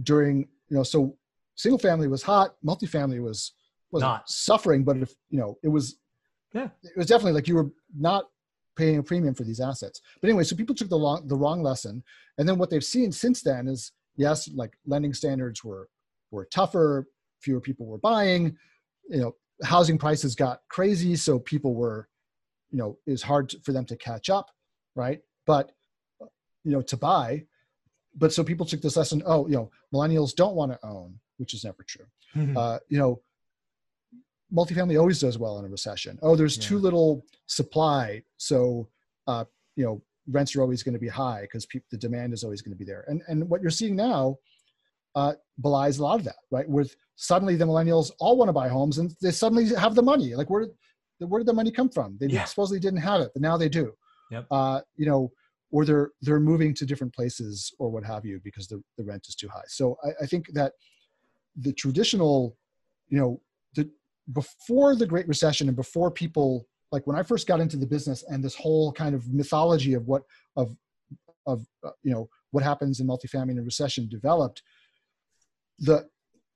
during 0.03 0.47
you 0.69 0.77
know. 0.77 0.83
So 0.83 1.17
single 1.55 1.79
family 1.79 2.07
was 2.07 2.23
hot, 2.23 2.55
multifamily 2.65 3.21
was 3.21 3.53
was 3.91 4.01
not 4.01 4.29
suffering, 4.29 4.83
but 4.83 4.97
if 4.97 5.13
you 5.29 5.39
know, 5.39 5.57
it 5.63 5.69
was 5.69 5.97
yeah, 6.53 6.69
it 6.83 6.97
was 6.97 7.07
definitely 7.07 7.33
like 7.33 7.47
you 7.47 7.55
were 7.55 7.71
not 7.97 8.25
paying 8.77 8.97
a 8.97 9.03
premium 9.03 9.33
for 9.33 9.43
these 9.43 9.59
assets. 9.59 10.01
But 10.21 10.29
anyway, 10.29 10.43
so 10.43 10.55
people 10.55 10.75
took 10.75 10.89
the 10.89 10.97
long, 10.97 11.27
the 11.27 11.35
wrong 11.35 11.61
lesson, 11.61 12.03
and 12.37 12.47
then 12.47 12.57
what 12.57 12.69
they've 12.69 12.83
seen 12.83 13.11
since 13.11 13.41
then 13.41 13.67
is 13.67 13.91
yes, 14.15 14.49
like 14.53 14.73
lending 14.85 15.13
standards 15.13 15.63
were 15.63 15.89
were 16.31 16.45
tougher, 16.45 17.07
fewer 17.41 17.61
people 17.61 17.85
were 17.85 17.97
buying, 17.97 18.57
you 19.09 19.21
know, 19.21 19.35
housing 19.63 19.97
prices 19.97 20.35
got 20.35 20.59
crazy, 20.69 21.15
so 21.15 21.39
people 21.39 21.75
were, 21.75 22.07
you 22.69 22.77
know, 22.77 22.97
it 23.05 23.11
was 23.11 23.21
hard 23.21 23.53
for 23.63 23.73
them 23.73 23.85
to 23.85 23.97
catch 23.97 24.29
up, 24.29 24.47
right? 24.95 25.19
But 25.45 25.71
you 26.63 26.71
know, 26.71 26.81
to 26.81 26.97
buy. 26.97 27.45
But 28.15 28.33
so 28.33 28.43
people 28.43 28.65
took 28.65 28.81
this 28.81 28.97
lesson. 28.97 29.23
Oh, 29.25 29.47
you 29.47 29.55
know, 29.55 29.71
millennials 29.93 30.35
don't 30.35 30.55
want 30.55 30.71
to 30.71 30.79
own, 30.83 31.19
which 31.37 31.53
is 31.53 31.63
never 31.63 31.83
true. 31.83 32.05
Mm-hmm. 32.35 32.57
Uh, 32.57 32.79
you 32.89 32.97
know, 32.97 33.21
multifamily 34.53 34.99
always 34.99 35.19
does 35.19 35.37
well 35.37 35.59
in 35.59 35.65
a 35.65 35.69
recession. 35.69 36.19
Oh, 36.21 36.35
there's 36.35 36.57
yeah. 36.57 36.63
too 36.63 36.77
little 36.77 37.25
supply, 37.47 38.23
so 38.37 38.89
uh, 39.27 39.45
you 39.75 39.85
know 39.85 40.01
rents 40.29 40.55
are 40.55 40.61
always 40.61 40.83
going 40.83 40.93
to 40.93 40.99
be 40.99 41.07
high 41.07 41.41
because 41.41 41.65
pe- 41.65 41.79
the 41.89 41.97
demand 41.97 42.33
is 42.33 42.43
always 42.43 42.61
going 42.61 42.73
to 42.73 42.77
be 42.77 42.85
there. 42.85 43.05
And 43.07 43.21
and 43.27 43.49
what 43.49 43.61
you're 43.61 43.71
seeing 43.71 43.95
now 43.95 44.37
uh, 45.15 45.33
belies 45.59 45.99
a 45.99 46.03
lot 46.03 46.19
of 46.19 46.25
that, 46.25 46.37
right? 46.51 46.67
With 46.67 46.95
suddenly 47.15 47.55
the 47.55 47.65
millennials 47.65 48.11
all 48.19 48.37
want 48.37 48.49
to 48.49 48.53
buy 48.53 48.67
homes 48.67 48.97
and 48.97 49.13
they 49.21 49.31
suddenly 49.31 49.73
have 49.75 49.95
the 49.95 50.03
money. 50.03 50.35
Like 50.35 50.49
where 50.49 50.65
did 50.65 50.71
where 51.29 51.39
did 51.39 51.47
the 51.47 51.53
money 51.53 51.71
come 51.71 51.89
from? 51.89 52.17
They 52.19 52.27
yeah. 52.27 52.45
supposedly 52.45 52.79
didn't 52.79 53.01
have 53.01 53.21
it, 53.21 53.31
but 53.33 53.41
now 53.41 53.57
they 53.57 53.69
do. 53.69 53.93
Yep. 54.31 54.47
Uh, 54.49 54.81
you 54.95 55.05
know, 55.05 55.31
or 55.71 55.85
they're 55.85 56.11
they're 56.21 56.39
moving 56.39 56.73
to 56.75 56.85
different 56.85 57.13
places 57.13 57.73
or 57.79 57.89
what 57.89 58.03
have 58.03 58.25
you 58.25 58.39
because 58.43 58.67
the, 58.67 58.81
the 58.97 59.03
rent 59.03 59.25
is 59.27 59.35
too 59.35 59.47
high. 59.47 59.63
So 59.67 59.97
I, 60.03 60.23
I 60.23 60.25
think 60.25 60.47
that 60.53 60.73
the 61.55 61.73
traditional, 61.73 62.57
you 63.07 63.19
know, 63.19 63.41
the 63.75 63.89
before 64.33 64.95
the 64.95 65.07
Great 65.07 65.27
Recession 65.27 65.67
and 65.67 65.75
before 65.75 66.11
people 66.11 66.67
like 66.91 67.07
when 67.07 67.17
I 67.17 67.23
first 67.23 67.47
got 67.47 67.61
into 67.61 67.77
the 67.77 67.87
business 67.87 68.23
and 68.27 68.43
this 68.43 68.55
whole 68.55 68.91
kind 68.91 69.15
of 69.15 69.33
mythology 69.33 69.93
of 69.93 70.07
what 70.07 70.23
of 70.55 70.75
of 71.47 71.65
uh, 71.85 71.91
you 72.03 72.11
know 72.11 72.29
what 72.51 72.63
happens 72.63 72.99
in 72.99 73.07
multifamily 73.07 73.51
in 73.51 73.59
a 73.59 73.63
recession 73.63 74.07
developed, 74.09 74.61
the 75.79 76.07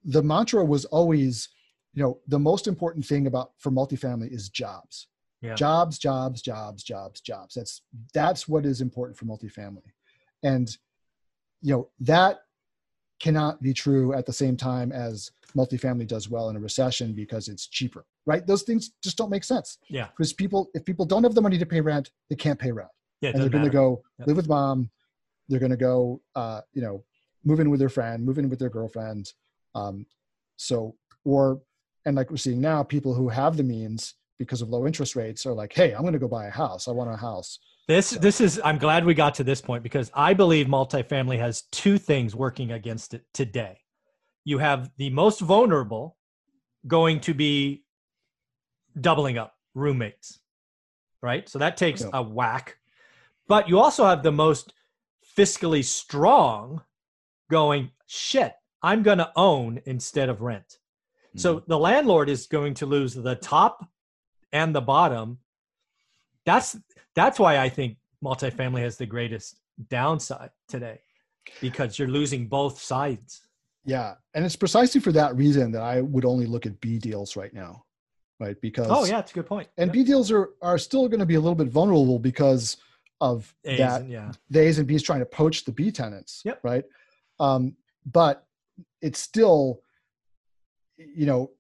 the 0.04 0.22
mantra 0.22 0.64
was 0.64 0.86
always 0.86 1.50
you 1.94 2.04
know 2.04 2.20
the 2.28 2.40
most 2.40 2.68
important 2.68 3.06
thing 3.06 3.28
about 3.28 3.52
for 3.60 3.72
multifamily 3.72 4.32
is 4.32 4.50
jobs. 4.50 5.08
Yeah. 5.46 5.56
Jobs, 5.56 5.98
jobs, 5.98 6.42
jobs, 6.42 6.84
jobs, 6.84 7.22
jobs. 7.22 7.56
That's 7.56 7.82
that's 8.14 8.48
what 8.48 8.66
is 8.66 8.82
important 8.82 9.18
for 9.18 9.26
multifamily, 9.26 9.92
and 10.44 10.70
you 11.62 11.74
know 11.74 11.90
that 12.02 12.40
cannot 13.20 13.62
be 13.62 13.74
true 13.74 14.14
at 14.14 14.26
the 14.26 14.34
same 14.34 14.58
time 14.58 14.92
as 14.92 15.32
multifamily 15.56 16.08
does 16.08 16.30
well 16.30 16.50
in 16.50 16.56
a 16.56 16.60
recession 16.60 17.14
because 17.14 17.48
it's 17.48 17.68
cheaper, 17.68 18.06
right? 18.26 18.46
Those 18.46 18.64
things 18.64 18.92
just 19.02 19.18
don't 19.18 19.30
make 19.30 19.44
sense. 19.44 19.78
Yeah. 19.90 20.08
Because 20.08 20.34
people, 20.34 20.70
if 20.74 20.84
people 20.86 21.06
don't 21.06 21.24
have 21.24 21.36
the 21.36 21.42
money 21.42 21.58
to 21.58 21.66
pay 21.66 21.82
rent, 21.82 22.12
they 22.30 22.36
can't 22.36 22.60
pay 22.60 22.72
rent. 22.72 22.90
Yeah, 23.22 23.32
and 23.32 23.42
they're 23.42 23.50
going 23.50 23.64
to 23.64 23.70
go 23.70 24.04
yep. 24.20 24.28
live 24.28 24.38
with 24.38 24.50
mom. 24.50 24.90
They're 25.48 25.60
going 25.60 25.72
to 25.72 25.78
go, 25.78 26.22
uh, 26.36 26.62
you 26.74 26.82
know, 26.82 27.04
move 27.44 27.60
in 27.60 27.70
with 27.70 27.80
their 27.80 27.90
friend, 27.90 28.26
move 28.26 28.38
in 28.38 28.50
with 28.50 28.60
their 28.60 28.70
girlfriend. 28.70 29.32
Um, 29.74 30.06
so, 30.58 30.96
or, 31.24 31.62
and 32.06 32.16
like 32.16 32.30
we're 32.30 32.38
seeing 32.38 32.62
now, 32.62 32.84
people 32.84 33.14
who 33.14 33.30
have 33.30 33.56
the 33.56 33.64
means 33.64 34.16
because 34.38 34.62
of 34.62 34.70
low 34.70 34.86
interest 34.86 35.16
rates 35.16 35.46
are 35.46 35.54
like, 35.54 35.74
hey, 35.74 35.94
I'm 35.94 36.02
going 36.02 36.14
to 36.14 36.20
go 36.20 36.28
buy 36.28 36.48
a 36.48 36.52
house. 36.52 36.88
I 36.88 36.92
want 36.92 37.12
a 37.12 37.16
house. 37.16 37.60
This 37.88 38.12
this 38.12 38.42
is 38.42 38.60
I'm 38.64 38.78
glad 38.78 39.06
we 39.06 39.14
got 39.14 39.36
to 39.36 39.44
this 39.44 39.62
point 39.62 39.84
because 39.84 40.10
I 40.14 40.34
believe 40.34 40.66
multifamily 40.66 41.38
has 41.38 41.64
two 41.72 41.98
things 41.98 42.36
working 42.36 42.72
against 42.72 43.14
it 43.14 43.24
today. 43.34 43.78
You 44.44 44.58
have 44.58 44.90
the 44.98 45.12
most 45.12 45.40
vulnerable 45.40 46.18
going 46.88 47.20
to 47.22 47.34
be 47.34 47.84
doubling 49.00 49.38
up 49.38 49.54
roommates. 49.76 50.40
Right? 51.22 51.48
So 51.48 51.60
that 51.60 51.78
takes 51.78 52.06
a 52.12 52.22
whack. 52.22 52.78
But 53.48 53.70
you 53.70 53.80
also 53.80 54.06
have 54.06 54.24
the 54.24 54.32
most 54.32 54.74
fiscally 55.38 55.84
strong 55.84 56.82
going, 57.50 57.92
shit, 58.08 58.54
I'm 58.82 59.04
going 59.04 59.18
to 59.18 59.32
own 59.36 59.82
instead 59.86 60.30
of 60.30 60.42
rent. 60.42 60.78
Mm-hmm. 61.30 61.40
So 61.40 61.64
the 61.68 61.78
landlord 61.78 62.30
is 62.30 62.48
going 62.48 62.76
to 62.76 62.86
lose 62.86 63.14
the 63.14 63.36
top 63.36 63.88
and 64.56 64.74
the 64.74 64.82
bottom. 64.82 65.38
That's 66.46 66.78
that's 67.14 67.38
why 67.40 67.60
I 67.60 67.70
think 67.70 67.98
multifamily 68.24 68.82
has 68.82 68.98
the 68.98 69.06
greatest 69.06 69.60
downside 69.90 70.52
today 70.70 71.00
because 71.60 72.00
you're 72.00 72.08
losing 72.08 72.48
both 72.48 72.82
sides. 72.82 73.42
Yeah, 73.84 74.16
and 74.34 74.46
it's 74.46 74.56
precisely 74.56 75.02
for 75.02 75.12
that 75.12 75.36
reason 75.36 75.72
that 75.74 75.82
I 75.84 76.02
would 76.02 76.26
only 76.26 76.46
look 76.48 76.66
at 76.66 76.80
B 76.80 76.98
deals 76.98 77.36
right 77.36 77.54
now, 77.54 77.84
right? 78.40 78.60
Because 78.62 78.88
oh 78.90 79.06
yeah, 79.06 79.20
it's 79.20 79.32
a 79.32 79.36
good 79.36 79.46
point. 79.46 79.68
And 79.78 79.90
yep. 79.90 79.94
B 79.94 80.04
deals 80.04 80.32
are 80.32 80.52
are 80.62 80.78
still 80.78 81.08
going 81.08 81.20
to 81.20 81.26
be 81.26 81.36
a 81.36 81.40
little 81.40 81.56
bit 81.56 81.68
vulnerable 81.68 82.18
because 82.18 82.78
of 83.22 83.54
A's 83.66 83.80
that 83.80 84.02
and, 84.02 84.10
yeah. 84.10 84.32
the 84.50 84.60
A's 84.62 84.80
and 84.80 84.88
B's 84.88 85.04
trying 85.04 85.20
to 85.20 85.26
poach 85.26 85.66
the 85.66 85.72
B 85.72 85.92
tenants, 85.92 86.42
yep. 86.46 86.60
right? 86.64 86.84
Um, 87.40 87.76
but 88.06 88.46
it's 89.02 89.20
still, 89.20 89.82
you 90.98 91.26
know, 91.26 91.52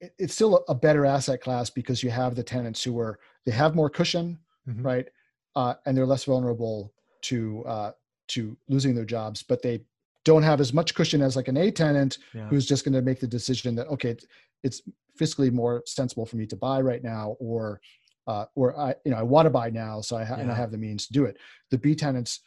it's 0.00 0.34
still 0.34 0.64
a 0.68 0.74
better 0.74 1.04
asset 1.04 1.40
class 1.40 1.70
because 1.70 2.02
you 2.02 2.10
have 2.10 2.34
the 2.34 2.42
tenants 2.42 2.82
who 2.82 2.98
are 2.98 3.18
they 3.44 3.52
have 3.52 3.74
more 3.74 3.90
cushion, 3.90 4.38
mm-hmm. 4.68 4.82
right? 4.82 5.08
Uh, 5.56 5.74
and 5.86 5.96
they're 5.96 6.06
less 6.06 6.24
vulnerable 6.24 6.92
to 7.22 7.64
uh, 7.66 7.92
to 8.28 8.56
losing 8.68 8.94
their 8.94 9.04
jobs, 9.04 9.42
but 9.42 9.62
they 9.62 9.80
don't 10.24 10.42
have 10.42 10.60
as 10.60 10.72
much 10.72 10.94
cushion 10.94 11.22
as 11.22 11.36
like 11.36 11.48
an 11.48 11.56
A 11.56 11.70
tenant 11.70 12.18
yeah. 12.34 12.46
who's 12.48 12.66
just 12.66 12.84
going 12.84 12.92
to 12.94 13.02
make 13.02 13.20
the 13.20 13.26
decision 13.26 13.74
that 13.74 13.88
okay, 13.88 14.10
it's, 14.10 14.26
it's 14.62 14.82
fiscally 15.18 15.50
more 15.50 15.82
sensible 15.86 16.26
for 16.26 16.36
me 16.36 16.46
to 16.46 16.56
buy 16.56 16.80
right 16.80 17.02
now, 17.02 17.36
or 17.40 17.80
uh, 18.26 18.44
or 18.54 18.78
I 18.78 18.94
you 19.04 19.10
know 19.10 19.18
I 19.18 19.22
want 19.22 19.46
to 19.46 19.50
buy 19.50 19.70
now, 19.70 20.00
so 20.00 20.16
I 20.16 20.24
ha- 20.24 20.36
yeah. 20.36 20.42
and 20.42 20.52
I 20.52 20.54
have 20.54 20.70
the 20.70 20.78
means 20.78 21.06
to 21.06 21.12
do 21.12 21.24
it. 21.24 21.38
The 21.70 21.78
B 21.78 21.94
tenants, 21.94 22.40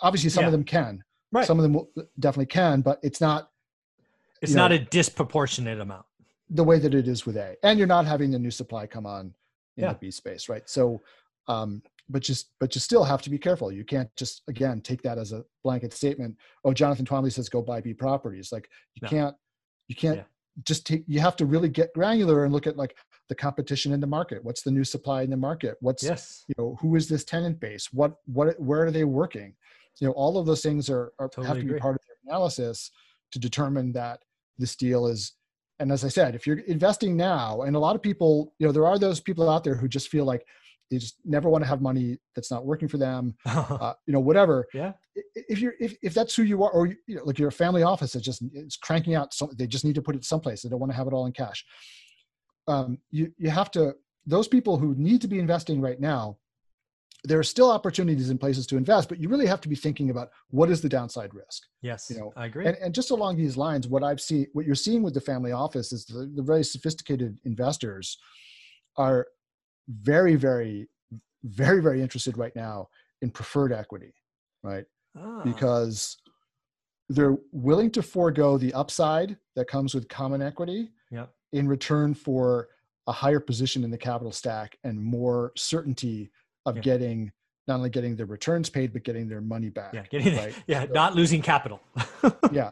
obviously, 0.00 0.30
some 0.30 0.42
yeah. 0.42 0.48
of 0.48 0.52
them 0.52 0.64
can, 0.64 1.04
right? 1.30 1.46
Some 1.46 1.58
of 1.58 1.62
them 1.62 1.86
definitely 2.18 2.46
can, 2.46 2.80
but 2.80 2.98
it's 3.02 3.20
not. 3.20 3.50
It's 4.40 4.54
not 4.54 4.70
know, 4.70 4.76
a 4.76 4.80
disproportionate 4.80 5.80
amount. 5.80 6.06
The 6.50 6.64
way 6.64 6.78
that 6.78 6.94
it 6.94 7.08
is 7.08 7.26
with 7.26 7.36
A, 7.36 7.56
and 7.62 7.78
you're 7.78 7.88
not 7.88 8.06
having 8.06 8.30
the 8.30 8.38
new 8.38 8.50
supply 8.50 8.86
come 8.86 9.06
on 9.06 9.34
in 9.76 9.84
yeah. 9.84 9.92
the 9.92 9.98
B 9.98 10.10
space, 10.10 10.48
right? 10.48 10.68
So, 10.68 11.00
um, 11.46 11.82
but 12.08 12.22
just 12.22 12.50
but 12.58 12.74
you 12.74 12.80
still 12.80 13.04
have 13.04 13.22
to 13.22 13.30
be 13.30 13.38
careful. 13.38 13.70
You 13.70 13.84
can't 13.84 14.08
just 14.16 14.42
again 14.48 14.80
take 14.80 15.02
that 15.02 15.18
as 15.18 15.32
a 15.32 15.44
blanket 15.62 15.92
statement. 15.92 16.36
Oh, 16.64 16.72
Jonathan 16.72 17.04
Twombly 17.04 17.32
says 17.32 17.48
go 17.48 17.62
buy 17.62 17.80
B 17.80 17.92
properties. 17.94 18.50
Like 18.50 18.68
you 18.94 19.00
no. 19.02 19.08
can't 19.08 19.36
you 19.88 19.94
can't 19.94 20.18
yeah. 20.18 20.24
just 20.64 20.86
take. 20.86 21.04
You 21.06 21.20
have 21.20 21.36
to 21.36 21.46
really 21.46 21.68
get 21.68 21.92
granular 21.94 22.44
and 22.44 22.52
look 22.52 22.66
at 22.66 22.76
like 22.76 22.96
the 23.28 23.34
competition 23.34 23.92
in 23.92 24.00
the 24.00 24.06
market. 24.06 24.42
What's 24.42 24.62
the 24.62 24.70
new 24.70 24.84
supply 24.84 25.22
in 25.22 25.30
the 25.30 25.36
market? 25.36 25.76
What's 25.80 26.02
yes. 26.02 26.44
you 26.48 26.54
know 26.56 26.78
who 26.80 26.96
is 26.96 27.08
this 27.08 27.24
tenant 27.24 27.60
base? 27.60 27.92
What 27.92 28.14
what 28.26 28.58
where 28.58 28.86
are 28.86 28.90
they 28.90 29.04
working? 29.04 29.54
You 30.00 30.08
know 30.08 30.12
all 30.14 30.38
of 30.38 30.46
those 30.46 30.62
things 30.62 30.88
are, 30.88 31.12
are 31.18 31.28
totally 31.28 31.46
have 31.48 31.56
to 31.56 31.62
agree. 31.62 31.74
be 31.74 31.80
part 31.80 31.96
of 31.96 32.02
the 32.02 32.30
analysis 32.30 32.90
to 33.32 33.38
determine 33.38 33.92
that 33.92 34.20
this 34.58 34.76
deal 34.76 35.06
is 35.06 35.32
and 35.78 35.92
as 35.92 36.04
i 36.04 36.08
said 36.08 36.34
if 36.34 36.46
you're 36.46 36.58
investing 36.60 37.16
now 37.16 37.62
and 37.62 37.76
a 37.76 37.78
lot 37.78 37.96
of 37.96 38.02
people 38.02 38.54
you 38.58 38.66
know 38.66 38.72
there 38.72 38.86
are 38.86 38.98
those 38.98 39.20
people 39.20 39.48
out 39.48 39.64
there 39.64 39.74
who 39.74 39.88
just 39.88 40.08
feel 40.08 40.24
like 40.24 40.44
they 40.90 40.98
just 40.98 41.16
never 41.24 41.48
want 41.48 41.62
to 41.62 41.68
have 41.68 41.82
money 41.82 42.18
that's 42.34 42.50
not 42.50 42.64
working 42.64 42.88
for 42.88 42.98
them 42.98 43.34
uh, 43.46 43.94
you 44.06 44.12
know 44.12 44.20
whatever. 44.20 44.66
Yeah. 44.72 44.92
If 45.34 45.58
you're 45.60 45.74
if, 45.80 45.96
if 46.02 46.14
that's 46.14 46.34
who 46.34 46.42
you 46.42 46.62
are 46.62 46.70
or 46.70 46.86
you 46.86 47.16
know 47.16 47.24
like 47.24 47.38
your 47.38 47.50
family 47.50 47.82
office 47.82 48.12
that 48.12 48.20
just 48.20 48.42
it's 48.52 48.76
cranking 48.76 49.14
out 49.14 49.34
some 49.34 49.50
they 49.56 49.66
just 49.66 49.84
need 49.84 49.94
to 49.96 50.02
put 50.02 50.16
it 50.16 50.24
someplace 50.24 50.62
they 50.62 50.68
don't 50.68 50.80
want 50.80 50.92
to 50.92 50.96
have 50.96 51.06
it 51.06 51.12
all 51.12 51.26
in 51.26 51.32
cash. 51.32 51.64
Um, 52.66 52.98
you 53.10 53.32
you 53.38 53.50
have 53.50 53.70
to 53.72 53.94
those 54.26 54.48
people 54.48 54.78
who 54.78 54.94
need 54.96 55.20
to 55.22 55.28
be 55.28 55.38
investing 55.38 55.80
right 55.80 56.00
now 56.00 56.38
there 57.24 57.38
are 57.38 57.44
still 57.44 57.70
opportunities 57.70 58.30
in 58.30 58.38
places 58.38 58.66
to 58.68 58.76
invest, 58.76 59.08
but 59.08 59.18
you 59.18 59.28
really 59.28 59.46
have 59.46 59.60
to 59.60 59.68
be 59.68 59.74
thinking 59.74 60.10
about 60.10 60.30
what 60.50 60.70
is 60.70 60.80
the 60.80 60.88
downside 60.88 61.34
risk. 61.34 61.64
Yes, 61.82 62.10
you 62.10 62.18
know, 62.18 62.32
I 62.36 62.46
agree. 62.46 62.66
And, 62.66 62.76
and 62.76 62.94
just 62.94 63.10
along 63.10 63.36
these 63.36 63.56
lines, 63.56 63.88
what 63.88 64.04
I've 64.04 64.20
seen, 64.20 64.46
what 64.52 64.66
you're 64.66 64.74
seeing 64.74 65.02
with 65.02 65.14
the 65.14 65.20
family 65.20 65.52
office 65.52 65.92
is 65.92 66.04
the, 66.04 66.30
the 66.34 66.42
very 66.42 66.62
sophisticated 66.62 67.38
investors 67.44 68.18
are 68.96 69.26
very, 69.88 70.36
very, 70.36 70.88
very, 71.42 71.82
very 71.82 72.02
interested 72.02 72.38
right 72.38 72.54
now 72.54 72.88
in 73.22 73.30
preferred 73.30 73.72
equity, 73.72 74.14
right? 74.62 74.84
Ah. 75.16 75.42
Because 75.42 76.18
they're 77.08 77.36
willing 77.52 77.90
to 77.90 78.02
forego 78.02 78.58
the 78.58 78.72
upside 78.74 79.36
that 79.56 79.66
comes 79.66 79.94
with 79.94 80.08
common 80.08 80.42
equity 80.42 80.90
yep. 81.10 81.30
in 81.52 81.66
return 81.66 82.14
for 82.14 82.68
a 83.06 83.12
higher 83.12 83.40
position 83.40 83.82
in 83.82 83.90
the 83.90 83.98
capital 83.98 84.30
stack 84.30 84.76
and 84.84 85.02
more 85.02 85.52
certainty 85.56 86.30
of 86.68 86.76
yeah. 86.76 86.82
getting 86.82 87.32
not 87.66 87.76
only 87.76 87.90
getting 87.90 88.16
their 88.16 88.26
returns 88.26 88.70
paid 88.70 88.92
but 88.92 89.04
getting 89.04 89.28
their 89.28 89.40
money 89.40 89.68
back. 89.68 89.92
Yeah, 89.92 90.04
getting 90.10 90.36
right? 90.36 90.54
yeah, 90.66 90.86
so, 90.86 90.92
not 90.92 91.14
losing 91.14 91.42
capital. 91.42 91.80
yeah. 92.52 92.70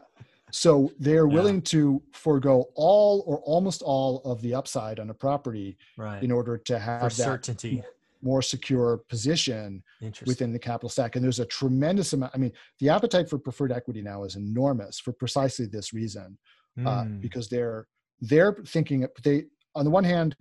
So 0.51 0.91
they're 0.97 1.27
yeah. 1.27 1.33
willing 1.33 1.61
to 1.63 2.01
forego 2.13 2.65
all 2.75 3.23
or 3.27 3.39
almost 3.39 3.81
all 3.81 4.21
of 4.23 4.41
the 4.41 4.55
upside 4.55 4.99
on 4.99 5.09
a 5.09 5.13
property 5.13 5.77
right. 5.97 6.23
in 6.23 6.31
order 6.31 6.57
to 6.57 6.79
have 6.79 7.11
For 7.11 7.17
that 7.17 7.23
certainty 7.23 7.83
more 8.21 8.41
secure 8.41 8.97
position 9.09 9.83
within 10.25 10.51
the 10.51 10.59
capital 10.59 10.89
stack. 10.89 11.15
And 11.15 11.23
there's 11.23 11.39
a 11.39 11.45
tremendous 11.45 12.13
amount. 12.13 12.31
I 12.33 12.37
mean, 12.37 12.51
the 12.79 12.89
appetite 12.89 13.29
for 13.29 13.37
preferred 13.37 13.71
equity 13.71 14.01
now 14.01 14.23
is 14.23 14.35
enormous 14.35 14.99
for 14.99 15.11
precisely 15.11 15.65
this 15.65 15.93
reason, 15.93 16.37
mm. 16.77 16.87
uh, 16.87 17.03
hmm. 17.03 17.19
because 17.19 17.47
they're 17.49 17.87
they're 18.21 18.53
thinking 18.65 19.05
they 19.23 19.45
on 19.75 19.85
the 19.85 19.91
one 19.91 20.03
hand 20.03 20.35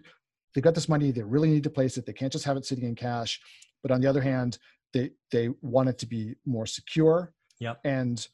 they've 0.56 0.64
got 0.64 0.74
this 0.74 0.88
money 0.88 1.10
they 1.10 1.22
really 1.22 1.50
need 1.50 1.62
to 1.62 1.70
place 1.70 1.98
it. 1.98 2.06
They 2.06 2.14
can't 2.14 2.32
just 2.32 2.46
have 2.46 2.56
it 2.56 2.64
sitting 2.64 2.84
in 2.84 2.94
cash. 2.94 3.38
But 3.82 3.90
on 3.92 4.00
the 4.00 4.08
other 4.08 4.22
hand 4.22 4.58
they 4.92 5.10
they 5.30 5.50
want 5.60 5.90
it 5.90 5.98
to 5.98 6.06
be 6.06 6.34
more 6.46 6.66
secure. 6.66 7.32
Yep. 7.58 7.80
and 7.84 8.28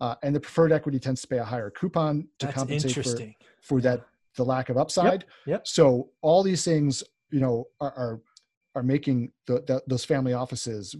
uh, 0.00 0.14
and 0.22 0.34
the 0.34 0.40
preferred 0.40 0.70
equity 0.70 1.00
tends 1.00 1.20
to 1.22 1.26
pay 1.26 1.38
a 1.38 1.44
higher 1.44 1.70
coupon 1.70 2.28
to 2.38 2.46
That's 2.46 2.56
compensate 2.56 3.04
for, 3.04 3.34
for 3.60 3.80
that 3.80 4.04
the 4.36 4.44
lack 4.44 4.68
of 4.68 4.76
upside. 4.76 5.22
Yep. 5.22 5.24
yep. 5.46 5.66
so 5.66 6.10
all 6.20 6.42
these 6.42 6.64
things 6.64 7.02
you 7.30 7.40
know 7.40 7.66
are 7.80 7.92
are, 7.96 8.20
are 8.74 8.82
making 8.82 9.32
the, 9.46 9.64
the, 9.66 9.82
those 9.86 10.04
family 10.04 10.32
offices 10.32 10.94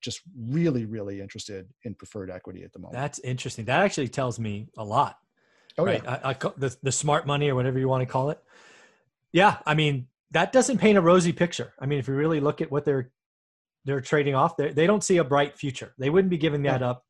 just 0.00 0.20
really 0.36 0.84
really 0.84 1.20
interested 1.20 1.68
in 1.84 1.94
preferred 1.94 2.30
equity 2.30 2.62
at 2.62 2.72
the 2.72 2.78
moment. 2.78 2.94
That's 2.94 3.18
interesting. 3.20 3.64
That 3.64 3.80
actually 3.82 4.08
tells 4.08 4.38
me 4.38 4.68
a 4.76 4.84
lot. 4.84 5.18
Oh, 5.78 5.84
right? 5.84 6.02
Yeah. 6.02 6.20
I, 6.24 6.30
I, 6.30 6.36
the, 6.56 6.76
the 6.82 6.92
smart 6.92 7.26
money 7.26 7.50
or 7.50 7.54
whatever 7.54 7.78
you 7.78 7.88
want 7.88 8.02
to 8.02 8.06
call 8.06 8.30
it. 8.30 8.42
Yeah 9.32 9.56
i 9.66 9.74
mean 9.74 10.06
that 10.32 10.52
doesn't 10.52 10.78
paint 10.78 10.98
a 10.98 11.00
rosy 11.00 11.32
picture. 11.32 11.72
I 11.78 11.86
mean, 11.86 11.98
if 11.98 12.08
you 12.08 12.14
really 12.14 12.40
look 12.40 12.60
at 12.60 12.70
what 12.70 12.84
they're 12.84 13.10
they're 13.84 14.00
trading 14.00 14.34
off, 14.34 14.56
they 14.56 14.72
they 14.72 14.86
don't 14.86 15.04
see 15.04 15.18
a 15.18 15.24
bright 15.24 15.56
future. 15.56 15.94
They 15.98 16.10
wouldn't 16.10 16.30
be 16.30 16.38
giving 16.38 16.62
that 16.62 16.82
up 16.82 17.04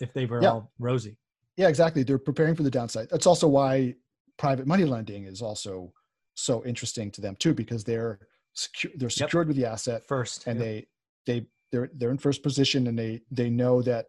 if 0.00 0.12
they 0.12 0.26
were 0.26 0.42
yeah. 0.42 0.50
all 0.50 0.72
rosy. 0.78 1.16
Yeah, 1.56 1.68
exactly. 1.68 2.02
They're 2.02 2.18
preparing 2.18 2.54
for 2.54 2.62
the 2.62 2.70
downside. 2.70 3.08
That's 3.10 3.26
also 3.26 3.48
why 3.48 3.94
private 4.38 4.66
money 4.66 4.84
lending 4.84 5.24
is 5.24 5.42
also 5.42 5.92
so 6.34 6.64
interesting 6.64 7.10
to 7.12 7.20
them 7.20 7.36
too, 7.38 7.52
because 7.52 7.84
they're 7.84 8.20
secure, 8.54 8.92
they're 8.96 9.10
secured 9.10 9.46
yep. 9.46 9.48
with 9.48 9.56
the 9.56 9.66
asset 9.66 10.06
first, 10.06 10.46
and 10.46 10.58
yep. 10.58 10.66
they 10.66 10.86
they 11.26 11.46
they're 11.72 11.90
they're 11.94 12.10
in 12.10 12.18
first 12.18 12.42
position, 12.42 12.86
and 12.86 12.98
they 12.98 13.20
they 13.30 13.50
know 13.50 13.82
that 13.82 14.06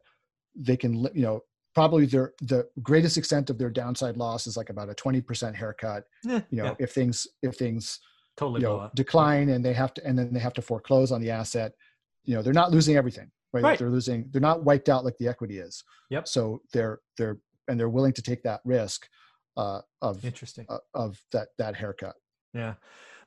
they 0.55 0.77
can 0.77 1.07
you 1.13 1.23
know 1.23 1.41
probably 1.73 2.05
their 2.05 2.33
the 2.41 2.67
greatest 2.81 3.17
extent 3.17 3.49
of 3.49 3.57
their 3.57 3.69
downside 3.69 4.17
loss 4.17 4.45
is 4.47 4.57
like 4.57 4.69
about 4.69 4.89
a 4.89 4.93
20% 4.93 5.55
haircut 5.55 6.03
yeah, 6.23 6.41
you 6.49 6.57
know 6.57 6.65
yeah. 6.65 6.75
if 6.79 6.91
things 6.91 7.27
if 7.41 7.55
things 7.55 7.99
totally 8.37 8.61
you 8.61 8.67
know, 8.67 8.89
decline 8.95 9.49
and 9.49 9.63
they 9.63 9.73
have 9.73 9.93
to 9.93 10.05
and 10.05 10.17
then 10.17 10.33
they 10.33 10.39
have 10.39 10.53
to 10.53 10.61
foreclose 10.61 11.11
on 11.11 11.21
the 11.21 11.31
asset. 11.31 11.73
You 12.23 12.35
know 12.35 12.41
they're 12.41 12.53
not 12.53 12.71
losing 12.71 12.95
everything 12.95 13.31
right? 13.53 13.63
right. 13.63 13.79
they're 13.79 13.89
losing 13.89 14.27
they're 14.31 14.41
not 14.41 14.63
wiped 14.63 14.89
out 14.89 15.05
like 15.05 15.17
the 15.17 15.27
equity 15.27 15.57
is. 15.59 15.83
Yep. 16.09 16.27
So 16.27 16.61
they're 16.73 16.99
they're 17.17 17.39
and 17.67 17.79
they're 17.79 17.89
willing 17.89 18.13
to 18.13 18.21
take 18.21 18.43
that 18.43 18.61
risk 18.65 19.07
uh 19.57 19.81
of 20.01 20.23
interesting. 20.23 20.65
uh, 20.69 20.77
of 20.93 21.19
that 21.31 21.49
that 21.57 21.75
haircut. 21.75 22.15
Yeah 22.53 22.75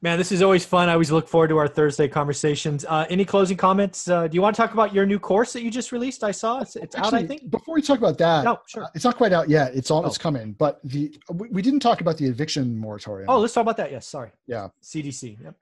Man, 0.04 0.18
this 0.18 0.32
is 0.32 0.42
always 0.42 0.66
fun. 0.66 0.90
I 0.90 0.92
always 0.92 1.10
look 1.10 1.26
forward 1.26 1.48
to 1.48 1.56
our 1.56 1.66
Thursday 1.66 2.08
conversations. 2.08 2.84
Uh, 2.84 3.06
any 3.08 3.24
closing 3.24 3.56
comments? 3.56 4.06
Uh, 4.06 4.28
do 4.28 4.34
you 4.34 4.42
want 4.42 4.54
to 4.54 4.60
talk 4.60 4.74
about 4.74 4.92
your 4.92 5.06
new 5.06 5.18
course 5.18 5.54
that 5.54 5.62
you 5.62 5.70
just 5.70 5.92
released? 5.92 6.22
I 6.22 6.30
saw 6.30 6.60
it's, 6.60 6.76
it's 6.76 6.94
Actually, 6.94 7.20
out. 7.20 7.24
I 7.24 7.26
think. 7.26 7.50
Before 7.50 7.74
we 7.74 7.80
talk 7.80 7.96
about 7.96 8.18
that, 8.18 8.44
no, 8.44 8.60
sure. 8.66 8.84
Uh, 8.84 8.88
it's 8.94 9.06
not 9.06 9.16
quite 9.16 9.32
out 9.32 9.48
yet. 9.48 9.74
It's 9.74 9.90
all. 9.90 10.04
Oh. 10.04 10.06
It's 10.06 10.18
coming. 10.18 10.52
But 10.58 10.78
the 10.84 11.16
we, 11.32 11.48
we, 11.48 11.62
didn't 11.62 11.80
talk 11.80 12.02
about 12.02 12.18
the 12.18 12.26
eviction 12.26 12.76
moratorium. 12.76 13.30
Oh, 13.30 13.38
let's 13.38 13.54
talk 13.54 13.62
about 13.62 13.78
that. 13.78 13.92
Yes, 13.92 14.06
sorry. 14.06 14.30
Yeah. 14.46 14.68
CDC. 14.82 15.42
Yep. 15.42 15.54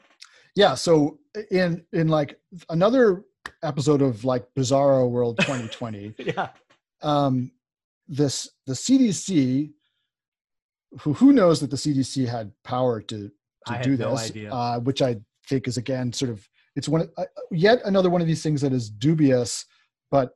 Yeah. 0.57 0.75
So 0.75 1.21
in 1.53 1.85
in 1.93 2.09
like 2.09 2.41
another 2.69 3.23
episode 3.63 4.03
of 4.03 4.25
like 4.25 4.45
Bizarro 4.57 5.09
World 5.09 5.39
2020. 5.39 6.17
yeah. 6.19 6.49
Um, 7.01 7.53
this 8.09 8.51
the 8.67 8.73
CDC. 8.73 9.71
Who 11.03 11.13
who 11.13 11.33
knows 11.33 11.61
that 11.61 11.71
the 11.71 11.77
CDC 11.77 12.27
had 12.27 12.51
power 12.65 13.01
to 13.03 13.31
to 13.67 13.83
do 13.83 13.97
this, 13.97 14.35
no 14.35 14.51
uh, 14.51 14.79
which 14.81 15.03
I 15.03 15.17
think 15.49 15.69
is 15.69 15.77
again 15.77 16.13
sort 16.13 16.31
of 16.31 16.49
it's 16.77 16.89
one 16.89 17.09
uh, 17.17 17.25
yet 17.51 17.81
another 17.85 18.11
one 18.11 18.21
of 18.21 18.27
these 18.27 18.43
things 18.43 18.61
that 18.61 18.73
is 18.73 18.91
dubious, 18.91 19.65
but 20.11 20.33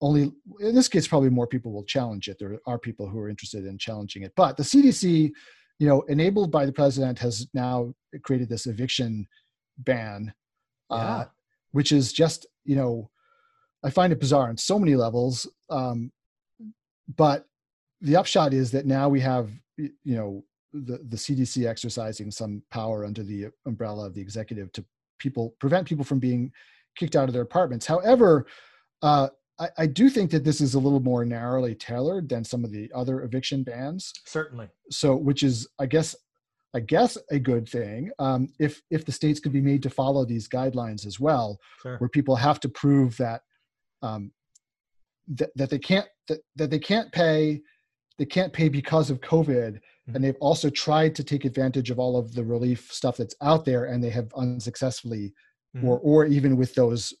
only 0.00 0.32
in 0.60 0.74
this 0.74 0.88
case 0.88 1.06
probably 1.06 1.30
more 1.30 1.46
people 1.46 1.72
will 1.72 1.84
challenge 1.84 2.28
it. 2.28 2.38
There 2.38 2.58
are 2.66 2.78
people 2.78 3.08
who 3.08 3.18
are 3.18 3.28
interested 3.28 3.66
in 3.66 3.78
challenging 3.78 4.22
it, 4.22 4.32
but 4.36 4.56
the 4.56 4.62
CDC, 4.62 5.30
you 5.78 5.88
know, 5.88 6.02
enabled 6.02 6.50
by 6.50 6.64
the 6.66 6.72
president, 6.72 7.18
has 7.18 7.46
now 7.54 7.92
created 8.22 8.48
this 8.48 8.66
eviction 8.66 9.26
ban, 9.78 10.32
uh, 10.90 10.96
yeah. 10.96 11.02
uh, 11.02 11.24
which 11.72 11.92
is 11.92 12.12
just 12.12 12.46
you 12.64 12.76
know, 12.76 13.10
I 13.82 13.90
find 13.90 14.12
it 14.12 14.20
bizarre 14.20 14.48
on 14.48 14.56
so 14.56 14.78
many 14.78 14.94
levels. 14.94 15.48
Um, 15.68 16.12
but 17.16 17.46
the 18.00 18.16
upshot 18.16 18.54
is 18.54 18.70
that 18.70 18.86
now 18.86 19.08
we 19.08 19.20
have 19.20 19.50
you 19.76 20.16
know 20.16 20.44
the, 20.72 20.98
the 21.08 21.16
CDC 21.16 21.66
exercising 21.66 22.30
some 22.30 22.62
power 22.70 23.04
under 23.04 23.22
the 23.22 23.48
umbrella 23.66 24.06
of 24.06 24.14
the 24.14 24.20
executive 24.20 24.72
to 24.72 24.84
people 25.18 25.54
prevent 25.60 25.86
people 25.86 26.04
from 26.04 26.18
being 26.18 26.52
kicked 26.96 27.16
out 27.16 27.28
of 27.28 27.32
their 27.32 27.42
apartments. 27.42 27.86
However, 27.86 28.46
uh, 29.02 29.28
I, 29.58 29.68
I, 29.78 29.86
do 29.86 30.08
think 30.08 30.30
that 30.30 30.44
this 30.44 30.60
is 30.60 30.74
a 30.74 30.78
little 30.78 31.00
more 31.00 31.24
narrowly 31.24 31.74
tailored 31.74 32.28
than 32.28 32.44
some 32.44 32.64
of 32.64 32.70
the 32.70 32.90
other 32.94 33.22
eviction 33.22 33.62
bans. 33.62 34.12
Certainly. 34.24 34.68
So, 34.90 35.14
which 35.14 35.42
is, 35.42 35.68
I 35.78 35.86
guess, 35.86 36.16
I 36.74 36.80
guess 36.80 37.18
a 37.30 37.38
good 37.38 37.68
thing 37.68 38.10
um, 38.18 38.48
if 38.58 38.80
if 38.90 39.04
the 39.04 39.12
states 39.12 39.40
could 39.40 39.52
be 39.52 39.60
made 39.60 39.82
to 39.82 39.90
follow 39.90 40.24
these 40.24 40.48
guidelines 40.48 41.04
as 41.06 41.18
well, 41.18 41.58
sure. 41.82 41.98
where 41.98 42.08
people 42.08 42.36
have 42.36 42.60
to 42.60 42.68
prove 42.68 43.16
that 43.16 43.42
um, 44.02 44.30
that, 45.28 45.50
that 45.56 45.70
they 45.70 45.78
can't 45.78 46.06
that, 46.28 46.40
that 46.56 46.70
they 46.70 46.78
can't 46.78 47.10
pay 47.12 47.60
they 48.20 48.26
can't 48.26 48.52
pay 48.52 48.68
because 48.68 49.08
of 49.08 49.22
COVID, 49.22 49.72
mm-hmm. 49.72 50.14
and 50.14 50.22
they've 50.22 50.36
also 50.40 50.68
tried 50.68 51.14
to 51.14 51.24
take 51.24 51.46
advantage 51.46 51.90
of 51.90 51.98
all 51.98 52.18
of 52.18 52.34
the 52.34 52.44
relief 52.44 52.92
stuff 52.92 53.16
that's 53.16 53.34
out 53.40 53.64
there, 53.64 53.86
and 53.86 54.04
they 54.04 54.10
have 54.10 54.30
unsuccessfully, 54.36 55.32
mm-hmm. 55.74 55.88
or 55.88 55.98
or 56.00 56.26
even 56.26 56.58
with 56.58 56.74
those 56.74 57.14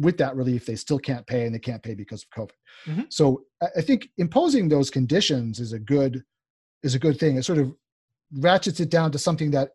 with 0.00 0.16
that 0.16 0.34
relief, 0.36 0.64
they 0.64 0.74
still 0.74 0.98
can't 0.98 1.26
pay, 1.26 1.44
and 1.44 1.54
they 1.54 1.58
can't 1.58 1.82
pay 1.82 1.94
because 1.94 2.22
of 2.22 2.30
COVID. 2.30 2.56
Mm-hmm. 2.86 3.02
So 3.10 3.42
I 3.76 3.82
think 3.82 4.08
imposing 4.16 4.70
those 4.70 4.88
conditions 4.88 5.60
is 5.60 5.74
a 5.74 5.78
good 5.78 6.24
is 6.82 6.94
a 6.94 6.98
good 6.98 7.20
thing. 7.20 7.36
It 7.36 7.44
sort 7.44 7.58
of 7.58 7.74
ratchets 8.32 8.80
it 8.80 8.88
down 8.88 9.12
to 9.12 9.18
something 9.18 9.50
that 9.50 9.72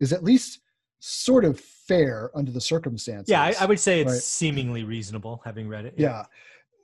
is 0.00 0.12
at 0.12 0.22
least 0.22 0.60
sort 0.98 1.46
of 1.46 1.58
fair 1.58 2.30
under 2.34 2.52
the 2.52 2.60
circumstances. 2.60 3.30
Yeah, 3.30 3.42
I, 3.42 3.54
I 3.58 3.64
would 3.64 3.80
say 3.80 4.02
it's 4.02 4.12
right? 4.12 4.20
seemingly 4.20 4.84
reasonable, 4.84 5.40
having 5.46 5.66
read 5.66 5.86
it. 5.86 5.94
Yeah. 5.96 6.08
yeah. 6.08 6.24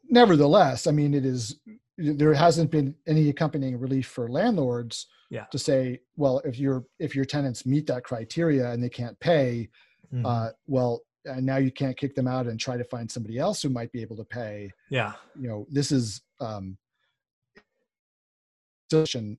Nevertheless, 0.08 0.86
I 0.86 0.92
mean, 0.92 1.12
it 1.12 1.26
is 1.26 1.60
there 1.98 2.34
hasn't 2.34 2.70
been 2.70 2.94
any 3.06 3.28
accompanying 3.28 3.78
relief 3.78 4.06
for 4.06 4.28
landlords 4.28 5.06
yeah. 5.30 5.44
to 5.50 5.58
say 5.58 6.00
well 6.16 6.40
if 6.44 6.58
your 6.58 6.84
if 6.98 7.14
your 7.14 7.24
tenants 7.24 7.64
meet 7.66 7.86
that 7.86 8.04
criteria 8.04 8.70
and 8.70 8.82
they 8.82 8.88
can't 8.88 9.18
pay 9.20 9.68
mm-hmm. 10.12 10.26
uh, 10.26 10.48
well 10.66 11.02
and 11.24 11.44
now 11.44 11.56
you 11.56 11.72
can't 11.72 11.96
kick 11.96 12.14
them 12.14 12.28
out 12.28 12.46
and 12.46 12.60
try 12.60 12.76
to 12.76 12.84
find 12.84 13.10
somebody 13.10 13.38
else 13.38 13.62
who 13.62 13.68
might 13.68 13.90
be 13.92 14.02
able 14.02 14.16
to 14.16 14.24
pay 14.24 14.70
yeah 14.90 15.12
you 15.38 15.48
know 15.48 15.66
this 15.70 15.90
is 15.90 16.20
um 16.40 16.76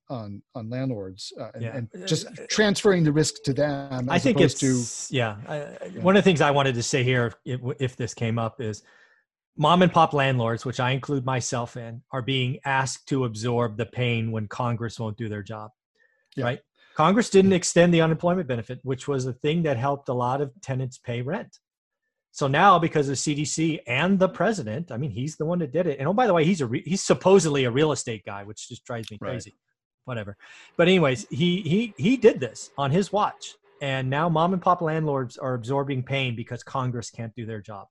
on 0.09 0.41
on 0.55 0.69
landlords 0.69 1.31
uh, 1.39 1.51
and, 1.53 1.63
yeah. 1.63 1.77
and, 1.77 1.89
just 2.05 2.27
transferring 2.49 3.03
the 3.03 3.11
risk 3.11 3.43
to 3.43 3.53
them 3.53 4.09
i 4.09 4.19
think 4.19 4.41
it's 4.41 4.59
to 4.59 5.15
yeah, 5.15 5.37
I, 5.47 5.57
yeah, 5.57 6.01
one 6.01 6.17
of 6.17 6.23
the 6.23 6.29
things 6.29 6.41
i 6.41 6.51
wanted 6.51 6.75
to 6.75 6.83
say 6.83 7.01
here 7.01 7.33
if, 7.45 7.61
if 7.79 7.95
this 7.95 8.13
came 8.13 8.37
up 8.37 8.59
is 8.59 8.83
mom 9.57 9.81
and 9.81 9.91
pop 9.91 10.13
landlords, 10.13 10.65
which 10.65 10.79
I 10.79 10.91
include 10.91 11.25
myself 11.25 11.77
in, 11.77 12.01
are 12.11 12.21
being 12.21 12.59
asked 12.65 13.07
to 13.09 13.25
absorb 13.25 13.77
the 13.77 13.85
pain 13.85 14.31
when 14.31 14.47
Congress 14.47 14.99
won't 14.99 15.17
do 15.17 15.27
their 15.27 15.43
job. 15.43 15.71
Yeah. 16.35 16.45
Right? 16.45 16.59
Congress 16.95 17.29
didn't 17.29 17.53
extend 17.53 17.93
the 17.93 18.01
unemployment 18.01 18.47
benefit, 18.47 18.79
which 18.83 19.07
was 19.07 19.25
the 19.25 19.33
thing 19.33 19.63
that 19.63 19.77
helped 19.77 20.09
a 20.09 20.13
lot 20.13 20.41
of 20.41 20.51
tenants 20.61 20.97
pay 20.97 21.21
rent. 21.21 21.59
So 22.31 22.47
now, 22.47 22.77
because 22.77 23.09
of 23.09 23.15
CDC 23.15 23.79
and 23.87 24.19
the 24.19 24.29
president, 24.29 24.91
I 24.91 24.97
mean, 24.97 25.11
he's 25.11 25.37
the 25.37 25.45
one 25.45 25.59
that 25.59 25.71
did 25.71 25.87
it. 25.87 25.99
And 25.99 26.07
oh, 26.07 26.13
by 26.13 26.27
the 26.27 26.33
way, 26.33 26.43
he's 26.45 26.61
a 26.61 26.67
re- 26.67 26.83
he's 26.85 27.03
supposedly 27.03 27.63
a 27.65 27.71
real 27.71 27.91
estate 27.91 28.23
guy, 28.25 28.43
which 28.43 28.67
just 28.67 28.85
drives 28.85 29.09
me 29.09 29.17
crazy. 29.17 29.51
Right. 29.51 30.05
Whatever. 30.05 30.37
But 30.75 30.87
anyways, 30.87 31.25
he 31.29 31.61
he 31.61 31.93
he 31.97 32.15
did 32.15 32.39
this 32.39 32.69
on 32.77 32.91
his 32.91 33.11
watch, 33.11 33.55
and 33.81 34.09
now 34.09 34.29
mom 34.29 34.53
and 34.53 34.61
pop 34.61 34.81
landlords 34.81 35.37
are 35.37 35.55
absorbing 35.55 36.03
pain 36.03 36.35
because 36.35 36.63
Congress 36.63 37.09
can't 37.09 37.33
do 37.35 37.45
their 37.45 37.61
job 37.61 37.87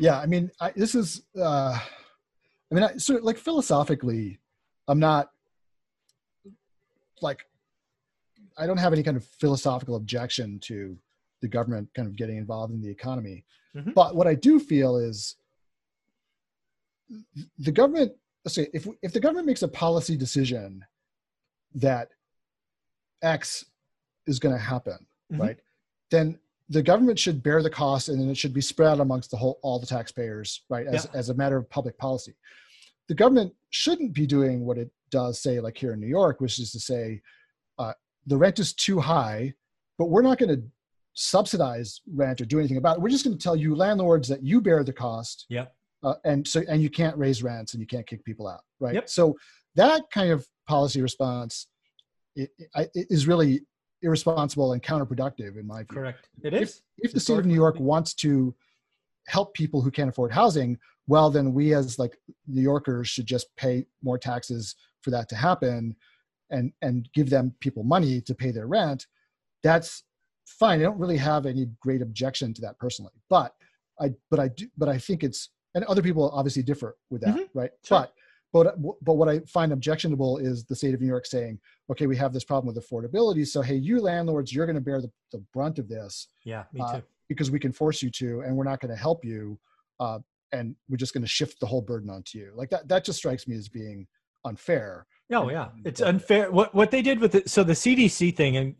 yeah 0.00 0.18
i 0.18 0.26
mean 0.26 0.50
I, 0.60 0.72
this 0.74 0.94
is 0.94 1.22
uh 1.38 1.78
i 2.70 2.74
mean 2.74 2.84
I, 2.84 2.96
sort 2.96 3.18
of 3.18 3.24
like 3.24 3.38
philosophically 3.38 4.38
i'm 4.88 4.98
not 4.98 5.30
like 7.20 7.46
i 8.58 8.66
don't 8.66 8.78
have 8.78 8.92
any 8.92 9.02
kind 9.02 9.16
of 9.16 9.24
philosophical 9.24 9.96
objection 9.96 10.58
to 10.60 10.96
the 11.42 11.48
government 11.48 11.88
kind 11.94 12.08
of 12.08 12.16
getting 12.16 12.36
involved 12.36 12.72
in 12.72 12.80
the 12.80 12.90
economy 12.90 13.44
mm-hmm. 13.76 13.92
but 13.92 14.16
what 14.16 14.26
i 14.26 14.34
do 14.34 14.58
feel 14.58 14.96
is 14.96 15.36
the 17.58 17.72
government 17.72 18.12
let's 18.44 18.54
say 18.54 18.68
if 18.72 18.86
if 19.02 19.12
the 19.12 19.20
government 19.20 19.46
makes 19.46 19.62
a 19.62 19.68
policy 19.68 20.16
decision 20.16 20.84
that 21.74 22.08
x 23.22 23.64
is 24.26 24.38
going 24.38 24.54
to 24.54 24.60
happen 24.60 25.06
mm-hmm. 25.32 25.42
right 25.42 25.58
then 26.10 26.38
the 26.70 26.82
government 26.82 27.18
should 27.18 27.42
bear 27.42 27.62
the 27.62 27.68
cost 27.68 28.08
and 28.08 28.20
then 28.20 28.30
it 28.30 28.36
should 28.36 28.54
be 28.54 28.60
spread 28.60 28.92
out 28.92 29.00
amongst 29.00 29.30
the 29.30 29.36
whole 29.36 29.58
all 29.62 29.78
the 29.78 29.86
taxpayers 29.86 30.62
right 30.70 30.86
as, 30.86 31.04
yeah. 31.04 31.18
as 31.18 31.28
a 31.28 31.34
matter 31.34 31.56
of 31.56 31.68
public 31.68 31.98
policy 31.98 32.34
the 33.08 33.14
government 33.14 33.52
shouldn't 33.70 34.14
be 34.14 34.26
doing 34.26 34.64
what 34.64 34.78
it 34.78 34.90
does 35.10 35.40
say 35.42 35.60
like 35.60 35.76
here 35.76 35.92
in 35.92 36.00
new 36.00 36.06
york 36.06 36.40
which 36.40 36.58
is 36.58 36.70
to 36.72 36.80
say 36.80 37.20
uh, 37.78 37.92
the 38.26 38.36
rent 38.36 38.58
is 38.58 38.72
too 38.72 38.98
high 39.00 39.52
but 39.98 40.06
we're 40.06 40.22
not 40.22 40.38
going 40.38 40.48
to 40.48 40.62
subsidize 41.14 42.00
rent 42.14 42.40
or 42.40 42.44
do 42.44 42.58
anything 42.58 42.76
about 42.76 42.96
it 42.96 43.02
we're 43.02 43.10
just 43.10 43.24
going 43.24 43.36
to 43.36 43.42
tell 43.42 43.56
you 43.56 43.74
landlords 43.74 44.28
that 44.28 44.42
you 44.42 44.60
bear 44.60 44.84
the 44.84 44.92
cost 44.92 45.46
yeah 45.48 45.66
uh, 46.02 46.14
and 46.24 46.46
so 46.46 46.62
and 46.68 46.80
you 46.80 46.88
can't 46.88 47.16
raise 47.18 47.42
rents 47.42 47.74
and 47.74 47.80
you 47.80 47.86
can't 47.86 48.06
kick 48.06 48.24
people 48.24 48.46
out 48.46 48.60
right 48.78 48.94
yep. 48.94 49.08
so 49.08 49.36
that 49.74 50.02
kind 50.12 50.30
of 50.30 50.46
policy 50.68 51.02
response 51.02 51.66
it, 52.36 52.48
it, 52.58 52.90
it 52.94 53.06
is 53.10 53.26
really 53.26 53.60
irresponsible 54.02 54.72
and 54.72 54.82
counterproductive 54.82 55.58
in 55.58 55.66
my 55.66 55.78
view. 55.78 55.96
Correct. 55.96 56.28
It 56.42 56.54
is. 56.54 56.82
If, 56.98 57.08
if 57.08 57.12
the 57.12 57.20
state 57.20 57.38
of 57.38 57.46
New 57.46 57.54
York 57.54 57.78
wants 57.78 58.14
to 58.14 58.54
help 59.26 59.54
people 59.54 59.80
who 59.80 59.90
can't 59.90 60.08
afford 60.08 60.32
housing, 60.32 60.78
well, 61.06 61.30
then 61.30 61.52
we 61.52 61.74
as 61.74 61.98
like 61.98 62.16
New 62.46 62.62
Yorkers 62.62 63.08
should 63.08 63.26
just 63.26 63.54
pay 63.56 63.86
more 64.02 64.18
taxes 64.18 64.76
for 65.02 65.10
that 65.10 65.28
to 65.30 65.36
happen 65.36 65.96
and 66.50 66.72
and 66.82 67.08
give 67.14 67.30
them 67.30 67.54
people 67.60 67.82
money 67.82 68.20
to 68.22 68.34
pay 68.34 68.50
their 68.50 68.66
rent. 68.66 69.06
That's 69.62 70.04
fine. 70.46 70.80
I 70.80 70.84
don't 70.84 70.98
really 70.98 71.16
have 71.16 71.46
any 71.46 71.66
great 71.80 72.02
objection 72.02 72.54
to 72.54 72.60
that 72.62 72.78
personally. 72.78 73.12
But 73.28 73.54
I 74.00 74.10
but 74.30 74.40
I 74.40 74.48
do 74.48 74.66
but 74.76 74.88
I 74.88 74.98
think 74.98 75.22
it's 75.24 75.50
and 75.74 75.84
other 75.84 76.02
people 76.02 76.30
obviously 76.30 76.62
differ 76.62 76.96
with 77.10 77.22
that, 77.22 77.34
mm-hmm. 77.34 77.58
right? 77.58 77.70
Sure. 77.84 78.00
But 78.00 78.12
but 78.52 78.76
but 79.02 79.14
what 79.14 79.28
I 79.28 79.40
find 79.40 79.72
objectionable 79.72 80.38
is 80.38 80.64
the 80.64 80.74
state 80.74 80.94
of 80.94 81.00
New 81.00 81.06
York 81.06 81.26
saying, 81.26 81.58
okay, 81.90 82.06
we 82.06 82.16
have 82.16 82.32
this 82.32 82.44
problem 82.44 82.74
with 82.74 82.84
affordability. 82.84 83.46
So 83.46 83.62
hey, 83.62 83.76
you 83.76 84.00
landlords, 84.00 84.52
you're 84.52 84.66
going 84.66 84.76
to 84.76 84.80
bear 84.80 85.00
the, 85.00 85.10
the 85.32 85.42
brunt 85.52 85.78
of 85.78 85.88
this. 85.88 86.28
Yeah, 86.44 86.64
me 86.72 86.80
uh, 86.80 86.96
too. 86.96 87.02
because 87.28 87.50
we 87.50 87.60
can 87.60 87.72
force 87.72 88.02
you 88.02 88.10
to, 88.10 88.40
and 88.40 88.56
we're 88.56 88.64
not 88.64 88.80
going 88.80 88.90
to 88.90 89.00
help 89.00 89.24
you, 89.24 89.58
uh, 90.00 90.18
and 90.52 90.74
we're 90.88 90.96
just 90.96 91.14
going 91.14 91.22
to 91.22 91.28
shift 91.28 91.60
the 91.60 91.66
whole 91.66 91.82
burden 91.82 92.10
onto 92.10 92.38
you. 92.38 92.52
Like 92.54 92.70
that. 92.70 92.88
That 92.88 93.04
just 93.04 93.18
strikes 93.18 93.46
me 93.46 93.56
as 93.56 93.68
being 93.68 94.06
unfair. 94.44 95.06
Oh 95.32 95.48
yeah, 95.48 95.68
it's 95.84 96.00
unfair. 96.00 96.50
What 96.50 96.74
what 96.74 96.90
they 96.90 97.02
did 97.02 97.20
with 97.20 97.36
it. 97.36 97.48
So 97.48 97.62
the 97.62 97.72
CDC 97.72 98.34
thing, 98.34 98.56
and 98.56 98.74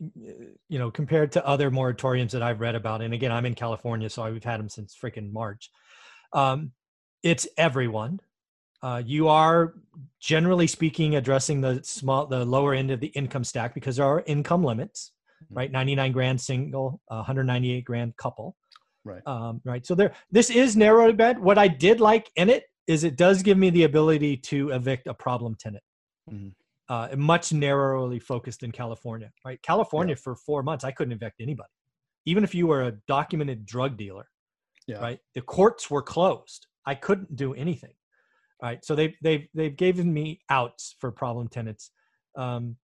you 0.67 0.79
know, 0.79 0.91
compared 0.91 1.31
to 1.33 1.47
other 1.47 1.71
moratoriums 1.71 2.31
that 2.31 2.43
I've 2.43 2.59
read 2.59 2.75
about, 2.75 3.01
and 3.01 3.13
again, 3.13 3.31
I'm 3.31 3.45
in 3.45 3.55
California, 3.55 4.09
so 4.09 4.29
we've 4.29 4.43
had 4.43 4.59
them 4.59 4.67
since 4.67 4.97
freaking 5.01 5.31
March. 5.31 5.71
Um, 6.33 6.73
it's 7.23 7.47
everyone 7.57 8.19
uh, 8.83 9.01
you 9.05 9.27
are 9.27 9.73
generally 10.19 10.67
speaking 10.67 11.15
addressing 11.15 11.61
the 11.61 11.81
small, 11.83 12.25
the 12.25 12.45
lower 12.45 12.73
end 12.73 12.91
of 12.91 12.99
the 12.99 13.07
income 13.07 13.43
stack 13.43 13.73
because 13.73 13.97
there 13.97 14.05
are 14.05 14.23
income 14.25 14.63
limits, 14.63 15.11
mm-hmm. 15.43 15.55
right? 15.55 15.71
99 15.71 16.11
grand 16.11 16.39
single, 16.39 17.01
uh, 17.09 17.17
198 17.17 17.83
grand 17.85 18.15
couple. 18.17 18.55
Right. 19.03 19.21
Um, 19.25 19.61
right. 19.65 19.85
So 19.85 19.95
there, 19.95 20.13
this 20.31 20.49
is 20.49 20.75
narrow 20.75 21.11
bed. 21.11 21.39
What 21.39 21.57
I 21.57 21.67
did 21.67 21.99
like 21.99 22.29
in 22.35 22.49
it 22.49 22.65
is 22.87 23.03
it 23.03 23.17
does 23.17 23.41
give 23.41 23.57
me 23.57 23.69
the 23.71 23.83
ability 23.83 24.37
to 24.37 24.69
evict 24.69 25.07
a 25.07 25.13
problem 25.13 25.55
tenant. 25.59 25.83
Mm-hmm. 26.31 26.49
Uh, 26.89 27.07
much 27.15 27.53
narrowly 27.53 28.19
focused 28.19 28.63
in 28.63 28.71
California, 28.71 29.31
right? 29.45 29.61
California 29.63 30.13
yeah. 30.13 30.21
for 30.21 30.35
four 30.35 30.61
months, 30.61 30.83
I 30.83 30.91
couldn't 30.91 31.13
evict 31.13 31.39
anybody, 31.39 31.69
even 32.25 32.43
if 32.43 32.53
you 32.53 32.67
were 32.67 32.83
a 32.83 32.91
documented 33.07 33.65
drug 33.65 33.97
dealer. 33.97 34.27
Yeah. 34.87 34.97
Right. 34.97 35.19
The 35.35 35.41
courts 35.41 35.89
were 35.89 36.01
closed. 36.01 36.67
I 36.85 36.95
couldn't 36.95 37.35
do 37.35 37.53
anything 37.53 37.93
right 38.61 38.83
so 38.83 38.95
they've 38.95 39.15
they've 39.21 39.47
they've 39.53 39.75
given 39.75 40.13
me 40.13 40.39
outs 40.49 40.95
for 40.99 41.11
problem 41.11 41.47
tenants 41.47 41.91
um, 42.37 42.75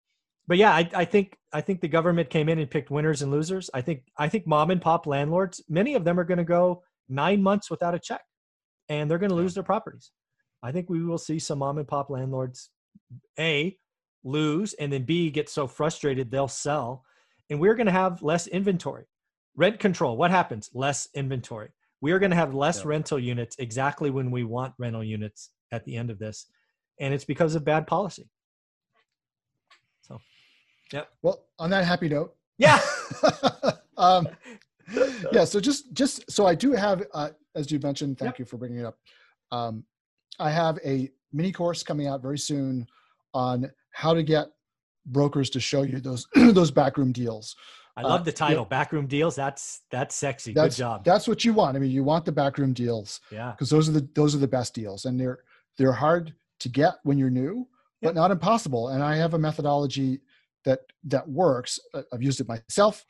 but 0.48 0.56
yeah 0.56 0.72
I, 0.72 0.88
I 0.94 1.04
think 1.04 1.36
i 1.52 1.60
think 1.60 1.80
the 1.80 1.88
government 1.88 2.30
came 2.30 2.48
in 2.48 2.58
and 2.58 2.70
picked 2.70 2.90
winners 2.90 3.22
and 3.22 3.30
losers 3.30 3.70
i 3.74 3.80
think 3.80 4.02
i 4.18 4.28
think 4.28 4.46
mom 4.46 4.70
and 4.70 4.80
pop 4.80 5.06
landlords 5.06 5.62
many 5.68 5.94
of 5.94 6.04
them 6.04 6.18
are 6.18 6.24
going 6.24 6.38
to 6.38 6.44
go 6.44 6.82
nine 7.08 7.42
months 7.42 7.70
without 7.70 7.94
a 7.94 7.98
check 7.98 8.22
and 8.88 9.10
they're 9.10 9.18
going 9.18 9.30
to 9.30 9.36
lose 9.36 9.54
their 9.54 9.62
properties 9.62 10.10
i 10.62 10.72
think 10.72 10.88
we 10.88 11.04
will 11.04 11.18
see 11.18 11.38
some 11.38 11.58
mom 11.58 11.78
and 11.78 11.88
pop 11.88 12.10
landlords 12.10 12.70
a 13.38 13.76
lose 14.24 14.74
and 14.74 14.92
then 14.92 15.04
b 15.04 15.30
get 15.30 15.48
so 15.48 15.66
frustrated 15.66 16.30
they'll 16.30 16.48
sell 16.48 17.04
and 17.48 17.60
we're 17.60 17.74
going 17.74 17.86
to 17.86 17.92
have 17.92 18.22
less 18.22 18.48
inventory 18.48 19.06
rent 19.56 19.78
control. 19.80 20.16
What 20.16 20.30
happens? 20.30 20.70
Less 20.72 21.08
inventory. 21.14 21.70
We 22.00 22.12
are 22.12 22.18
going 22.18 22.30
to 22.30 22.36
have 22.36 22.54
less 22.54 22.80
yeah. 22.80 22.88
rental 22.90 23.18
units 23.18 23.56
exactly 23.58 24.10
when 24.10 24.30
we 24.30 24.44
want 24.44 24.74
rental 24.78 25.02
units 25.02 25.50
at 25.76 25.84
the 25.84 25.96
end 25.96 26.10
of 26.10 26.18
this, 26.18 26.46
and 26.98 27.14
it's 27.14 27.24
because 27.24 27.54
of 27.54 27.64
bad 27.64 27.86
policy. 27.86 28.28
So, 30.02 30.20
yeah. 30.92 31.04
Well, 31.22 31.44
on 31.58 31.70
that 31.70 31.84
happy 31.84 32.08
note. 32.08 32.34
Yeah. 32.58 32.80
um, 33.96 34.28
yeah. 35.32 35.44
So 35.44 35.60
just 35.60 35.92
just 35.92 36.28
so 36.30 36.46
I 36.46 36.54
do 36.54 36.72
have, 36.72 37.04
uh, 37.14 37.30
as 37.54 37.70
you 37.70 37.78
mentioned, 37.78 38.18
thank 38.18 38.32
yep. 38.32 38.38
you 38.40 38.44
for 38.44 38.56
bringing 38.56 38.80
it 38.80 38.86
up. 38.86 38.98
Um, 39.52 39.84
I 40.38 40.50
have 40.50 40.78
a 40.84 41.10
mini 41.32 41.52
course 41.52 41.82
coming 41.82 42.06
out 42.08 42.22
very 42.22 42.38
soon 42.38 42.86
on 43.34 43.70
how 43.92 44.14
to 44.14 44.22
get 44.22 44.48
brokers 45.06 45.50
to 45.50 45.60
show 45.60 45.82
you 45.82 46.00
those 46.00 46.26
those 46.34 46.70
backroom 46.70 47.12
deals. 47.12 47.54
I 47.98 48.02
love 48.02 48.20
uh, 48.20 48.24
the 48.24 48.32
title, 48.32 48.64
yeah. 48.64 48.68
backroom 48.68 49.06
deals. 49.06 49.34
That's 49.36 49.82
that's 49.90 50.14
sexy. 50.14 50.52
That's, 50.52 50.76
Good 50.76 50.82
job. 50.82 51.04
That's 51.04 51.26
what 51.26 51.44
you 51.44 51.54
want. 51.54 51.76
I 51.76 51.80
mean, 51.80 51.90
you 51.90 52.04
want 52.04 52.24
the 52.24 52.32
backroom 52.32 52.74
deals. 52.74 53.20
Yeah. 53.30 53.52
Because 53.52 53.70
those 53.70 53.88
are 53.88 53.92
the 53.92 54.06
those 54.14 54.34
are 54.34 54.38
the 54.38 54.48
best 54.48 54.74
deals, 54.74 55.06
and 55.06 55.18
they're 55.18 55.40
they're 55.78 55.92
hard 55.92 56.34
to 56.60 56.68
get 56.68 56.94
when 57.04 57.18
you're 57.18 57.30
new, 57.30 57.66
but 58.02 58.14
not 58.14 58.30
impossible. 58.30 58.88
And 58.88 59.02
I 59.02 59.16
have 59.16 59.34
a 59.34 59.38
methodology 59.38 60.20
that 60.64 60.80
that 61.04 61.28
works. 61.28 61.78
I've 62.12 62.22
used 62.22 62.40
it 62.40 62.48
myself. 62.48 63.04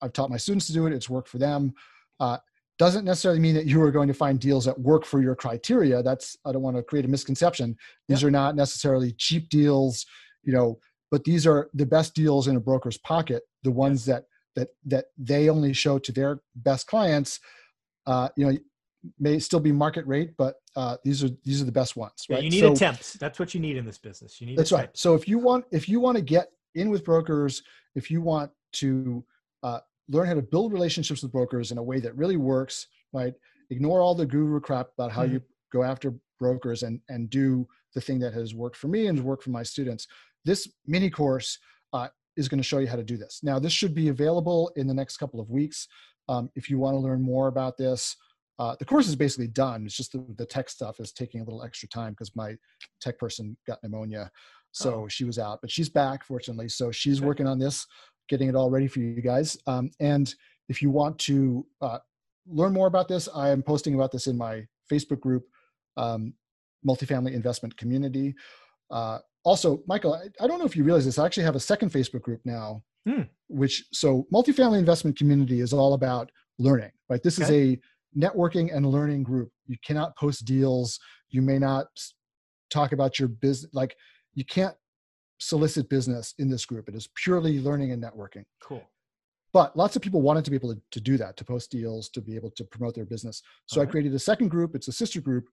I've 0.00 0.12
taught 0.12 0.30
my 0.30 0.36
students 0.36 0.66
to 0.66 0.72
do 0.72 0.86
it. 0.86 0.92
It's 0.92 1.08
worked 1.08 1.28
for 1.28 1.38
them. 1.38 1.72
Uh, 2.20 2.38
doesn't 2.78 3.04
necessarily 3.04 3.40
mean 3.40 3.54
that 3.54 3.66
you 3.66 3.80
are 3.82 3.90
going 3.90 4.08
to 4.08 4.14
find 4.14 4.40
deals 4.40 4.64
that 4.64 4.78
work 4.78 5.04
for 5.04 5.22
your 5.22 5.36
criteria. 5.36 6.02
That's 6.02 6.36
I 6.44 6.52
don't 6.52 6.62
want 6.62 6.76
to 6.76 6.82
create 6.82 7.04
a 7.04 7.08
misconception. 7.08 7.76
These 8.08 8.24
are 8.24 8.30
not 8.30 8.56
necessarily 8.56 9.12
cheap 9.12 9.48
deals, 9.48 10.04
you 10.42 10.52
know, 10.52 10.78
but 11.10 11.24
these 11.24 11.46
are 11.46 11.70
the 11.74 11.86
best 11.86 12.14
deals 12.14 12.48
in 12.48 12.56
a 12.56 12.60
broker's 12.60 12.98
pocket. 12.98 13.42
The 13.62 13.70
ones 13.70 14.04
that 14.06 14.24
that 14.56 14.68
that 14.86 15.06
they 15.16 15.48
only 15.48 15.72
show 15.72 15.98
to 15.98 16.12
their 16.12 16.40
best 16.56 16.86
clients. 16.86 17.40
Uh, 18.06 18.28
you 18.36 18.46
know, 18.46 18.58
may 19.18 19.38
still 19.38 19.60
be 19.60 19.72
market 19.72 20.06
rate, 20.06 20.30
but 20.36 20.56
uh, 20.76 20.96
these 21.04 21.24
are 21.24 21.30
these 21.44 21.60
are 21.60 21.64
the 21.64 21.72
best 21.72 21.96
ones. 21.96 22.26
Right? 22.28 22.38
Yeah, 22.38 22.44
you 22.44 22.50
need 22.50 22.60
so, 22.60 22.72
attempts. 22.72 23.14
That's 23.14 23.38
what 23.38 23.54
you 23.54 23.60
need 23.60 23.76
in 23.76 23.84
this 23.84 23.98
business. 23.98 24.40
You 24.40 24.46
need. 24.46 24.58
That's 24.58 24.72
right. 24.72 24.90
So 24.94 25.14
if 25.14 25.26
you 25.28 25.38
want 25.38 25.64
if 25.70 25.88
you 25.88 26.00
want 26.00 26.16
to 26.16 26.22
get 26.22 26.48
in 26.74 26.90
with 26.90 27.04
brokers, 27.04 27.62
if 27.94 28.10
you 28.10 28.22
want 28.22 28.50
to 28.74 29.24
uh, 29.62 29.80
learn 30.08 30.26
how 30.26 30.34
to 30.34 30.42
build 30.42 30.72
relationships 30.72 31.22
with 31.22 31.32
brokers 31.32 31.72
in 31.72 31.78
a 31.78 31.82
way 31.82 32.00
that 32.00 32.16
really 32.16 32.36
works, 32.36 32.86
right? 33.12 33.34
Ignore 33.70 34.00
all 34.00 34.14
the 34.14 34.26
guru 34.26 34.60
crap 34.60 34.88
about 34.96 35.12
how 35.12 35.24
mm-hmm. 35.24 35.34
you 35.34 35.42
go 35.72 35.82
after 35.82 36.14
brokers 36.38 36.82
and 36.82 37.00
and 37.08 37.30
do 37.30 37.66
the 37.94 38.00
thing 38.00 38.18
that 38.20 38.32
has 38.32 38.54
worked 38.54 38.76
for 38.76 38.88
me 38.88 39.06
and 39.06 39.22
worked 39.22 39.42
for 39.42 39.50
my 39.50 39.62
students. 39.62 40.06
This 40.44 40.68
mini 40.86 41.10
course 41.10 41.58
uh, 41.92 42.08
is 42.36 42.48
going 42.48 42.58
to 42.58 42.64
show 42.64 42.78
you 42.78 42.86
how 42.86 42.96
to 42.96 43.04
do 43.04 43.16
this. 43.16 43.40
Now, 43.42 43.58
this 43.58 43.72
should 43.72 43.94
be 43.94 44.08
available 44.08 44.72
in 44.76 44.86
the 44.86 44.94
next 44.94 45.18
couple 45.18 45.40
of 45.40 45.50
weeks. 45.50 45.88
Um, 46.28 46.50
if 46.54 46.70
you 46.70 46.78
want 46.78 46.94
to 46.94 46.98
learn 46.98 47.22
more 47.22 47.48
about 47.48 47.76
this, 47.76 48.16
uh, 48.58 48.76
the 48.78 48.84
course 48.84 49.08
is 49.08 49.16
basically 49.16 49.48
done. 49.48 49.84
It's 49.86 49.96
just 49.96 50.12
the, 50.12 50.24
the 50.36 50.46
tech 50.46 50.68
stuff 50.68 51.00
is 51.00 51.12
taking 51.12 51.40
a 51.40 51.44
little 51.44 51.62
extra 51.62 51.88
time 51.88 52.12
because 52.12 52.34
my 52.36 52.54
tech 53.00 53.18
person 53.18 53.56
got 53.66 53.82
pneumonia, 53.82 54.30
so 54.72 55.04
oh. 55.04 55.08
she 55.08 55.24
was 55.24 55.38
out. 55.38 55.60
But 55.60 55.70
she's 55.70 55.88
back, 55.88 56.24
fortunately. 56.24 56.68
So 56.68 56.90
she's 56.90 57.18
okay. 57.18 57.26
working 57.26 57.46
on 57.46 57.58
this 57.58 57.86
getting 58.28 58.48
it 58.48 58.54
all 58.54 58.70
ready 58.70 58.86
for 58.86 59.00
you 59.00 59.20
guys. 59.20 59.58
Um, 59.66 59.90
and 60.00 60.34
if 60.68 60.80
you 60.80 60.90
want 60.90 61.18
to 61.20 61.66
uh, 61.80 61.98
learn 62.46 62.72
more 62.72 62.86
about 62.86 63.08
this, 63.08 63.28
I 63.34 63.50
am 63.50 63.62
posting 63.62 63.94
about 63.94 64.10
this 64.10 64.26
in 64.26 64.36
my 64.36 64.66
Facebook 64.90 65.20
group, 65.20 65.44
um, 65.96 66.34
Multifamily 66.86 67.34
Investment 67.34 67.76
Community. 67.76 68.34
Uh, 68.90 69.18
also, 69.44 69.82
Michael, 69.86 70.14
I, 70.14 70.28
I, 70.42 70.46
don't 70.46 70.58
know 70.58 70.64
if 70.64 70.76
you 70.76 70.84
realize 70.84 71.04
this. 71.04 71.18
I 71.18 71.26
actually 71.26 71.44
have 71.44 71.56
a 71.56 71.60
second 71.60 71.90
Facebook 71.90 72.22
group 72.22 72.40
now, 72.44 72.82
hmm. 73.06 73.22
which 73.48 73.84
so 73.92 74.26
Multifamily 74.32 74.78
Investment 74.78 75.16
Community 75.16 75.60
is 75.60 75.72
all 75.72 75.94
about 75.94 76.30
learning. 76.58 76.92
Right, 77.08 77.22
this 77.22 77.40
okay. 77.40 77.44
is 77.44 77.50
a 77.50 77.80
networking 78.16 78.74
and 78.74 78.86
learning 78.86 79.22
group. 79.22 79.50
You 79.66 79.76
cannot 79.84 80.16
post 80.16 80.44
deals. 80.44 80.98
You 81.30 81.42
may 81.42 81.58
not 81.58 81.86
talk 82.70 82.92
about 82.92 83.18
your 83.18 83.28
business. 83.28 83.72
Like 83.72 83.96
you 84.34 84.44
can't 84.44 84.74
solicit 85.38 85.88
business 85.88 86.34
in 86.38 86.48
this 86.48 86.64
group. 86.64 86.88
It 86.88 86.94
is 86.94 87.08
purely 87.14 87.60
learning 87.60 87.92
and 87.92 88.02
networking. 88.02 88.44
Cool. 88.62 88.82
But 89.52 89.76
lots 89.76 89.96
of 89.96 90.02
people 90.02 90.22
wanted 90.22 90.44
to 90.46 90.50
be 90.50 90.56
able 90.56 90.74
to, 90.74 90.80
to 90.92 91.00
do 91.00 91.18
that, 91.18 91.36
to 91.36 91.44
post 91.44 91.70
deals, 91.70 92.08
to 92.10 92.22
be 92.22 92.36
able 92.36 92.50
to 92.52 92.64
promote 92.64 92.94
their 92.94 93.04
business. 93.04 93.42
So 93.66 93.80
right. 93.80 93.88
I 93.88 93.90
created 93.90 94.14
a 94.14 94.18
second 94.18 94.48
group. 94.48 94.74
It's 94.74 94.88
a 94.88 94.92
sister 94.92 95.20
group 95.20 95.44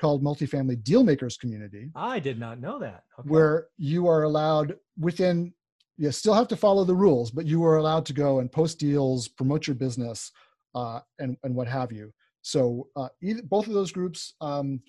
called 0.00 0.24
Multifamily 0.24 0.82
Dealmakers 0.82 1.38
Community. 1.38 1.92
I 1.94 2.18
did 2.18 2.40
not 2.40 2.60
know 2.60 2.80
that. 2.80 3.04
Okay. 3.18 3.28
Where 3.28 3.68
you 3.76 4.08
are 4.08 4.24
allowed 4.24 4.76
within, 4.98 5.52
you 5.96 6.10
still 6.10 6.34
have 6.34 6.48
to 6.48 6.56
follow 6.56 6.82
the 6.84 6.96
rules, 6.96 7.30
but 7.30 7.46
you 7.46 7.64
are 7.64 7.76
allowed 7.76 8.06
to 8.06 8.12
go 8.12 8.40
and 8.40 8.50
post 8.50 8.80
deals, 8.80 9.28
promote 9.28 9.68
your 9.68 9.76
business, 9.76 10.32
uh, 10.74 11.00
and, 11.18 11.36
and 11.44 11.54
what 11.54 11.68
have 11.68 11.92
you. 11.92 12.12
So 12.42 12.88
uh, 12.96 13.08
either, 13.22 13.42
both 13.42 13.66
of 13.66 13.72
those 13.72 13.92
groups, 13.92 14.34
um, 14.40 14.80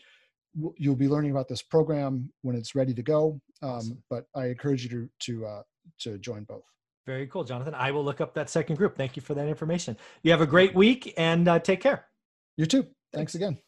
you'll 0.78 0.96
be 0.96 1.08
learning 1.08 1.32
about 1.32 1.48
this 1.48 1.62
program 1.62 2.32
when 2.42 2.56
it's 2.56 2.76
ready 2.76 2.94
to 2.94 3.04
go. 3.04 3.40
Um, 3.62 3.70
awesome. 3.70 4.04
But 4.10 4.26
I 4.36 4.48
encourage 4.48 4.84
you 4.84 4.90
to 4.90 5.10
to 5.20 5.46
uh, 5.46 5.62
to 6.02 6.18
join 6.18 6.44
both. 6.44 6.64
Very 7.06 7.28
cool, 7.28 7.44
Jonathan. 7.44 7.76
I 7.76 7.92
will 7.92 8.04
look 8.04 8.20
up 8.20 8.34
that 8.34 8.50
second 8.50 8.78
group. 8.78 8.98
Thank 8.98 9.16
you 9.16 9.22
for 9.22 9.36
that 9.36 9.48
information. 9.48 9.96
You 10.24 10.32
have 10.32 10.42
a 10.42 10.48
great 10.48 10.74
week 10.74 11.14
and 11.18 11.48
uh, 11.48 11.60
take 11.60 11.82
care. 11.82 12.06
You 12.58 12.66
too. 12.66 12.82
Thanks, 12.82 13.34
Thanks 13.34 13.36
again. 13.36 13.65